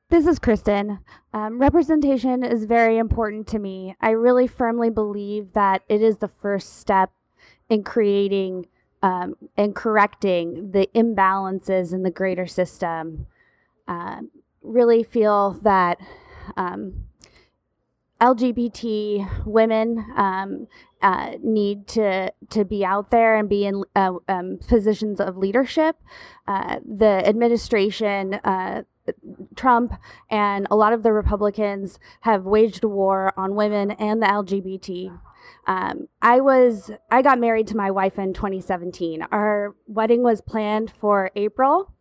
This 0.10 0.28
is 0.28 0.38
Kristen. 0.38 1.00
Um, 1.34 1.60
representation 1.60 2.44
is 2.44 2.66
very 2.66 3.00
important 3.00 3.48
to 3.48 3.58
me. 3.58 3.96
I 4.00 4.12
really 4.12 4.46
firmly 4.46 4.92
believe 4.92 5.54
that 5.54 5.82
it 5.90 6.04
is 6.04 6.18
the 6.18 6.28
first 6.28 6.78
step 6.78 7.12
in 7.68 7.84
creating 7.84 8.68
um, 9.02 9.36
and 9.58 9.76
correcting 9.76 10.72
the 10.72 10.88
imbalances 10.96 11.94
in 11.94 12.04
the 12.04 12.12
greater 12.12 12.46
system. 12.48 13.28
Um, 13.88 14.32
really 14.62 15.04
feel 15.04 15.60
that 15.64 15.98
um, 16.56 17.06
LGBT 18.22 19.46
women 19.46 20.06
um, 20.16 20.68
uh, 21.02 21.34
need 21.44 21.88
to 21.88 22.32
to 22.50 22.64
be 22.64 22.86
out 22.86 23.12
there 23.12 23.36
and 23.36 23.50
be 23.50 23.66
in 23.66 23.84
uh, 23.96 24.14
um, 24.30 24.60
positions 24.68 25.20
of 25.20 25.38
leadership. 25.38 25.98
Uh, 26.48 26.80
the 26.86 27.28
administration. 27.28 28.36
Uh, 28.36 28.84
Trump 29.58 29.94
and 30.32 30.66
a 30.72 30.78
lot 30.78 30.94
of 30.94 31.04
the 31.04 31.12
Republicans 31.12 32.00
have 32.22 32.46
waged 32.46 32.86
war 32.86 33.34
on 33.36 33.54
women 33.54 33.92
and 33.92 34.22
the 34.22 34.28
LGBT. 34.28 35.20
Um, 35.68 36.08
I 36.22 36.40
was 36.40 36.92
I 37.12 37.22
got 37.22 37.40
married 37.40 37.68
to 37.68 37.78
my 37.78 37.92
wife 37.92 38.18
in 38.18 38.34
2017. 38.34 39.24
Our 39.32 39.76
wedding 39.88 40.24
was 40.24 40.40
planned 40.40 40.94
for 41.00 41.32
April, 41.36 41.93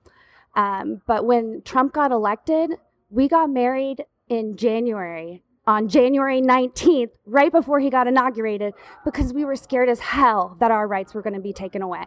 um, 0.54 1.02
but 1.06 1.24
when 1.24 1.62
Trump 1.64 1.92
got 1.92 2.12
elected, 2.12 2.72
we 3.10 3.28
got 3.28 3.50
married 3.50 4.04
in 4.28 4.56
January 4.56 5.42
on 5.66 5.88
January 5.88 6.40
19th, 6.40 7.10
right 7.24 7.52
before 7.52 7.78
he 7.78 7.88
got 7.88 8.06
inaugurated, 8.06 8.74
because 9.04 9.32
we 9.32 9.44
were 9.44 9.56
scared 9.56 9.88
as 9.88 10.00
hell 10.00 10.56
that 10.60 10.70
our 10.70 10.88
rights 10.88 11.14
were 11.14 11.22
going 11.22 11.34
to 11.34 11.40
be 11.40 11.52
taken 11.52 11.82
away. 11.82 12.04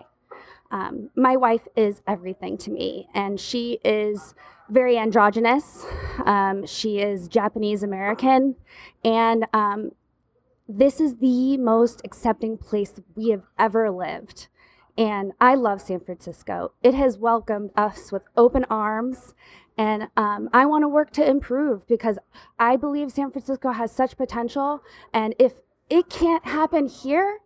Um, 0.71 1.09
my 1.15 1.37
wife 1.37 1.67
is 1.75 2.01
everything 2.07 2.57
to 2.59 2.71
me, 2.71 3.07
and 3.13 3.39
she 3.39 3.79
is 3.85 4.33
very 4.69 4.97
androgynous. 4.97 5.85
Um, 6.25 6.65
she 6.65 6.99
is 6.99 7.27
Japanese 7.27 7.83
American, 7.83 8.55
and 9.03 9.45
um, 9.53 9.91
this 10.67 10.99
is 10.99 11.17
the 11.17 11.57
most 11.57 12.01
accepting 12.03 12.57
place 12.57 12.93
we 13.15 13.29
have 13.29 13.43
ever 13.57 13.91
lived. 13.91 14.47
And 14.97 15.33
I 15.41 15.55
love 15.55 15.81
San 15.81 15.99
Francisco. 15.99 16.71
It 16.81 16.93
has 16.93 17.17
welcomed 17.17 17.71
us 17.75 18.11
with 18.11 18.23
open 18.37 18.65
arms. 18.69 19.33
And 19.77 20.07
um, 20.15 20.49
I 20.53 20.65
want 20.65 20.83
to 20.83 20.87
work 20.87 21.11
to 21.11 21.29
improve 21.29 21.85
because 21.87 22.17
I 22.57 22.77
believe 22.77 23.11
San 23.11 23.31
Francisco 23.31 23.71
has 23.71 23.91
such 23.91 24.15
potential. 24.15 24.81
And 25.13 25.35
if 25.37 25.53
it 25.89 26.09
can't 26.09 26.45
happen 26.45 26.87
here, 26.87 27.39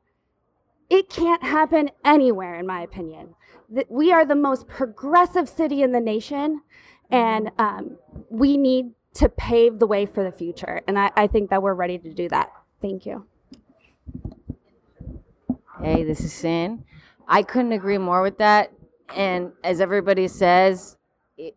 it 0.89 1.09
can't 1.09 1.43
happen 1.43 1.91
anywhere, 2.03 2.55
in 2.55 2.65
my 2.65 2.81
opinion. 2.81 3.35
We 3.89 4.11
are 4.11 4.25
the 4.25 4.35
most 4.35 4.67
progressive 4.67 5.47
city 5.47 5.83
in 5.83 5.91
the 5.91 5.99
nation, 5.99 6.61
and 7.11 7.51
um, 7.59 7.97
we 8.29 8.57
need 8.57 8.91
to 9.13 9.29
pave 9.29 9.77
the 9.77 9.85
way 9.85 10.07
for 10.07 10.23
the 10.23 10.31
future. 10.31 10.81
And 10.87 10.97
I, 10.97 11.11
I 11.15 11.27
think 11.27 11.51
that 11.51 11.61
we're 11.61 11.75
ready 11.75 11.99
to 11.99 12.13
do 12.13 12.27
that. 12.29 12.51
Thank 12.81 13.05
you. 13.05 13.25
Hey, 15.81 16.03
this 16.03 16.21
is 16.21 16.33
Cyn. 16.33 16.83
I 17.29 17.43
couldn't 17.43 17.71
agree 17.71 17.99
more 17.99 18.21
with 18.21 18.39
that. 18.39 18.73
And 19.15 19.51
as 19.63 19.79
everybody 19.79 20.27
says, 20.27 20.97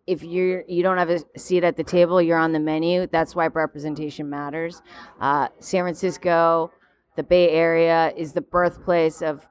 if 0.06 0.22
you're 0.22 0.62
you 0.68 0.82
don't 0.82 0.98
have 0.98 1.10
a 1.10 1.20
seat 1.36 1.64
at 1.64 1.76
the 1.76 1.82
table, 1.82 2.22
you're 2.22 2.38
on 2.38 2.52
the 2.52 2.60
menu. 2.60 3.08
That's 3.08 3.34
why 3.34 3.48
representation 3.48 4.30
matters. 4.30 4.80
Uh, 5.20 5.48
San 5.58 5.82
Francisco, 5.82 6.70
the 7.16 7.22
Bay 7.24 7.50
Area, 7.50 8.12
is 8.16 8.32
the 8.32 8.42
birthplace 8.42 9.22
of 9.22 9.48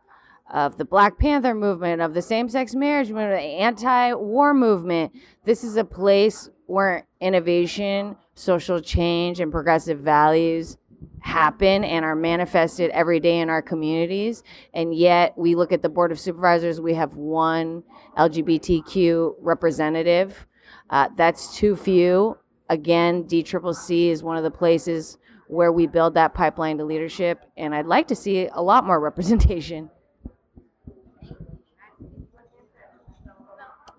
of 0.54 0.78
the 0.78 0.86
Black 0.86 1.18
Panther 1.18 1.56
movement, 1.56 2.02
of 2.02 2.14
the 2.14 2.22
same-sex 2.22 2.76
marriage 2.76 3.08
movement, 3.08 3.32
the 3.32 3.40
anti-war 3.40 4.54
movement. 4.54 5.14
This 5.46 5.64
is 5.64 5.78
a 5.78 5.86
place 5.86 6.50
where 6.66 7.08
innovation, 7.22 8.18
social 8.36 8.82
change, 8.82 9.40
and 9.40 9.50
progressive 9.50 10.00
values 10.00 10.78
happen 11.22 11.84
and 11.84 12.04
are 12.04 12.16
manifested 12.16 12.92
every 12.92 13.20
day 13.20 13.40
in 13.40 13.50
our 13.50 13.62
communities. 13.62 14.44
And 14.74 14.94
yet, 14.94 15.38
we 15.38 15.56
look 15.56 15.72
at 15.72 15.82
the 15.82 15.90
Board 15.90 16.12
of 16.12 16.20
Supervisors, 16.20 16.82
we 16.82 16.94
have 16.96 17.16
one 17.16 17.84
LGBTQ 18.18 19.36
representative. 19.40 20.48
Uh, 20.90 21.10
that's 21.16 21.56
too 21.56 21.76
few. 21.76 22.38
Again, 22.70 23.24
DCCC 23.26 24.10
is 24.10 24.24
one 24.24 24.38
of 24.38 24.44
the 24.44 24.52
places 24.52 25.18
where 25.48 25.72
we 25.72 25.86
build 25.86 26.14
that 26.14 26.34
pipeline 26.34 26.78
to 26.78 26.86
leadership. 26.86 27.46
And 27.58 27.76
I'd 27.76 27.86
like 27.86 28.08
to 28.08 28.16
see 28.16 28.48
a 28.48 28.62
lot 28.62 28.86
more 28.86 29.00
representation. 29.10 29.90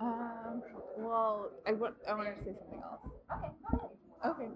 Um, 0.01 0.63
well, 0.97 1.51
I 1.67 1.73
want, 1.73 1.95
I 2.09 2.15
wanted 2.15 2.37
to 2.39 2.45
say 2.45 2.57
something 2.59 2.83
else. 2.83 3.01
Okay, 4.25 4.45
Okay. 4.45 4.49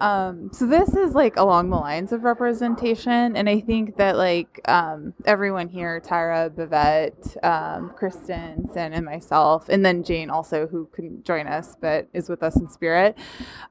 Um, 0.00 0.50
so 0.52 0.66
this 0.66 0.94
is 0.94 1.14
like 1.14 1.36
along 1.36 1.70
the 1.70 1.76
lines 1.76 2.12
of 2.12 2.24
representation, 2.24 3.36
and 3.36 3.48
I 3.48 3.60
think 3.60 3.96
that 3.96 4.16
like 4.16 4.60
um, 4.68 5.14
everyone 5.24 5.68
here, 5.68 6.00
Tyra, 6.00 6.50
Bivette, 6.50 7.44
um, 7.44 7.92
Kristen, 7.96 8.68
Cyn, 8.72 8.92
and 8.92 9.04
myself, 9.04 9.68
and 9.68 9.84
then 9.84 10.02
Jane 10.04 10.30
also, 10.30 10.66
who 10.66 10.88
couldn't 10.92 11.24
join 11.24 11.46
us 11.46 11.76
but 11.80 12.08
is 12.12 12.28
with 12.28 12.42
us 12.42 12.56
in 12.56 12.68
spirit. 12.68 13.16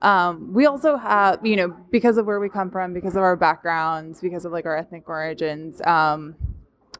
Um, 0.01 0.53
we 0.53 0.65
also 0.65 0.97
have, 0.97 1.45
you 1.45 1.55
know, 1.55 1.75
because 1.91 2.17
of 2.17 2.25
where 2.25 2.39
we 2.39 2.49
come 2.49 2.71
from, 2.71 2.93
because 2.93 3.15
of 3.15 3.23
our 3.23 3.35
backgrounds, 3.35 4.21
because 4.21 4.45
of 4.45 4.51
like 4.51 4.65
our 4.65 4.77
ethnic 4.77 5.07
origins. 5.07 5.81
Um, 5.85 6.35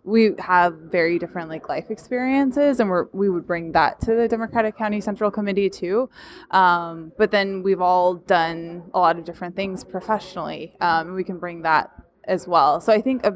we 0.05 0.31
have 0.37 0.75
very 0.75 1.17
different 1.17 1.49
like 1.49 1.67
life 1.67 1.89
experiences 1.89 2.79
and 2.79 2.89
we're, 2.89 3.07
we 3.11 3.27
would 3.27 3.47
bring 3.47 3.71
that 3.71 3.99
to 4.01 4.13
the 4.13 4.27
democratic 4.27 4.77
county 4.77 5.01
central 5.01 5.31
committee 5.31 5.69
too. 5.69 6.09
Um, 6.51 7.11
but 7.17 7.31
then 7.31 7.63
we've 7.63 7.81
all 7.81 8.13
done 8.13 8.83
a 8.93 8.99
lot 8.99 9.17
of 9.17 9.25
different 9.25 9.55
things 9.55 9.83
professionally 9.83 10.75
um, 10.79 11.07
and 11.07 11.15
we 11.15 11.23
can 11.23 11.39
bring 11.39 11.63
that 11.63 11.89
as 12.25 12.47
well. 12.47 12.79
So 12.79 12.93
i 12.93 13.01
think 13.01 13.25
a 13.25 13.35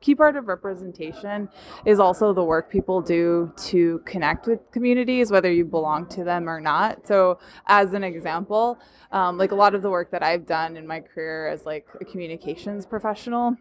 key 0.00 0.14
part 0.14 0.36
of 0.36 0.46
representation 0.46 1.48
is 1.84 1.98
also 1.98 2.32
the 2.32 2.44
work 2.44 2.70
people 2.70 3.00
do 3.00 3.52
to 3.56 4.00
connect 4.04 4.46
with 4.46 4.60
communities 4.70 5.30
whether 5.30 5.50
you 5.52 5.64
belong 5.64 6.06
to 6.06 6.24
them 6.24 6.48
or 6.48 6.60
not. 6.60 7.06
So 7.06 7.38
as 7.66 7.92
an 7.92 8.04
example 8.04 8.78
um, 9.12 9.36
like 9.36 9.52
a 9.52 9.54
lot 9.54 9.74
of 9.74 9.82
the 9.82 9.90
work 9.90 10.10
that 10.10 10.22
i've 10.22 10.46
done 10.46 10.76
in 10.76 10.86
my 10.86 11.00
career 11.00 11.48
as 11.48 11.66
like 11.66 11.86
a 12.00 12.04
communications 12.04 12.86
professional 12.86 13.56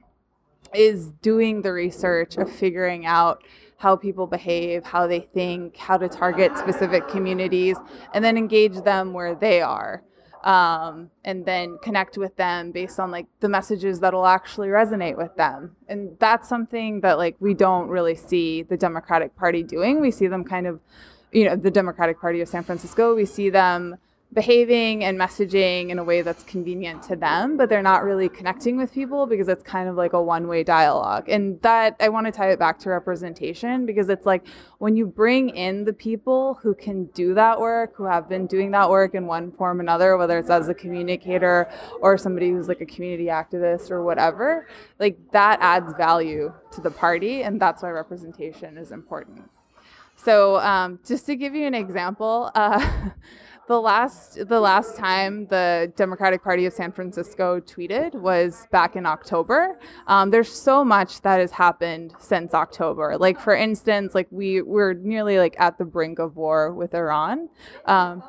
is 0.73 1.09
doing 1.21 1.61
the 1.61 1.71
research 1.71 2.37
of 2.37 2.51
figuring 2.51 3.05
out 3.05 3.43
how 3.77 3.95
people 3.95 4.25
behave, 4.25 4.83
how 4.83 5.05
they 5.05 5.19
think, 5.19 5.77
how 5.77 5.97
to 5.97 6.07
target 6.07 6.57
specific 6.57 7.07
communities, 7.07 7.77
and 8.13 8.23
then 8.23 8.37
engage 8.37 8.81
them 8.83 9.13
where 9.13 9.35
they 9.35 9.61
are. 9.61 10.03
Um, 10.43 11.09
and 11.23 11.43
then 11.43 11.79
connect 11.81 12.19
with 12.19 12.35
them 12.35 12.71
based 12.71 12.99
on 12.99 13.09
like 13.09 13.25
the 13.39 13.49
messages 13.49 13.99
that'll 14.01 14.27
actually 14.27 14.67
resonate 14.67 15.17
with 15.17 15.35
them. 15.35 15.75
And 15.87 16.15
that's 16.19 16.47
something 16.47 17.01
that 17.01 17.17
like 17.17 17.35
we 17.39 17.55
don't 17.55 17.87
really 17.87 18.13
see 18.13 18.61
the 18.61 18.77
Democratic 18.77 19.35
Party 19.35 19.63
doing. 19.63 20.01
We 20.01 20.11
see 20.11 20.27
them 20.27 20.43
kind 20.43 20.67
of, 20.67 20.81
you 21.31 21.45
know, 21.45 21.55
the 21.55 21.71
Democratic 21.71 22.21
Party 22.21 22.41
of 22.41 22.47
San 22.47 22.63
Francisco, 22.63 23.15
we 23.15 23.25
see 23.25 23.49
them 23.49 23.97
behaving 24.33 25.03
and 25.05 25.17
messaging 25.17 25.89
in 25.89 25.99
a 25.99 26.03
way 26.03 26.21
that's 26.21 26.43
convenient 26.43 27.01
to 27.03 27.15
them, 27.15 27.55
but 27.55 27.69
they're 27.69 27.81
not 27.81 28.03
really 28.03 28.27
connecting 28.27 28.75
with 28.75 28.91
people 28.91 29.25
because 29.25 29.47
it's 29.47 29.63
kind 29.63 29.87
of 29.87 29.95
like 29.95 30.11
a 30.13 30.21
one 30.21 30.47
way 30.47 30.63
dialogue. 30.63 31.29
And 31.29 31.61
that 31.61 31.95
I 32.01 32.09
want 32.09 32.25
to 32.25 32.31
tie 32.31 32.51
it 32.51 32.59
back 32.59 32.77
to 32.79 32.89
representation 32.89 33.85
because 33.85 34.09
it's 34.09 34.25
like 34.25 34.45
when 34.79 34.95
you 34.95 35.05
bring 35.05 35.49
in 35.49 35.85
the 35.85 35.93
people 35.93 36.59
who 36.61 36.73
can 36.73 37.05
do 37.07 37.33
that 37.33 37.59
work, 37.59 37.95
who 37.95 38.03
have 38.03 38.27
been 38.27 38.45
doing 38.45 38.71
that 38.71 38.89
work 38.89 39.15
in 39.15 39.25
one 39.25 39.51
form 39.53 39.79
or 39.79 39.81
another, 39.81 40.17
whether 40.17 40.37
it's 40.37 40.49
as 40.49 40.67
a 40.67 40.73
communicator 40.73 41.69
or 42.01 42.17
somebody 42.17 42.49
who's 42.49 42.67
like 42.67 42.81
a 42.81 42.85
community 42.85 43.25
activist 43.25 43.89
or 43.89 44.03
whatever, 44.03 44.67
like 44.99 45.17
that 45.31 45.59
adds 45.61 45.93
value 45.97 46.53
to 46.71 46.81
the 46.81 46.91
party. 46.91 47.43
And 47.43 47.61
that's 47.61 47.83
why 47.83 47.89
representation 47.89 48.77
is 48.77 48.91
important. 48.91 49.49
So, 50.17 50.57
um, 50.57 50.99
just 51.05 51.25
to 51.27 51.35
give 51.35 51.53
you 51.53 51.67
an 51.67 51.75
example, 51.75 52.51
uh, 52.55 52.85
the 53.67 53.79
last 53.79 54.47
the 54.47 54.59
last 54.59 54.95
time 54.95 55.47
the 55.47 55.91
Democratic 55.95 56.43
Party 56.43 56.65
of 56.65 56.73
San 56.73 56.91
Francisco 56.91 57.59
tweeted 57.59 58.13
was 58.13 58.67
back 58.71 58.95
in 58.95 59.05
October. 59.05 59.79
Um, 60.07 60.29
there's 60.29 60.51
so 60.51 60.83
much 60.83 61.21
that 61.21 61.39
has 61.39 61.51
happened 61.51 62.13
since 62.19 62.53
October. 62.53 63.17
Like 63.17 63.39
for 63.39 63.55
instance, 63.55 64.13
like 64.13 64.27
we 64.29 64.61
we're 64.61 64.93
nearly 64.93 65.39
like 65.39 65.55
at 65.59 65.77
the 65.77 65.85
brink 65.85 66.19
of 66.19 66.35
war 66.35 66.73
with 66.73 66.93
Iran. 66.93 67.49
Um, 67.85 68.23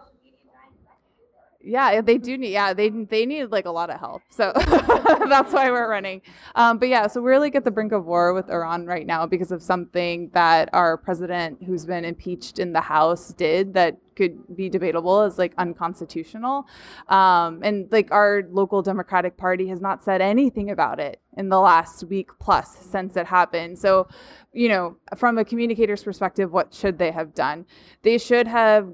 yeah, 1.66 2.00
they 2.00 2.16
do 2.16 2.38
need. 2.38 2.52
Yeah, 2.52 2.72
they 2.72 2.90
they 2.90 3.26
need 3.26 3.46
like 3.46 3.66
a 3.66 3.70
lot 3.70 3.90
of 3.90 3.98
help. 3.98 4.22
So 4.30 4.52
that's 4.56 5.52
why 5.52 5.70
we're 5.70 5.90
running. 5.90 6.22
Um, 6.54 6.78
but 6.78 6.88
yeah, 6.88 7.08
so 7.08 7.20
we're 7.20 7.40
like 7.40 7.54
at 7.56 7.64
the 7.64 7.70
brink 7.70 7.92
of 7.92 8.06
war 8.06 8.32
with 8.32 8.48
Iran 8.48 8.86
right 8.86 9.06
now 9.06 9.26
because 9.26 9.50
of 9.50 9.62
something 9.62 10.30
that 10.32 10.70
our 10.72 10.96
president, 10.96 11.62
who's 11.64 11.84
been 11.84 12.04
impeached 12.04 12.58
in 12.60 12.72
the 12.72 12.80
House, 12.80 13.32
did 13.32 13.74
that 13.74 13.98
could 14.14 14.56
be 14.56 14.68
debatable 14.68 15.20
as 15.20 15.38
like 15.38 15.52
unconstitutional. 15.58 16.66
Um, 17.08 17.60
and 17.62 17.90
like 17.90 18.10
our 18.12 18.44
local 18.50 18.80
Democratic 18.82 19.36
Party 19.36 19.68
has 19.68 19.80
not 19.80 20.04
said 20.04 20.20
anything 20.22 20.70
about 20.70 21.00
it 21.00 21.20
in 21.36 21.48
the 21.48 21.60
last 21.60 22.04
week 22.04 22.30
plus 22.38 22.76
since 22.78 23.16
it 23.16 23.26
happened. 23.26 23.78
So, 23.78 24.08
you 24.52 24.68
know, 24.68 24.96
from 25.16 25.36
a 25.36 25.44
communicator's 25.44 26.02
perspective, 26.02 26.52
what 26.52 26.72
should 26.72 26.98
they 26.98 27.10
have 27.10 27.34
done? 27.34 27.66
They 28.02 28.18
should 28.18 28.46
have 28.46 28.88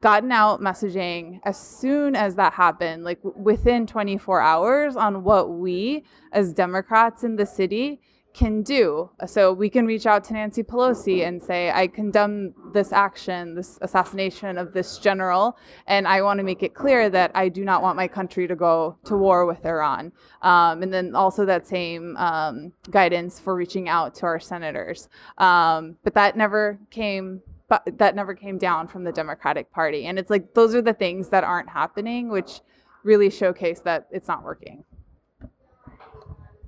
gotten 0.00 0.30
out 0.30 0.60
messaging 0.60 1.40
as 1.44 1.58
soon 1.58 2.14
as 2.14 2.36
that 2.36 2.52
happened, 2.52 3.04
like 3.04 3.18
within 3.22 3.86
24 3.86 4.40
hours, 4.40 4.96
on 4.96 5.24
what 5.24 5.50
we 5.50 6.04
as 6.32 6.52
Democrats 6.52 7.24
in 7.24 7.36
the 7.36 7.46
city 7.46 8.00
can 8.38 8.62
do. 8.62 9.10
So 9.26 9.52
we 9.52 9.68
can 9.68 9.84
reach 9.84 10.06
out 10.06 10.22
to 10.24 10.32
Nancy 10.32 10.62
Pelosi 10.62 11.26
and 11.26 11.42
say, 11.42 11.72
I 11.72 11.88
condemn 11.88 12.54
this 12.72 12.92
action, 12.92 13.56
this 13.56 13.78
assassination 13.82 14.58
of 14.58 14.72
this 14.72 14.98
general, 14.98 15.58
and 15.88 16.06
I 16.06 16.22
want 16.22 16.38
to 16.38 16.44
make 16.44 16.62
it 16.62 16.72
clear 16.72 17.10
that 17.10 17.32
I 17.34 17.48
do 17.48 17.64
not 17.64 17.82
want 17.82 17.96
my 17.96 18.06
country 18.06 18.46
to 18.46 18.54
go 18.54 18.96
to 19.06 19.16
war 19.16 19.44
with 19.44 19.66
Iran. 19.66 20.12
Um, 20.42 20.82
and 20.84 20.94
then 20.94 21.16
also 21.16 21.44
that 21.46 21.66
same 21.66 22.16
um, 22.16 22.72
guidance 22.90 23.40
for 23.40 23.56
reaching 23.56 23.88
out 23.88 24.14
to 24.16 24.26
our 24.26 24.38
senators. 24.38 25.08
Um, 25.38 25.96
but 26.04 26.14
that 26.14 26.36
never 26.36 26.78
came 26.90 27.42
but 27.68 27.98
that 27.98 28.14
never 28.14 28.34
came 28.34 28.58
down 28.58 28.88
from 28.88 29.04
the 29.04 29.12
Democratic 29.12 29.70
Party. 29.70 30.06
And 30.06 30.18
it's 30.18 30.30
like 30.30 30.54
those 30.54 30.74
are 30.74 30.82
the 30.82 30.94
things 30.94 31.28
that 31.28 31.44
aren't 31.44 31.68
happening, 31.68 32.28
which 32.28 32.60
really 33.04 33.30
showcase 33.30 33.80
that 33.80 34.08
it's 34.10 34.28
not 34.28 34.42
working. 34.42 34.84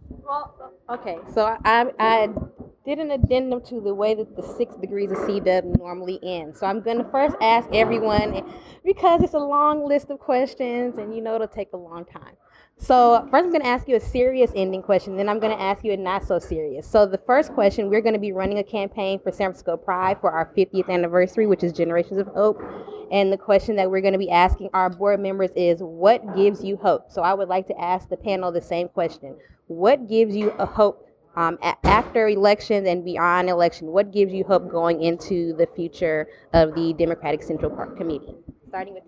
Well, 0.08 0.74
okay, 0.88 1.18
so 1.34 1.56
I, 1.64 1.86
I 1.98 2.28
did 2.84 2.98
an 2.98 3.10
addendum 3.10 3.62
to 3.62 3.80
the 3.80 3.92
way 3.92 4.14
that 4.14 4.36
the 4.36 4.42
six 4.42 4.76
degrees 4.76 5.10
of 5.10 5.18
CW 5.18 5.78
normally 5.78 6.20
end. 6.22 6.56
So 6.56 6.66
I'm 6.66 6.82
going 6.82 6.98
to 6.98 7.10
first 7.10 7.36
ask 7.40 7.68
everyone 7.72 8.48
because 8.84 9.22
it's 9.22 9.34
a 9.34 9.38
long 9.38 9.86
list 9.86 10.10
of 10.10 10.18
questions 10.18 10.98
and 10.98 11.14
you 11.14 11.20
know 11.20 11.34
it'll 11.34 11.48
take 11.48 11.72
a 11.72 11.76
long 11.76 12.04
time. 12.04 12.36
So 12.82 13.28
first, 13.30 13.44
I'm 13.44 13.50
going 13.50 13.60
to 13.60 13.68
ask 13.68 13.86
you 13.88 13.96
a 13.96 14.00
serious 14.00 14.50
ending 14.56 14.80
question. 14.80 15.14
Then 15.14 15.28
I'm 15.28 15.38
going 15.38 15.54
to 15.54 15.62
ask 15.62 15.84
you 15.84 15.92
a 15.92 15.96
not 15.98 16.26
so 16.26 16.38
serious. 16.38 16.86
So 16.86 17.04
the 17.04 17.18
first 17.18 17.52
question, 17.52 17.90
we're 17.90 18.00
going 18.00 18.14
to 18.14 18.18
be 18.18 18.32
running 18.32 18.58
a 18.58 18.64
campaign 18.64 19.20
for 19.22 19.30
San 19.30 19.48
Francisco 19.48 19.76
Pride 19.76 20.18
for 20.18 20.30
our 20.30 20.50
50th 20.56 20.88
anniversary, 20.88 21.46
which 21.46 21.62
is 21.62 21.74
Generations 21.74 22.18
of 22.18 22.26
Hope. 22.28 22.58
And 23.12 23.30
the 23.30 23.36
question 23.36 23.76
that 23.76 23.90
we're 23.90 24.00
going 24.00 24.14
to 24.14 24.18
be 24.18 24.30
asking 24.30 24.70
our 24.72 24.88
board 24.88 25.20
members 25.20 25.50
is, 25.54 25.80
what 25.82 26.34
gives 26.34 26.64
you 26.64 26.76
hope? 26.76 27.10
So 27.10 27.20
I 27.20 27.34
would 27.34 27.48
like 27.48 27.66
to 27.68 27.78
ask 27.78 28.08
the 28.08 28.16
panel 28.16 28.50
the 28.50 28.62
same 28.62 28.88
question. 28.88 29.36
What 29.66 30.08
gives 30.08 30.34
you 30.34 30.50
a 30.52 30.64
hope 30.64 31.06
um, 31.36 31.58
after 31.84 32.28
elections 32.28 32.88
and 32.88 33.04
beyond 33.04 33.50
election? 33.50 33.88
What 33.88 34.10
gives 34.10 34.32
you 34.32 34.42
hope 34.44 34.70
going 34.70 35.02
into 35.02 35.54
the 35.54 35.66
future 35.76 36.28
of 36.54 36.74
the 36.74 36.94
Democratic 36.94 37.42
Central 37.42 37.70
Park 37.70 37.98
Committee? 37.98 38.34
Starting 38.68 38.94
with. 38.94 39.02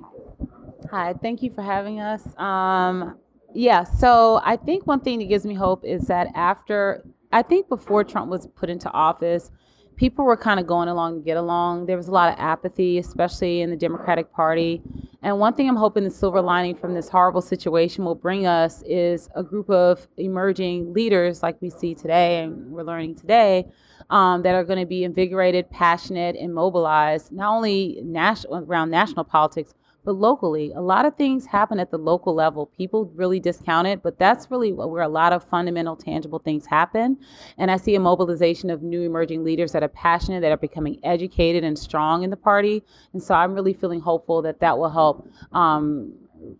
Hi, 0.91 1.14
thank 1.23 1.43
you 1.43 1.51
for 1.55 1.62
having 1.62 2.01
us. 2.01 2.23
Um, 2.37 3.16
yeah, 3.55 3.84
so 3.84 4.40
I 4.44 4.57
think 4.57 4.86
one 4.86 5.00
thing 5.00 5.18
that 5.18 5.26
gives 5.26 5.44
me 5.44 5.55
hope 5.55 5.84
is 5.84 6.07
that 6.07 6.28
after, 6.34 7.05
I 7.32 7.42
think 7.42 7.68
before 7.68 8.05
Trump 8.05 8.30
was 8.30 8.46
put 8.46 8.70
into 8.70 8.90
office, 8.90 9.50
people 9.96 10.24
were 10.24 10.36
kind 10.36 10.59
of 10.59 10.66
going 10.66 10.88
along 10.88 11.14
to 11.16 11.24
get 11.24 11.36
along. 11.36 11.86
There 11.86 11.96
was 11.96 12.09
a 12.09 12.12
lot 12.12 12.32
of 12.32 12.38
apathy, 12.38 12.98
especially 12.98 13.61
in 13.61 13.70
the 13.70 13.76
Democratic 13.76 14.32
Party. 14.32 14.82
And 15.22 15.38
one 15.38 15.55
thing 15.55 15.68
I'm 15.68 15.76
hoping 15.76 16.05
the 16.05 16.11
silver 16.11 16.40
lining 16.40 16.74
from 16.74 16.94
this 16.94 17.09
horrible 17.09 17.42
situation 17.42 18.05
will 18.05 18.14
bring 18.14 18.46
us 18.46 18.82
is 18.82 19.28
a 19.36 19.42
group 19.42 19.70
of 19.70 20.09
emerging 20.16 20.92
leaders 20.92 21.42
like 21.42 21.61
we 21.61 21.70
see 21.70 21.94
today 21.94 22.42
and 22.42 22.72
we're 22.72 22.82
learning 22.82 23.14
today 23.14 23.70
um, 24.11 24.42
that 24.42 24.55
are 24.55 24.64
going 24.64 24.80
to 24.80 24.86
be 24.86 25.05
invigorated, 25.05 25.70
passionate, 25.70 26.36
and 26.36 26.53
mobilized, 26.53 27.30
not 27.30 27.55
only 27.55 28.00
national, 28.03 28.57
around 28.57 28.90
national 28.90 29.24
politics, 29.24 29.74
but 30.05 30.12
locally, 30.12 30.72
a 30.74 30.80
lot 30.80 31.05
of 31.05 31.14
things 31.16 31.46
happen 31.46 31.78
at 31.78 31.90
the 31.90 31.98
local 31.98 32.34
level. 32.34 32.66
People 32.66 33.11
really 33.14 33.38
discount 33.38 33.86
it, 33.86 34.03
but 34.03 34.18
that's 34.18 34.50
really 34.50 34.72
where 34.72 35.03
a 35.03 35.09
lot 35.09 35.32
of 35.32 35.44
fundamental, 35.44 35.94
tangible 35.94 36.40
things 36.40 36.66
happen. 36.66 37.18
And 37.57 37.70
I 37.70 37.76
see 37.76 37.94
a 37.94 38.00
mobilization 38.00 38.68
of 38.70 38.82
new 38.82 39.03
emerging 39.03 39.44
leaders 39.44 39.70
that 39.72 39.84
are 39.84 39.88
passionate, 39.88 40.40
that 40.40 40.50
are 40.50 40.57
becoming 40.57 40.98
educated 41.05 41.62
and 41.62 41.78
strong 41.78 42.24
in 42.24 42.30
the 42.30 42.36
party. 42.36 42.82
And 43.12 43.22
so 43.22 43.34
I'm 43.34 43.55
really 43.55 43.74
feeling 43.74 44.00
hopeful 44.00 44.42
that 44.42 44.59
that 44.59 44.76
will 44.76 44.90
help 44.90 45.28
um, 45.53 46.14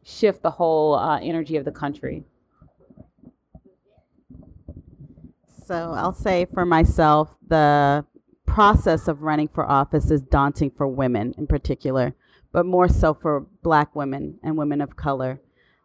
shift 0.05 0.43
the 0.43 0.51
whole 0.51 0.95
uh, 0.95 1.19
energy 1.19 1.57
of 1.57 1.65
the 1.65 1.73
country. 1.73 2.23
So 5.67 5.95
I'll 5.97 6.13
say 6.13 6.47
for 6.53 6.65
myself, 6.65 7.35
the 7.49 8.05
process 8.47 9.09
of 9.09 9.23
running 9.23 9.49
for 9.49 9.69
office 9.69 10.11
is 10.11 10.23
daunting 10.23 10.71
for 10.71 10.87
women 10.87 11.35
in 11.39 11.47
particular 11.47 12.15
but 12.53 12.67
more 12.67 12.89
so 12.89 13.15
for 13.15 13.47
black 13.63 13.95
women 13.97 14.39
and 14.43 14.57
women 14.57 14.81
of 14.81 14.97
color 14.97 15.41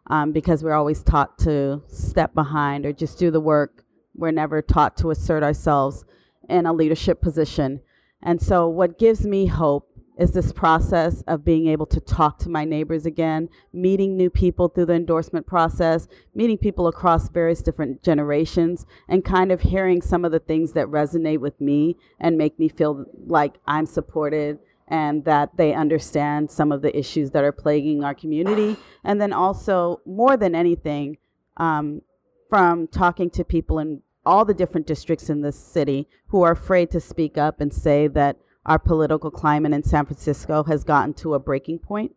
um, 0.07 0.31
because 0.31 0.63
we're 0.63 0.73
always 0.73 1.03
taught 1.03 1.37
to 1.39 1.81
step 1.87 2.33
behind 2.33 2.85
or 2.85 2.93
just 2.93 3.17
do 3.17 3.31
the 3.31 3.41
work. 3.41 3.83
We're 4.15 4.31
never 4.31 4.61
taught 4.61 4.97
to 4.97 5.11
assert 5.11 5.43
ourselves 5.43 6.05
in 6.49 6.65
a 6.65 6.73
leadership 6.73 7.21
position. 7.21 7.81
And 8.21 8.41
so, 8.41 8.67
what 8.67 8.97
gives 8.97 9.25
me 9.25 9.45
hope 9.47 9.87
is 10.17 10.31
this 10.31 10.51
process 10.51 11.21
of 11.27 11.45
being 11.45 11.67
able 11.67 11.85
to 11.85 11.99
talk 11.99 12.39
to 12.39 12.49
my 12.49 12.65
neighbors 12.65 13.05
again, 13.05 13.49
meeting 13.71 14.17
new 14.17 14.31
people 14.31 14.67
through 14.67 14.87
the 14.87 14.93
endorsement 14.93 15.45
process, 15.45 16.07
meeting 16.33 16.57
people 16.57 16.87
across 16.87 17.29
various 17.29 17.61
different 17.61 18.01
generations, 18.01 18.87
and 19.07 19.23
kind 19.23 19.51
of 19.51 19.61
hearing 19.61 20.01
some 20.01 20.25
of 20.25 20.31
the 20.31 20.39
things 20.39 20.73
that 20.73 20.87
resonate 20.87 21.39
with 21.39 21.59
me 21.61 21.95
and 22.19 22.37
make 22.37 22.57
me 22.57 22.67
feel 22.67 23.05
like 23.27 23.55
I'm 23.67 23.85
supported 23.85 24.57
and 24.87 25.25
that 25.25 25.57
they 25.57 25.73
understand 25.73 26.49
some 26.49 26.71
of 26.71 26.81
the 26.81 26.97
issues 26.97 27.31
that 27.31 27.43
are 27.43 27.51
plaguing 27.51 28.03
our 28.03 28.15
community. 28.15 28.77
And 29.03 29.19
then 29.21 29.33
also, 29.33 30.01
more 30.05 30.37
than 30.37 30.55
anything, 30.55 31.17
um, 31.57 32.01
from 32.49 32.87
talking 32.87 33.29
to 33.31 33.43
people 33.43 33.79
in 33.79 34.01
all 34.25 34.45
the 34.45 34.53
different 34.53 34.87
districts 34.87 35.29
in 35.29 35.41
this 35.41 35.57
city 35.57 36.07
who 36.27 36.41
are 36.43 36.51
afraid 36.51 36.91
to 36.91 36.99
speak 36.99 37.37
up 37.37 37.59
and 37.59 37.73
say 37.73 38.07
that 38.07 38.37
our 38.65 38.79
political 38.79 39.31
climate 39.31 39.73
in 39.73 39.83
San 39.83 40.05
Francisco 40.05 40.63
has 40.63 40.83
gotten 40.83 41.13
to 41.13 41.33
a 41.33 41.39
breaking 41.39 41.79
point. 41.79 42.13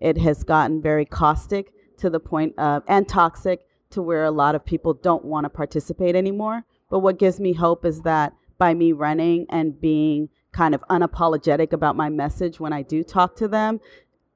It 0.00 0.18
has 0.18 0.42
gotten 0.44 0.82
very 0.82 1.04
caustic 1.04 1.72
to 1.98 2.10
the 2.10 2.20
point 2.20 2.58
of, 2.58 2.82
and 2.88 3.08
toxic 3.08 3.66
to 3.90 4.02
where 4.02 4.24
a 4.24 4.30
lot 4.30 4.54
of 4.54 4.64
people 4.64 4.94
don't 4.94 5.24
want 5.24 5.44
to 5.44 5.50
participate 5.50 6.14
anymore. 6.14 6.64
But 6.90 7.00
what 7.00 7.18
gives 7.18 7.38
me 7.38 7.52
hope 7.52 7.84
is 7.84 8.02
that 8.02 8.34
by 8.58 8.74
me 8.74 8.92
running 8.92 9.46
and 9.48 9.80
being 9.80 10.28
kind 10.58 10.74
of 10.74 10.82
unapologetic 10.90 11.72
about 11.72 11.94
my 11.94 12.10
message 12.10 12.58
when 12.58 12.72
I 12.72 12.82
do 12.82 13.04
talk 13.04 13.36
to 13.36 13.46
them, 13.46 13.78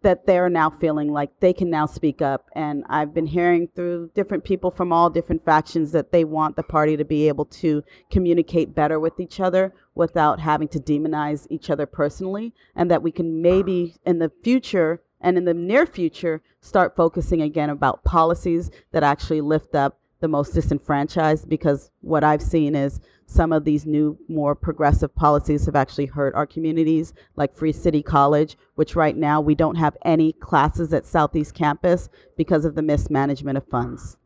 that 0.02 0.24
they're 0.24 0.48
now 0.48 0.70
feeling 0.70 1.12
like 1.12 1.30
they 1.40 1.52
can 1.52 1.68
now 1.68 1.84
speak 1.84 2.22
up. 2.22 2.48
And 2.54 2.84
I've 2.88 3.12
been 3.12 3.26
hearing 3.26 3.68
through 3.74 4.12
different 4.14 4.44
people 4.44 4.70
from 4.70 4.92
all 4.92 5.10
different 5.10 5.44
factions 5.44 5.90
that 5.90 6.12
they 6.12 6.22
want 6.22 6.54
the 6.54 6.62
party 6.62 6.96
to 6.96 7.04
be 7.04 7.26
able 7.26 7.46
to 7.46 7.82
communicate 8.08 8.72
better 8.72 9.00
with 9.00 9.18
each 9.18 9.40
other 9.40 9.74
without 9.96 10.38
having 10.38 10.68
to 10.68 10.78
demonize 10.78 11.48
each 11.50 11.70
other 11.70 11.86
personally, 11.86 12.54
and 12.76 12.88
that 12.88 13.02
we 13.02 13.10
can 13.10 13.42
maybe 13.42 13.96
in 14.06 14.20
the 14.20 14.30
future 14.44 15.02
and 15.20 15.36
in 15.36 15.44
the 15.44 15.54
near 15.54 15.86
future 15.86 16.40
start 16.60 16.94
focusing 16.94 17.42
again 17.42 17.68
about 17.68 18.04
policies 18.04 18.70
that 18.92 19.02
actually 19.02 19.40
lift 19.40 19.74
up 19.74 19.98
the 20.20 20.28
most 20.28 20.54
disenfranchised 20.54 21.48
because 21.48 21.90
what 22.00 22.22
I've 22.22 22.42
seen 22.42 22.76
is 22.76 23.00
some 23.32 23.52
of 23.52 23.64
these 23.64 23.86
new, 23.86 24.18
more 24.28 24.54
progressive 24.54 25.14
policies 25.14 25.66
have 25.66 25.76
actually 25.76 26.06
hurt 26.06 26.34
our 26.34 26.46
communities, 26.46 27.14
like 27.36 27.56
Free 27.56 27.72
City 27.72 28.02
College, 28.02 28.56
which 28.74 28.94
right 28.94 29.16
now 29.16 29.40
we 29.40 29.54
don't 29.54 29.76
have 29.76 29.96
any 30.04 30.32
classes 30.32 30.92
at 30.92 31.06
Southeast 31.06 31.54
Campus 31.54 32.08
because 32.36 32.64
of 32.64 32.74
the 32.74 32.82
mismanagement 32.82 33.56
of 33.56 33.66
funds. 33.66 34.18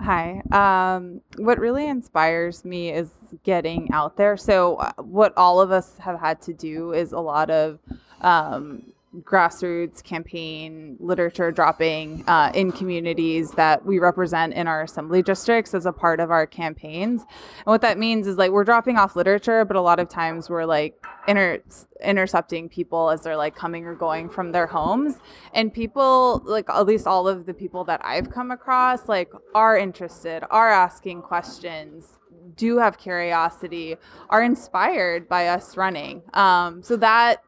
Hi. 0.00 0.40
Um, 0.50 1.20
what 1.36 1.58
really 1.58 1.86
inspires 1.86 2.64
me 2.64 2.90
is 2.90 3.10
getting 3.44 3.90
out 3.92 4.16
there. 4.16 4.36
So, 4.36 4.76
uh, 4.76 4.92
what 4.96 5.36
all 5.36 5.60
of 5.60 5.70
us 5.70 5.98
have 5.98 6.18
had 6.18 6.40
to 6.42 6.54
do 6.54 6.92
is 6.92 7.12
a 7.12 7.20
lot 7.20 7.50
of 7.50 7.78
um, 8.22 8.92
grassroots 9.18 10.04
campaign 10.04 10.96
literature 11.00 11.50
dropping 11.50 12.22
uh, 12.28 12.52
in 12.54 12.70
communities 12.70 13.50
that 13.52 13.84
we 13.84 13.98
represent 13.98 14.54
in 14.54 14.68
our 14.68 14.82
assembly 14.82 15.20
districts 15.20 15.74
as 15.74 15.84
a 15.84 15.92
part 15.92 16.20
of 16.20 16.30
our 16.30 16.46
campaigns. 16.46 17.22
And 17.22 17.66
what 17.66 17.80
that 17.80 17.98
means 17.98 18.28
is 18.28 18.36
like 18.36 18.52
we're 18.52 18.64
dropping 18.64 18.98
off 18.98 19.16
literature, 19.16 19.64
but 19.64 19.76
a 19.76 19.80
lot 19.80 19.98
of 19.98 20.08
times 20.08 20.48
we're 20.48 20.64
like 20.64 21.04
inter- 21.26 21.60
intercepting 22.04 22.68
people 22.68 23.10
as 23.10 23.22
they're 23.22 23.36
like 23.36 23.56
coming 23.56 23.84
or 23.84 23.96
going 23.96 24.28
from 24.28 24.52
their 24.52 24.68
homes. 24.68 25.16
And 25.54 25.74
people, 25.74 26.40
like 26.44 26.68
at 26.70 26.86
least 26.86 27.08
all 27.08 27.26
of 27.26 27.46
the 27.46 27.54
people 27.54 27.82
that 27.84 28.00
I've 28.04 28.30
come 28.30 28.52
across, 28.52 29.08
like 29.08 29.32
are 29.56 29.76
interested, 29.76 30.44
are 30.50 30.70
asking 30.70 31.22
questions, 31.22 32.20
do 32.56 32.78
have 32.78 32.96
curiosity, 32.96 33.96
are 34.28 34.42
inspired 34.42 35.28
by 35.28 35.48
us 35.48 35.76
running. 35.76 36.22
Um, 36.34 36.82
so 36.82 36.96
that 36.96 37.42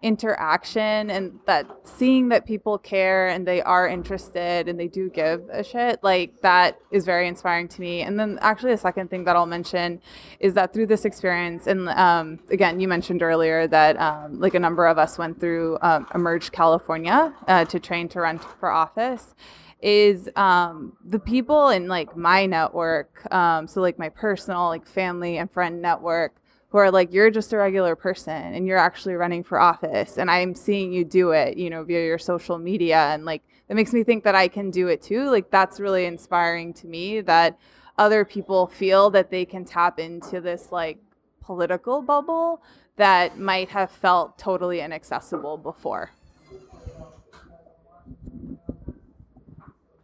interaction 0.00 1.10
and 1.10 1.40
that 1.46 1.66
seeing 1.82 2.28
that 2.28 2.46
people 2.46 2.78
care 2.78 3.28
and 3.28 3.46
they 3.46 3.60
are 3.62 3.88
interested 3.88 4.68
and 4.68 4.78
they 4.78 4.86
do 4.86 5.10
give 5.10 5.42
a 5.50 5.64
shit 5.64 5.98
like 6.04 6.40
that 6.40 6.78
is 6.92 7.04
very 7.04 7.26
inspiring 7.26 7.66
to 7.66 7.80
me. 7.80 8.02
And 8.02 8.18
then 8.18 8.38
actually 8.40 8.72
a 8.72 8.76
second 8.76 9.10
thing 9.10 9.24
that 9.24 9.36
i'll 9.36 9.46
mention 9.46 10.00
is 10.40 10.54
that 10.54 10.72
through 10.72 10.86
this 10.86 11.04
experience 11.04 11.66
and 11.66 11.88
um, 11.90 12.38
again 12.50 12.80
you 12.80 12.88
mentioned 12.88 13.22
earlier 13.22 13.66
that 13.66 13.98
um, 14.00 14.38
like 14.40 14.54
a 14.54 14.58
number 14.58 14.86
of 14.86 14.98
us 14.98 15.18
went 15.18 15.40
through 15.40 15.78
um, 15.82 16.06
emerge 16.14 16.52
california 16.52 17.34
uh, 17.46 17.64
to 17.64 17.80
train 17.80 18.08
to 18.08 18.20
run 18.20 18.38
for 18.38 18.70
office 18.70 19.34
is 19.80 20.28
um, 20.34 20.92
the 21.04 21.18
people 21.18 21.68
in 21.68 21.86
like 21.86 22.16
my 22.16 22.46
network 22.46 23.32
um, 23.32 23.66
so 23.66 23.80
like 23.80 23.98
my 23.98 24.08
personal 24.08 24.66
like 24.66 24.86
family 24.86 25.38
and 25.38 25.50
friend 25.50 25.80
network 25.80 26.36
who 26.70 26.78
are 26.78 26.90
like 26.90 27.12
you're 27.12 27.30
just 27.30 27.52
a 27.52 27.56
regular 27.56 27.96
person 27.96 28.54
and 28.54 28.66
you're 28.66 28.78
actually 28.78 29.14
running 29.14 29.42
for 29.42 29.58
office 29.60 30.18
and 30.18 30.30
i'm 30.30 30.54
seeing 30.54 30.92
you 30.92 31.04
do 31.04 31.30
it 31.30 31.56
you 31.56 31.70
know 31.70 31.82
via 31.84 32.04
your 32.04 32.18
social 32.18 32.58
media 32.58 33.08
and 33.12 33.24
like 33.24 33.42
it 33.68 33.74
makes 33.74 33.92
me 33.92 34.02
think 34.02 34.24
that 34.24 34.34
i 34.34 34.48
can 34.48 34.70
do 34.70 34.88
it 34.88 35.02
too 35.02 35.30
like 35.30 35.50
that's 35.50 35.80
really 35.80 36.04
inspiring 36.04 36.72
to 36.72 36.86
me 36.86 37.20
that 37.20 37.58
other 37.96 38.24
people 38.24 38.66
feel 38.66 39.10
that 39.10 39.30
they 39.30 39.44
can 39.44 39.64
tap 39.64 39.98
into 39.98 40.40
this 40.40 40.70
like 40.70 40.98
political 41.42 42.02
bubble 42.02 42.62
that 42.96 43.38
might 43.38 43.68
have 43.68 43.90
felt 43.90 44.38
totally 44.38 44.80
inaccessible 44.80 45.56
before 45.56 46.10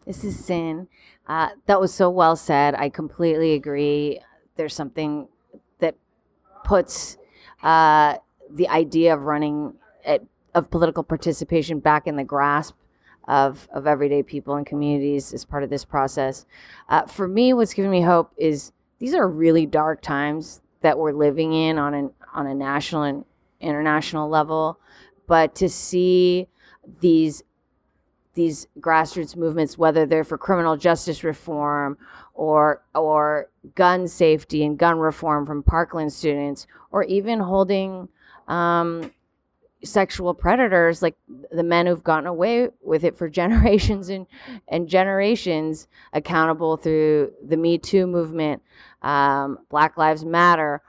This 0.07 0.23
is 0.23 0.37
Cyn. 0.37 0.87
Uh, 1.27 1.51
that 1.67 1.81
was 1.81 1.95
so 1.95 2.11
well 2.11 2.37
said. 2.37 2.75
I 2.75 2.91
completely 2.91 3.55
agree. 3.55 4.21
There's 4.57 4.75
something 4.75 5.29
puts 6.65 7.17
uh, 7.63 8.17
the 8.51 8.69
idea 8.69 9.15
of 9.15 9.23
running 9.23 9.75
at, 10.05 10.23
of 10.55 10.71
political 10.71 11.03
participation 11.03 11.79
back 11.79 12.07
in 12.07 12.17
the 12.17 12.25
grasp 12.25 12.75
of, 13.27 13.69
of 13.73 13.87
everyday 13.87 14.23
people 14.23 14.55
and 14.57 14.67
communities 14.67 15.33
as 15.33 15.45
part 15.45 15.63
of 15.63 15.71
this 15.71 15.85
process. 15.85 16.47
Uh, 16.89 17.07
for 17.07 17.27
me, 17.27 17.53
what's 17.53 17.75
giving 17.75 17.91
me 17.91 18.03
hope 18.03 18.33
is 18.37 18.73
these 18.99 19.15
are 19.15 19.29
really 19.29 19.67
dark 19.67 20.03
times 20.03 20.61
that 20.83 20.99
we're 20.99 21.13
living 21.13 21.53
in 21.53 21.79
on 21.79 21.95
an 21.95 22.11
on 22.35 22.47
a 22.47 22.55
national 22.55 23.05
and 23.05 23.25
international 23.61 24.29
level, 24.29 24.79
but 25.27 25.55
to 25.55 25.69
see 25.69 26.49
these 27.01 27.43
these 28.35 28.67
grassroots 28.81 29.37
movements, 29.37 29.79
whether 29.79 30.07
they're 30.07 30.25
for 30.25 30.39
criminal 30.39 30.77
justice 30.77 31.25
reform 31.25 31.97
or 32.35 32.83
or 32.95 33.49
gun 33.75 34.09
safety 34.09 34.65
and 34.65 34.79
gun 34.79 34.99
reform 34.99 35.47
from 35.47 35.63
Parkland 35.63 36.13
students, 36.13 36.67
or 36.91 37.05
even 37.05 37.41
holding 37.41 38.09
um, 38.49 39.13
sexual 39.83 40.35
predators 40.35 41.03
like 41.03 41.17
the 41.53 41.63
men 41.63 41.87
who've 41.87 42.05
gotten 42.05 42.27
away 42.27 42.69
with 42.83 43.05
it 43.05 43.17
for 43.17 43.29
generations 43.41 44.09
and 44.09 44.27
and 44.69 44.89
generations 44.89 45.89
accountable 46.13 46.77
through 46.77 47.33
the 47.43 47.57
Me 47.57 47.79
Too 47.79 48.07
movement, 48.07 48.63
um, 49.03 49.59
Black 49.71 49.97
Lives 49.97 50.25
Matter 50.25 50.83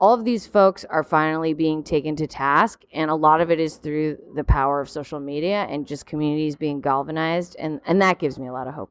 all 0.00 0.14
of 0.14 0.24
these 0.24 0.46
folks 0.46 0.84
are 0.86 1.02
finally 1.02 1.54
being 1.54 1.82
taken 1.82 2.16
to 2.16 2.26
task 2.26 2.82
and 2.92 3.10
a 3.10 3.14
lot 3.14 3.40
of 3.40 3.50
it 3.50 3.60
is 3.60 3.76
through 3.76 4.18
the 4.34 4.44
power 4.44 4.80
of 4.80 4.88
social 4.88 5.20
media 5.20 5.66
and 5.70 5.86
just 5.86 6.06
communities 6.06 6.56
being 6.56 6.80
galvanized 6.80 7.56
and 7.58 7.80
and 7.86 8.02
that 8.02 8.18
gives 8.18 8.38
me 8.38 8.48
a 8.48 8.52
lot 8.52 8.66
of 8.66 8.74
hope 8.74 8.90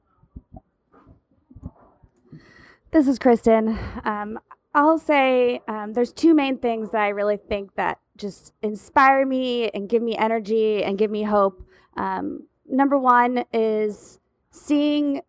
This 2.94 3.08
is 3.08 3.18
Kristen. 3.18 3.80
Um, 4.06 4.38
I'll 4.76 5.00
say 5.00 5.62
um, 5.68 5.94
there's 5.94 6.14
two 6.14 6.36
main 6.36 6.60
things 6.60 6.92
that 6.92 7.02
I 7.02 7.10
really 7.10 7.38
think 7.38 7.74
that 7.74 7.98
just 8.18 8.54
inspire 8.62 9.26
me 9.26 9.70
and 9.70 9.90
give 9.90 10.04
me 10.04 10.16
energy 10.16 10.84
and 10.84 10.96
give 10.96 11.10
me 11.10 11.24
hope. 11.24 11.66
Um, 11.98 12.46
number 12.68 12.96
one 12.96 13.46
is 13.52 14.20
seeing 14.52 15.22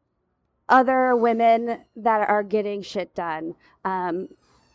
other 0.69 1.17
women 1.17 1.85
that 1.97 2.29
are 2.29 2.43
getting 2.43 2.83
shit 2.83 3.15
done. 3.15 3.55
Um, 3.83 4.29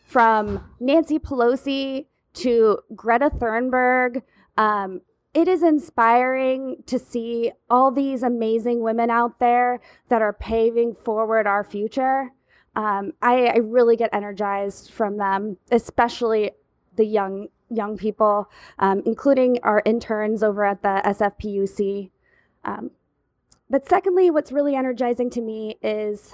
from 0.09 0.59
Nancy 0.79 1.19
Pelosi 1.19 2.07
to 2.33 2.79
Greta 2.95 3.29
Thunberg. 3.29 4.23
Um, 4.57 5.01
it 5.35 5.47
is 5.47 5.61
inspiring 5.61 6.81
to 6.87 6.97
see 6.97 7.51
all 7.69 7.91
these 7.91 8.23
amazing 8.23 8.81
women 8.81 9.11
out 9.11 9.39
there 9.39 9.79
that 10.07 10.23
are 10.23 10.33
paving 10.33 10.95
forward 10.95 11.45
our 11.45 11.63
future. 11.63 12.31
Um, 12.75 13.13
I, 13.21 13.45
I 13.45 13.57
really 13.57 13.95
get 13.95 14.09
energized 14.11 14.89
from 14.89 15.17
them, 15.17 15.57
especially 15.71 16.51
the 16.95 17.05
young 17.05 17.49
young 17.69 17.95
people, 17.95 18.49
um, 18.79 19.03
including 19.05 19.59
our 19.61 19.83
interns 19.85 20.41
over 20.41 20.65
at 20.65 20.81
the 20.81 21.03
SFPUC. 21.05 22.09
Um, 22.65 22.89
but 23.69 23.87
secondly, 23.87 24.31
what's 24.31 24.51
really 24.51 24.75
energizing 24.75 25.29
to 25.29 25.41
me 25.41 25.77
is 25.83 26.33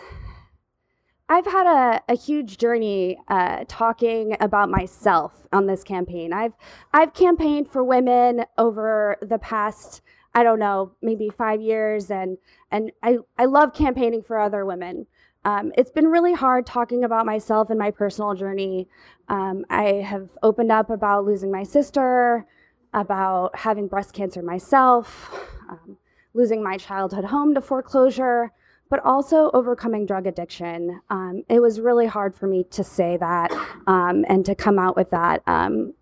I've 1.27 1.45
had 1.45 1.65
a, 1.65 2.01
a 2.13 2.15
huge 2.15 2.57
journey 2.59 3.17
uh, 3.27 3.65
talking 3.67 4.37
about 4.39 4.69
myself 4.69 5.33
on 5.51 5.65
this 5.65 5.83
campaign. 5.83 6.33
I've 6.33 6.53
I've 6.93 7.13
campaigned 7.13 7.71
for 7.71 7.83
women 7.83 8.45
over 8.57 9.17
the 9.21 9.39
past 9.39 10.01
I 10.35 10.43
don't 10.43 10.59
know 10.59 10.91
maybe 11.01 11.29
five 11.29 11.61
years, 11.61 12.11
and 12.11 12.37
and 12.69 12.91
I 13.01 13.17
I 13.39 13.45
love 13.45 13.73
campaigning 13.73 14.21
for 14.21 14.37
other 14.37 14.65
women. 14.65 15.07
Um, 15.45 15.71
it's 15.77 15.91
been 15.91 16.07
really 16.07 16.33
hard 16.33 16.65
talking 16.65 17.03
about 17.03 17.25
myself 17.25 17.69
and 17.69 17.79
my 17.79 17.91
personal 17.91 18.33
journey. 18.35 18.87
Um, 19.27 19.65
I 19.69 19.85
have 19.93 20.29
opened 20.43 20.71
up 20.71 20.89
about 20.89 21.25
losing 21.25 21.51
my 21.51 21.63
sister, 21.63 22.45
about 22.93 23.55
having 23.55 23.87
breast 23.87 24.13
cancer 24.13 24.41
myself, 24.41 25.31
um, 25.69 25.97
losing 26.33 26.61
my 26.63 26.77
childhood 26.77 27.25
home 27.25 27.55
to 27.55 27.61
foreclosure 27.61 28.51
but 28.89 28.99
also 29.03 29.49
overcoming 29.53 30.05
drug 30.05 30.27
addiction. 30.27 31.01
Um, 31.09 31.43
it 31.49 31.59
was 31.59 31.79
really 31.79 32.05
hard 32.05 32.35
for 32.35 32.47
me 32.47 32.63
to 32.71 32.83
say 32.83 33.17
that 33.17 33.51
um, 33.87 34.25
and 34.27 34.45
to 34.45 34.55
come 34.55 34.77
out 34.77 34.95
with 34.95 35.09
that. 35.09 35.41
Um, 35.47 35.93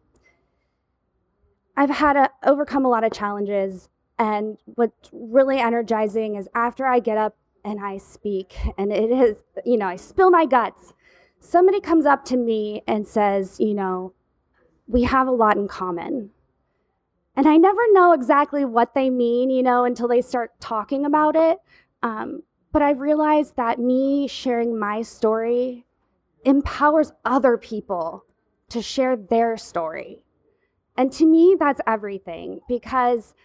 I've 1.75 1.89
had 1.89 2.13
to 2.13 2.29
overcome 2.43 2.85
a 2.85 2.89
lot 2.89 3.03
of 3.03 3.11
challenges, 3.11 3.89
and 4.19 4.57
what's 4.65 5.09
really 5.11 5.59
energizing 5.59 6.35
is 6.35 6.47
after 6.53 6.85
I 6.85 6.99
get 6.99 7.17
up 7.17 7.35
and 7.65 7.83
I 7.83 7.97
speak, 7.97 8.55
and 8.77 8.91
it 8.91 9.09
is, 9.09 9.37
you 9.65 9.77
know, 9.77 9.87
I 9.87 9.95
spill 9.95 10.29
my 10.29 10.45
guts. 10.45 10.93
Somebody 11.39 11.79
comes 11.79 12.05
up 12.05 12.25
to 12.25 12.37
me 12.37 12.83
and 12.87 13.07
says, 13.07 13.59
you 13.59 13.73
know, 13.73 14.13
we 14.87 15.03
have 15.03 15.27
a 15.27 15.31
lot 15.31 15.57
in 15.57 15.67
common. 15.67 16.29
And 17.35 17.47
I 17.47 17.57
never 17.57 17.81
know 17.91 18.13
exactly 18.13 18.63
what 18.63 18.93
they 18.93 19.09
mean, 19.09 19.49
you 19.49 19.63
know, 19.63 19.85
until 19.85 20.07
they 20.07 20.21
start 20.21 20.51
talking 20.59 21.05
about 21.05 21.35
it. 21.35 21.57
Um, 22.03 22.43
but 22.73 22.81
I've 22.81 22.99
realized 22.99 23.55
that 23.55 23.79
me 23.79 24.27
sharing 24.27 24.77
my 24.77 25.03
story 25.03 25.85
empowers 26.43 27.13
other 27.23 27.55
people 27.55 28.25
to 28.69 28.81
share 28.81 29.15
their 29.15 29.55
story. 29.55 30.25
And 30.97 31.11
to 31.13 31.25
me, 31.25 31.55
that's 31.57 31.79
everything 31.87 32.61
because 32.67 33.35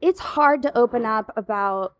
it's 0.00 0.20
hard 0.20 0.62
to 0.62 0.78
open 0.78 1.06
up 1.06 1.32
about 1.36 1.94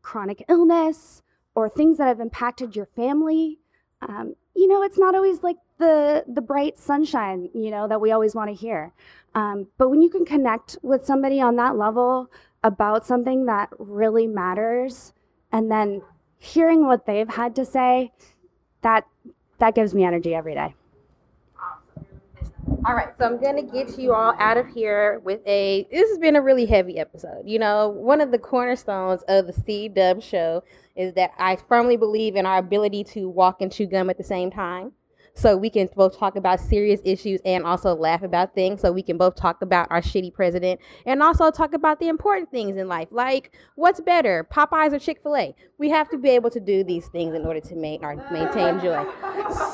chronic 0.00 0.44
illness 0.48 1.22
or 1.54 1.68
things 1.68 1.98
that 1.98 2.08
have 2.08 2.20
impacted 2.20 2.74
your 2.74 2.86
family. 2.86 3.58
Um, 4.00 4.34
you 4.56 4.66
know, 4.66 4.82
it's 4.82 4.98
not 4.98 5.14
always 5.14 5.42
like 5.42 5.56
the 5.78 6.24
the 6.26 6.40
bright 6.40 6.78
sunshine, 6.78 7.50
you 7.54 7.70
know, 7.70 7.86
that 7.86 8.00
we 8.00 8.12
always 8.12 8.34
want 8.34 8.48
to 8.48 8.54
hear. 8.54 8.92
Um, 9.34 9.66
but 9.76 9.90
when 9.90 10.00
you 10.00 10.08
can 10.08 10.24
connect 10.24 10.78
with 10.82 11.04
somebody 11.04 11.40
on 11.40 11.56
that 11.56 11.76
level 11.76 12.30
about 12.62 13.06
something 13.06 13.46
that 13.46 13.68
really 13.78 14.26
matters, 14.26 15.12
and 15.52 15.70
then 15.70 16.02
hearing 16.44 16.86
what 16.86 17.06
they've 17.06 17.28
had 17.28 17.56
to 17.56 17.64
say, 17.64 18.12
that 18.82 19.06
that 19.58 19.74
gives 19.74 19.94
me 19.94 20.04
energy 20.04 20.34
every 20.34 20.54
day. 20.54 20.74
All 22.86 22.94
right, 22.94 23.08
so 23.18 23.24
I'm 23.24 23.40
gonna 23.40 23.62
get 23.62 23.98
you 23.98 24.12
all 24.12 24.34
out 24.38 24.56
of 24.56 24.66
here 24.68 25.20
with 25.24 25.40
a. 25.46 25.86
This 25.90 26.08
has 26.08 26.18
been 26.18 26.36
a 26.36 26.42
really 26.42 26.66
heavy 26.66 26.98
episode. 26.98 27.42
You 27.46 27.58
know, 27.58 27.88
one 27.88 28.20
of 28.20 28.30
the 28.30 28.38
cornerstones 28.38 29.22
of 29.28 29.46
the 29.46 29.52
C-Dubb 29.52 30.22
show 30.22 30.62
is 30.96 31.14
that 31.14 31.32
I 31.38 31.56
firmly 31.56 31.96
believe 31.96 32.36
in 32.36 32.46
our 32.46 32.58
ability 32.58 33.04
to 33.04 33.28
walk 33.28 33.60
and 33.60 33.72
chew 33.72 33.86
gum 33.86 34.10
at 34.10 34.18
the 34.18 34.24
same 34.24 34.50
time. 34.50 34.92
So 35.34 35.56
we 35.56 35.68
can 35.68 35.88
both 35.94 36.16
talk 36.16 36.36
about 36.36 36.60
serious 36.60 37.00
issues 37.04 37.40
and 37.44 37.64
also 37.64 37.94
laugh 37.94 38.22
about 38.22 38.54
things. 38.54 38.80
So 38.80 38.92
we 38.92 39.02
can 39.02 39.18
both 39.18 39.34
talk 39.34 39.62
about 39.62 39.88
our 39.90 40.00
shitty 40.00 40.32
president 40.32 40.80
and 41.06 41.22
also 41.22 41.50
talk 41.50 41.74
about 41.74 41.98
the 41.98 42.08
important 42.08 42.50
things 42.50 42.76
in 42.76 42.88
life, 42.88 43.08
like 43.10 43.56
what's 43.74 44.00
better, 44.00 44.46
Popeyes 44.50 44.92
or 44.92 44.98
Chick 44.98 45.20
Fil 45.22 45.36
A. 45.36 45.54
We 45.78 45.90
have 45.90 46.08
to 46.10 46.18
be 46.18 46.30
able 46.30 46.50
to 46.50 46.60
do 46.60 46.84
these 46.84 47.08
things 47.08 47.34
in 47.34 47.44
order 47.44 47.60
to 47.60 47.74
or 47.74 48.16
maintain 48.30 48.80
joy. 48.80 49.04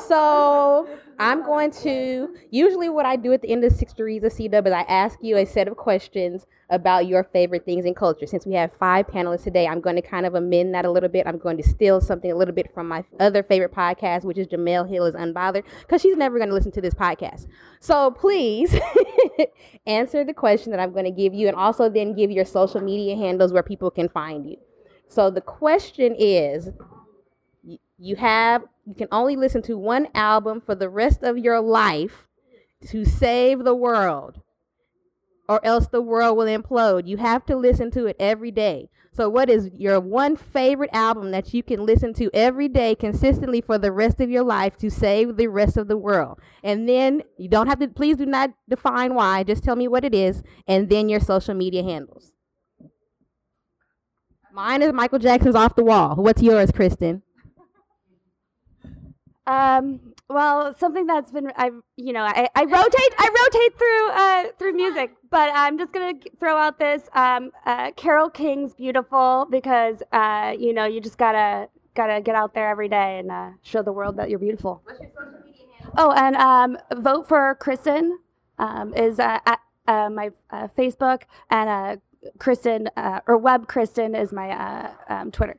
So 0.07 0.89
I'm 1.21 1.43
going 1.43 1.69
to 1.83 2.35
usually 2.49 2.89
what 2.89 3.05
I 3.05 3.15
do 3.15 3.31
at 3.31 3.43
the 3.43 3.49
end 3.51 3.63
of 3.63 3.71
six 3.73 3.93
degrees 3.93 4.23
of 4.23 4.31
CW 4.31 4.65
is 4.65 4.73
I 4.73 4.81
ask 4.81 5.19
you 5.21 5.37
a 5.37 5.45
set 5.45 5.67
of 5.67 5.77
questions 5.77 6.47
about 6.71 7.05
your 7.05 7.25
favorite 7.25 7.63
things 7.63 7.85
in 7.85 7.93
culture. 7.93 8.25
Since 8.25 8.47
we 8.47 8.55
have 8.55 8.71
five 8.79 9.05
panelists 9.05 9.43
today, 9.43 9.67
I'm 9.67 9.81
going 9.81 9.97
to 9.97 10.01
kind 10.01 10.25
of 10.25 10.33
amend 10.33 10.73
that 10.73 10.83
a 10.83 10.89
little 10.89 11.09
bit. 11.09 11.27
I'm 11.27 11.37
going 11.37 11.57
to 11.57 11.63
steal 11.63 12.01
something 12.01 12.31
a 12.31 12.35
little 12.35 12.55
bit 12.55 12.73
from 12.73 12.87
my 12.87 13.03
other 13.19 13.43
favorite 13.43 13.71
podcast, 13.71 14.23
which 14.23 14.39
is 14.39 14.47
Jemele 14.47 14.89
Hill 14.89 15.05
is 15.05 15.13
Unbothered, 15.13 15.63
because 15.81 16.01
she's 16.01 16.17
never 16.17 16.39
going 16.39 16.49
to 16.49 16.55
listen 16.55 16.71
to 16.71 16.81
this 16.81 16.95
podcast. 16.95 17.45
So 17.81 18.09
please 18.09 18.75
answer 19.85 20.23
the 20.23 20.33
question 20.33 20.71
that 20.71 20.79
I'm 20.79 20.91
going 20.91 21.05
to 21.05 21.11
give 21.11 21.35
you 21.35 21.47
and 21.47 21.55
also 21.55 21.87
then 21.87 22.15
give 22.15 22.31
your 22.31 22.45
social 22.45 22.81
media 22.81 23.15
handles 23.15 23.53
where 23.53 23.61
people 23.61 23.91
can 23.91 24.09
find 24.09 24.49
you. 24.49 24.57
So 25.07 25.29
the 25.29 25.41
question 25.41 26.15
is 26.17 26.71
you 28.01 28.15
have 28.15 28.63
you 28.85 28.95
can 28.95 29.07
only 29.11 29.35
listen 29.35 29.61
to 29.61 29.77
one 29.77 30.07
album 30.15 30.59
for 30.59 30.73
the 30.73 30.89
rest 30.89 31.21
of 31.23 31.37
your 31.37 31.61
life 31.61 32.27
to 32.87 33.05
save 33.05 33.63
the 33.63 33.75
world 33.75 34.41
or 35.47 35.63
else 35.65 35.87
the 35.87 36.01
world 36.01 36.37
will 36.37 36.45
implode. 36.45 37.07
You 37.07 37.17
have 37.17 37.45
to 37.45 37.55
listen 37.55 37.91
to 37.91 38.07
it 38.07 38.15
every 38.19 38.51
day. 38.51 38.89
So, 39.13 39.27
what 39.27 39.49
is 39.49 39.69
your 39.77 39.99
one 39.99 40.37
favorite 40.37 40.89
album 40.93 41.31
that 41.31 41.53
you 41.53 41.61
can 41.61 41.85
listen 41.85 42.13
to 42.13 42.29
every 42.33 42.69
day 42.69 42.95
consistently 42.95 43.59
for 43.59 43.77
the 43.77 43.91
rest 43.91 44.21
of 44.21 44.29
your 44.29 44.43
life 44.43 44.77
to 44.77 44.89
save 44.89 45.35
the 45.35 45.47
rest 45.47 45.75
of 45.75 45.89
the 45.89 45.97
world? 45.97 46.39
And 46.63 46.87
then 46.87 47.21
you 47.37 47.49
don't 47.49 47.67
have 47.67 47.79
to, 47.79 47.89
please 47.89 48.15
do 48.15 48.25
not 48.25 48.51
define 48.69 49.13
why, 49.13 49.43
just 49.43 49.63
tell 49.63 49.75
me 49.75 49.89
what 49.89 50.05
it 50.05 50.15
is, 50.15 50.41
and 50.65 50.89
then 50.89 51.09
your 51.09 51.19
social 51.19 51.53
media 51.53 51.83
handles. 51.83 52.31
Mine 54.53 54.81
is 54.81 54.93
Michael 54.93 55.19
Jackson's 55.19 55.55
Off 55.55 55.75
the 55.75 55.83
Wall. 55.83 56.15
What's 56.15 56.41
yours, 56.41 56.71
Kristen? 56.71 57.23
Um, 59.47 60.13
well, 60.29 60.75
something 60.77 61.07
that's 61.07 61.31
been 61.31 61.51
I 61.55 61.71
you 61.97 62.13
know 62.13 62.23
I, 62.23 62.47
I 62.55 62.63
rotate 62.63 63.13
I 63.17 63.29
rotate 63.43 63.77
through 63.77 64.09
uh, 64.11 64.43
through 64.59 64.73
music, 64.73 65.15
but 65.29 65.51
I'm 65.53 65.77
just 65.77 65.91
gonna 65.93 66.13
throw 66.39 66.57
out 66.57 66.77
this 66.77 67.03
um, 67.13 67.51
uh, 67.65 67.91
Carole 67.95 68.29
King's 68.29 68.73
"Beautiful" 68.75 69.47
because 69.49 70.03
uh, 70.11 70.53
you 70.57 70.73
know 70.73 70.85
you 70.85 71.01
just 71.01 71.17
gotta 71.17 71.69
gotta 71.95 72.21
get 72.21 72.35
out 72.35 72.53
there 72.53 72.69
every 72.69 72.87
day 72.87 73.19
and 73.19 73.31
uh, 73.31 73.49
show 73.63 73.81
the 73.81 73.91
world 73.91 74.17
that 74.17 74.29
you're 74.29 74.39
beautiful. 74.39 74.83
Oh, 75.97 76.11
and 76.11 76.35
um, 76.35 76.77
vote 77.01 77.27
for 77.27 77.55
Kristen 77.55 78.19
um, 78.59 78.93
is 78.93 79.19
uh, 79.19 79.39
at 79.45 79.59
uh, 79.87 80.09
my 80.09 80.29
uh, 80.51 80.67
Facebook, 80.77 81.23
and 81.49 81.69
uh, 81.69 81.95
Kristen 82.37 82.89
uh, 82.95 83.21
or 83.27 83.37
Webb 83.37 83.67
Kristen 83.67 84.15
is 84.15 84.31
my 84.31 84.51
uh, 84.51 84.91
um, 85.09 85.31
Twitter. 85.31 85.57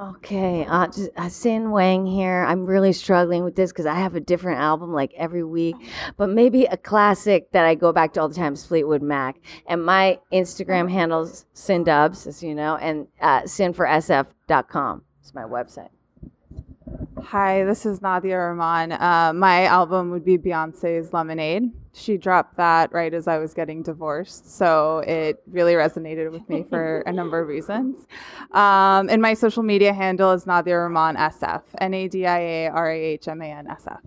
Okay, 0.00 0.64
uh, 0.64 0.86
just, 0.86 1.10
uh, 1.16 1.22
Cyn 1.22 1.72
Wang 1.72 2.06
here. 2.06 2.44
I'm 2.46 2.66
really 2.66 2.92
struggling 2.92 3.42
with 3.42 3.56
this 3.56 3.72
because 3.72 3.86
I 3.86 3.94
have 3.94 4.14
a 4.14 4.20
different 4.20 4.60
album 4.60 4.92
like 4.92 5.12
every 5.16 5.42
week, 5.42 5.74
but 6.16 6.28
maybe 6.28 6.66
a 6.66 6.76
classic 6.76 7.50
that 7.50 7.64
I 7.64 7.74
go 7.74 7.92
back 7.92 8.12
to 8.12 8.20
all 8.20 8.28
the 8.28 8.34
time 8.36 8.52
is 8.52 8.64
Fleetwood 8.64 9.02
Mac. 9.02 9.40
And 9.66 9.84
my 9.84 10.20
Instagram 10.32 10.88
handles 10.88 11.46
Cyn 11.52 11.84
Dubs, 11.84 12.28
as 12.28 12.44
you 12.44 12.54
know, 12.54 12.76
and 12.76 13.08
uh, 13.20 13.42
cynforsf.com 13.42 15.02
is 15.24 15.34
my 15.34 15.42
website. 15.42 15.90
Hi, 17.20 17.64
this 17.64 17.84
is 17.84 18.00
Nadia 18.00 18.38
Rahman. 18.38 18.92
Uh, 18.92 19.32
my 19.34 19.64
album 19.64 20.12
would 20.12 20.24
be 20.24 20.38
Beyonce's 20.38 21.12
Lemonade. 21.12 21.72
She 21.98 22.16
dropped 22.16 22.56
that 22.56 22.92
right 22.92 23.12
as 23.12 23.26
I 23.26 23.38
was 23.38 23.54
getting 23.54 23.82
divorced, 23.82 24.56
so 24.56 24.98
it 25.06 25.42
really 25.50 25.72
resonated 25.72 26.30
with 26.30 26.48
me 26.48 26.64
for 26.68 27.00
a 27.00 27.12
number 27.12 27.40
of 27.40 27.48
reasons. 27.48 28.06
Um, 28.52 29.08
and 29.10 29.20
my 29.20 29.34
social 29.34 29.62
media 29.62 29.92
handle 29.92 30.32
is 30.32 30.46
Nadia 30.46 30.78
Rahman 30.78 31.16
SF, 31.16 31.62
N 31.80 31.94
A 31.94 32.08
D 32.08 32.24
I 32.26 32.38
A 32.38 32.68
R 32.68 32.90
A 32.90 32.98
H 32.98 33.28
M 33.28 33.42
A 33.42 33.46
N 33.46 33.66
S 33.66 33.84
F. 33.88 34.00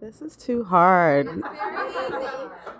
This 0.00 0.22
is 0.22 0.36
too 0.36 0.64
hard. 0.64 1.28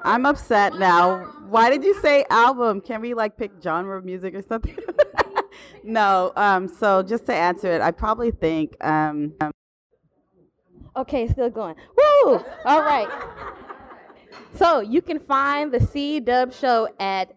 I'm 0.03 0.25
upset 0.25 0.79
now. 0.79 1.25
Why 1.49 1.69
did 1.71 1.83
you 1.83 1.95
say 2.01 2.25
album? 2.31 2.81
Can 2.81 3.01
we 3.01 3.15
like 3.15 3.37
pick 3.37 3.51
genre 3.63 3.99
of 3.99 4.05
music 4.05 4.35
or 4.35 4.43
something? 4.43 4.77
no. 5.83 6.33
Um. 6.37 6.69
So 6.69 7.03
just 7.03 7.27
to 7.27 7.35
answer 7.35 7.73
it, 7.73 7.81
I 7.81 7.91
probably 7.91 8.31
think 8.31 8.77
um. 8.85 9.35
Okay, 10.99 11.29
still 11.29 11.51
going. 11.51 11.77
Woo! 11.97 12.41
All 12.65 12.83
right. 12.83 13.09
So 14.55 14.81
you 14.81 15.03
can 15.03 15.21
find 15.21 15.73
the 15.73 15.81
C-Dubb 15.81 16.59
Show 16.59 16.89
at 16.99 17.35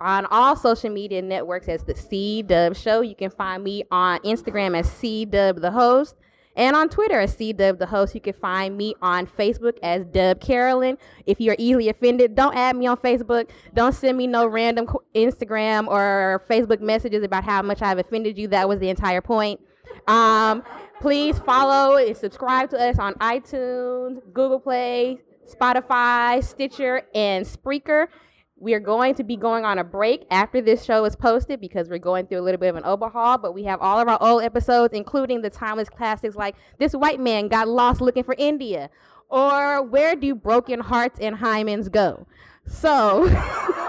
on 0.00 0.26
all 0.26 0.56
social 0.56 0.90
media 0.90 1.22
networks 1.22 1.68
as 1.68 1.84
the 1.84 1.94
C-Dubb 1.94 2.76
Show. 2.76 3.00
You 3.00 3.14
can 3.14 3.30
find 3.30 3.62
me 3.62 3.84
on 3.90 4.18
Instagram 4.20 4.76
as 4.76 4.90
C-Dubb 4.90 5.60
the 5.60 5.70
host. 5.70 6.16
And 6.56 6.74
on 6.76 6.88
Twitter 6.88 7.18
as 7.18 7.36
C-Dubb 7.36 7.78
the 7.78 7.86
host, 7.86 8.14
you 8.14 8.20
can 8.20 8.32
find 8.32 8.76
me 8.76 8.94
on 9.02 9.26
Facebook 9.26 9.78
as 9.82 10.04
Dub 10.06 10.40
Carolyn. 10.40 10.98
If 11.26 11.40
you're 11.40 11.56
easily 11.58 11.88
offended, 11.88 12.34
don't 12.34 12.56
add 12.56 12.76
me 12.76 12.86
on 12.86 12.96
Facebook. 12.96 13.50
Don't 13.74 13.94
send 13.94 14.16
me 14.16 14.26
no 14.26 14.46
random 14.46 14.86
Instagram 15.14 15.88
or 15.88 16.44
Facebook 16.48 16.80
messages 16.80 17.24
about 17.24 17.44
how 17.44 17.62
much 17.62 17.82
I've 17.82 17.98
offended 17.98 18.38
you. 18.38 18.48
That 18.48 18.68
was 18.68 18.78
the 18.80 18.88
entire 18.88 19.20
point. 19.20 19.60
Um, 20.06 20.62
please 21.00 21.38
follow 21.40 21.96
and 21.96 22.16
subscribe 22.16 22.70
to 22.70 22.80
us 22.80 22.98
on 22.98 23.14
iTunes, 23.14 24.20
Google 24.32 24.60
Play, 24.60 25.20
Spotify, 25.46 26.42
Stitcher, 26.42 27.02
and 27.14 27.44
Spreaker. 27.44 28.08
We 28.56 28.72
are 28.74 28.80
going 28.80 29.14
to 29.16 29.24
be 29.24 29.36
going 29.36 29.64
on 29.64 29.78
a 29.78 29.84
break 29.84 30.26
after 30.30 30.60
this 30.60 30.84
show 30.84 31.04
is 31.04 31.16
posted 31.16 31.60
because 31.60 31.88
we're 31.88 31.98
going 31.98 32.26
through 32.26 32.40
a 32.40 32.42
little 32.42 32.60
bit 32.60 32.68
of 32.68 32.76
an 32.76 32.84
overhaul, 32.84 33.36
but 33.36 33.52
we 33.52 33.64
have 33.64 33.80
all 33.80 33.98
of 33.98 34.08
our 34.08 34.18
old 34.20 34.42
episodes, 34.42 34.94
including 34.94 35.42
the 35.42 35.50
timeless 35.50 35.88
classics 35.88 36.36
like 36.36 36.54
This 36.78 36.94
White 36.94 37.20
Man 37.20 37.48
Got 37.48 37.68
Lost 37.68 38.00
Looking 38.00 38.24
for 38.24 38.34
India 38.38 38.90
or 39.28 39.82
Where 39.82 40.14
Do 40.14 40.34
Broken 40.34 40.80
Hearts 40.80 41.18
and 41.20 41.36
Hymens 41.36 41.90
Go? 41.90 42.26
So. 42.66 43.28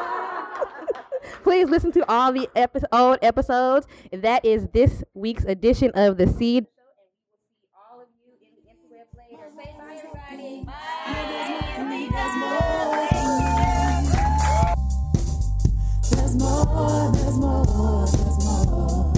Please 1.44 1.70
listen 1.70 1.92
to 1.94 2.10
all 2.12 2.32
the 2.32 2.50
epi- 2.56 2.80
old 2.92 3.20
episodes. 3.22 3.88
That 4.12 4.46
is 4.46 4.68
this 4.74 5.04
week's 5.14 5.44
edition 5.46 5.92
of 5.96 6.18
the 6.18 6.28
Seed. 6.28 6.66
There's 16.12 16.36
more, 16.36 17.12
there's 17.14 17.38
more, 17.38 18.08
there's 18.08 18.46
more. 18.46 19.14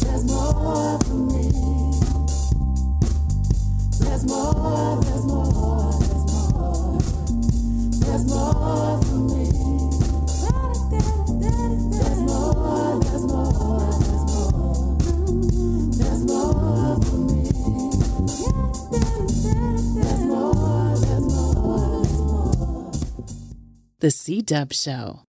There's 0.00 0.24
more 0.24 0.98
for 1.00 1.14
me. 1.14 1.50
There's 4.00 4.24
more, 4.26 5.00
there's 5.02 5.24
more, 5.26 5.92
there's 6.00 6.52
more. 6.54 6.98
There's 8.00 8.26
more 8.26 9.03
The 24.04 24.10
C-Dubb 24.10 24.74
Show. 24.74 25.23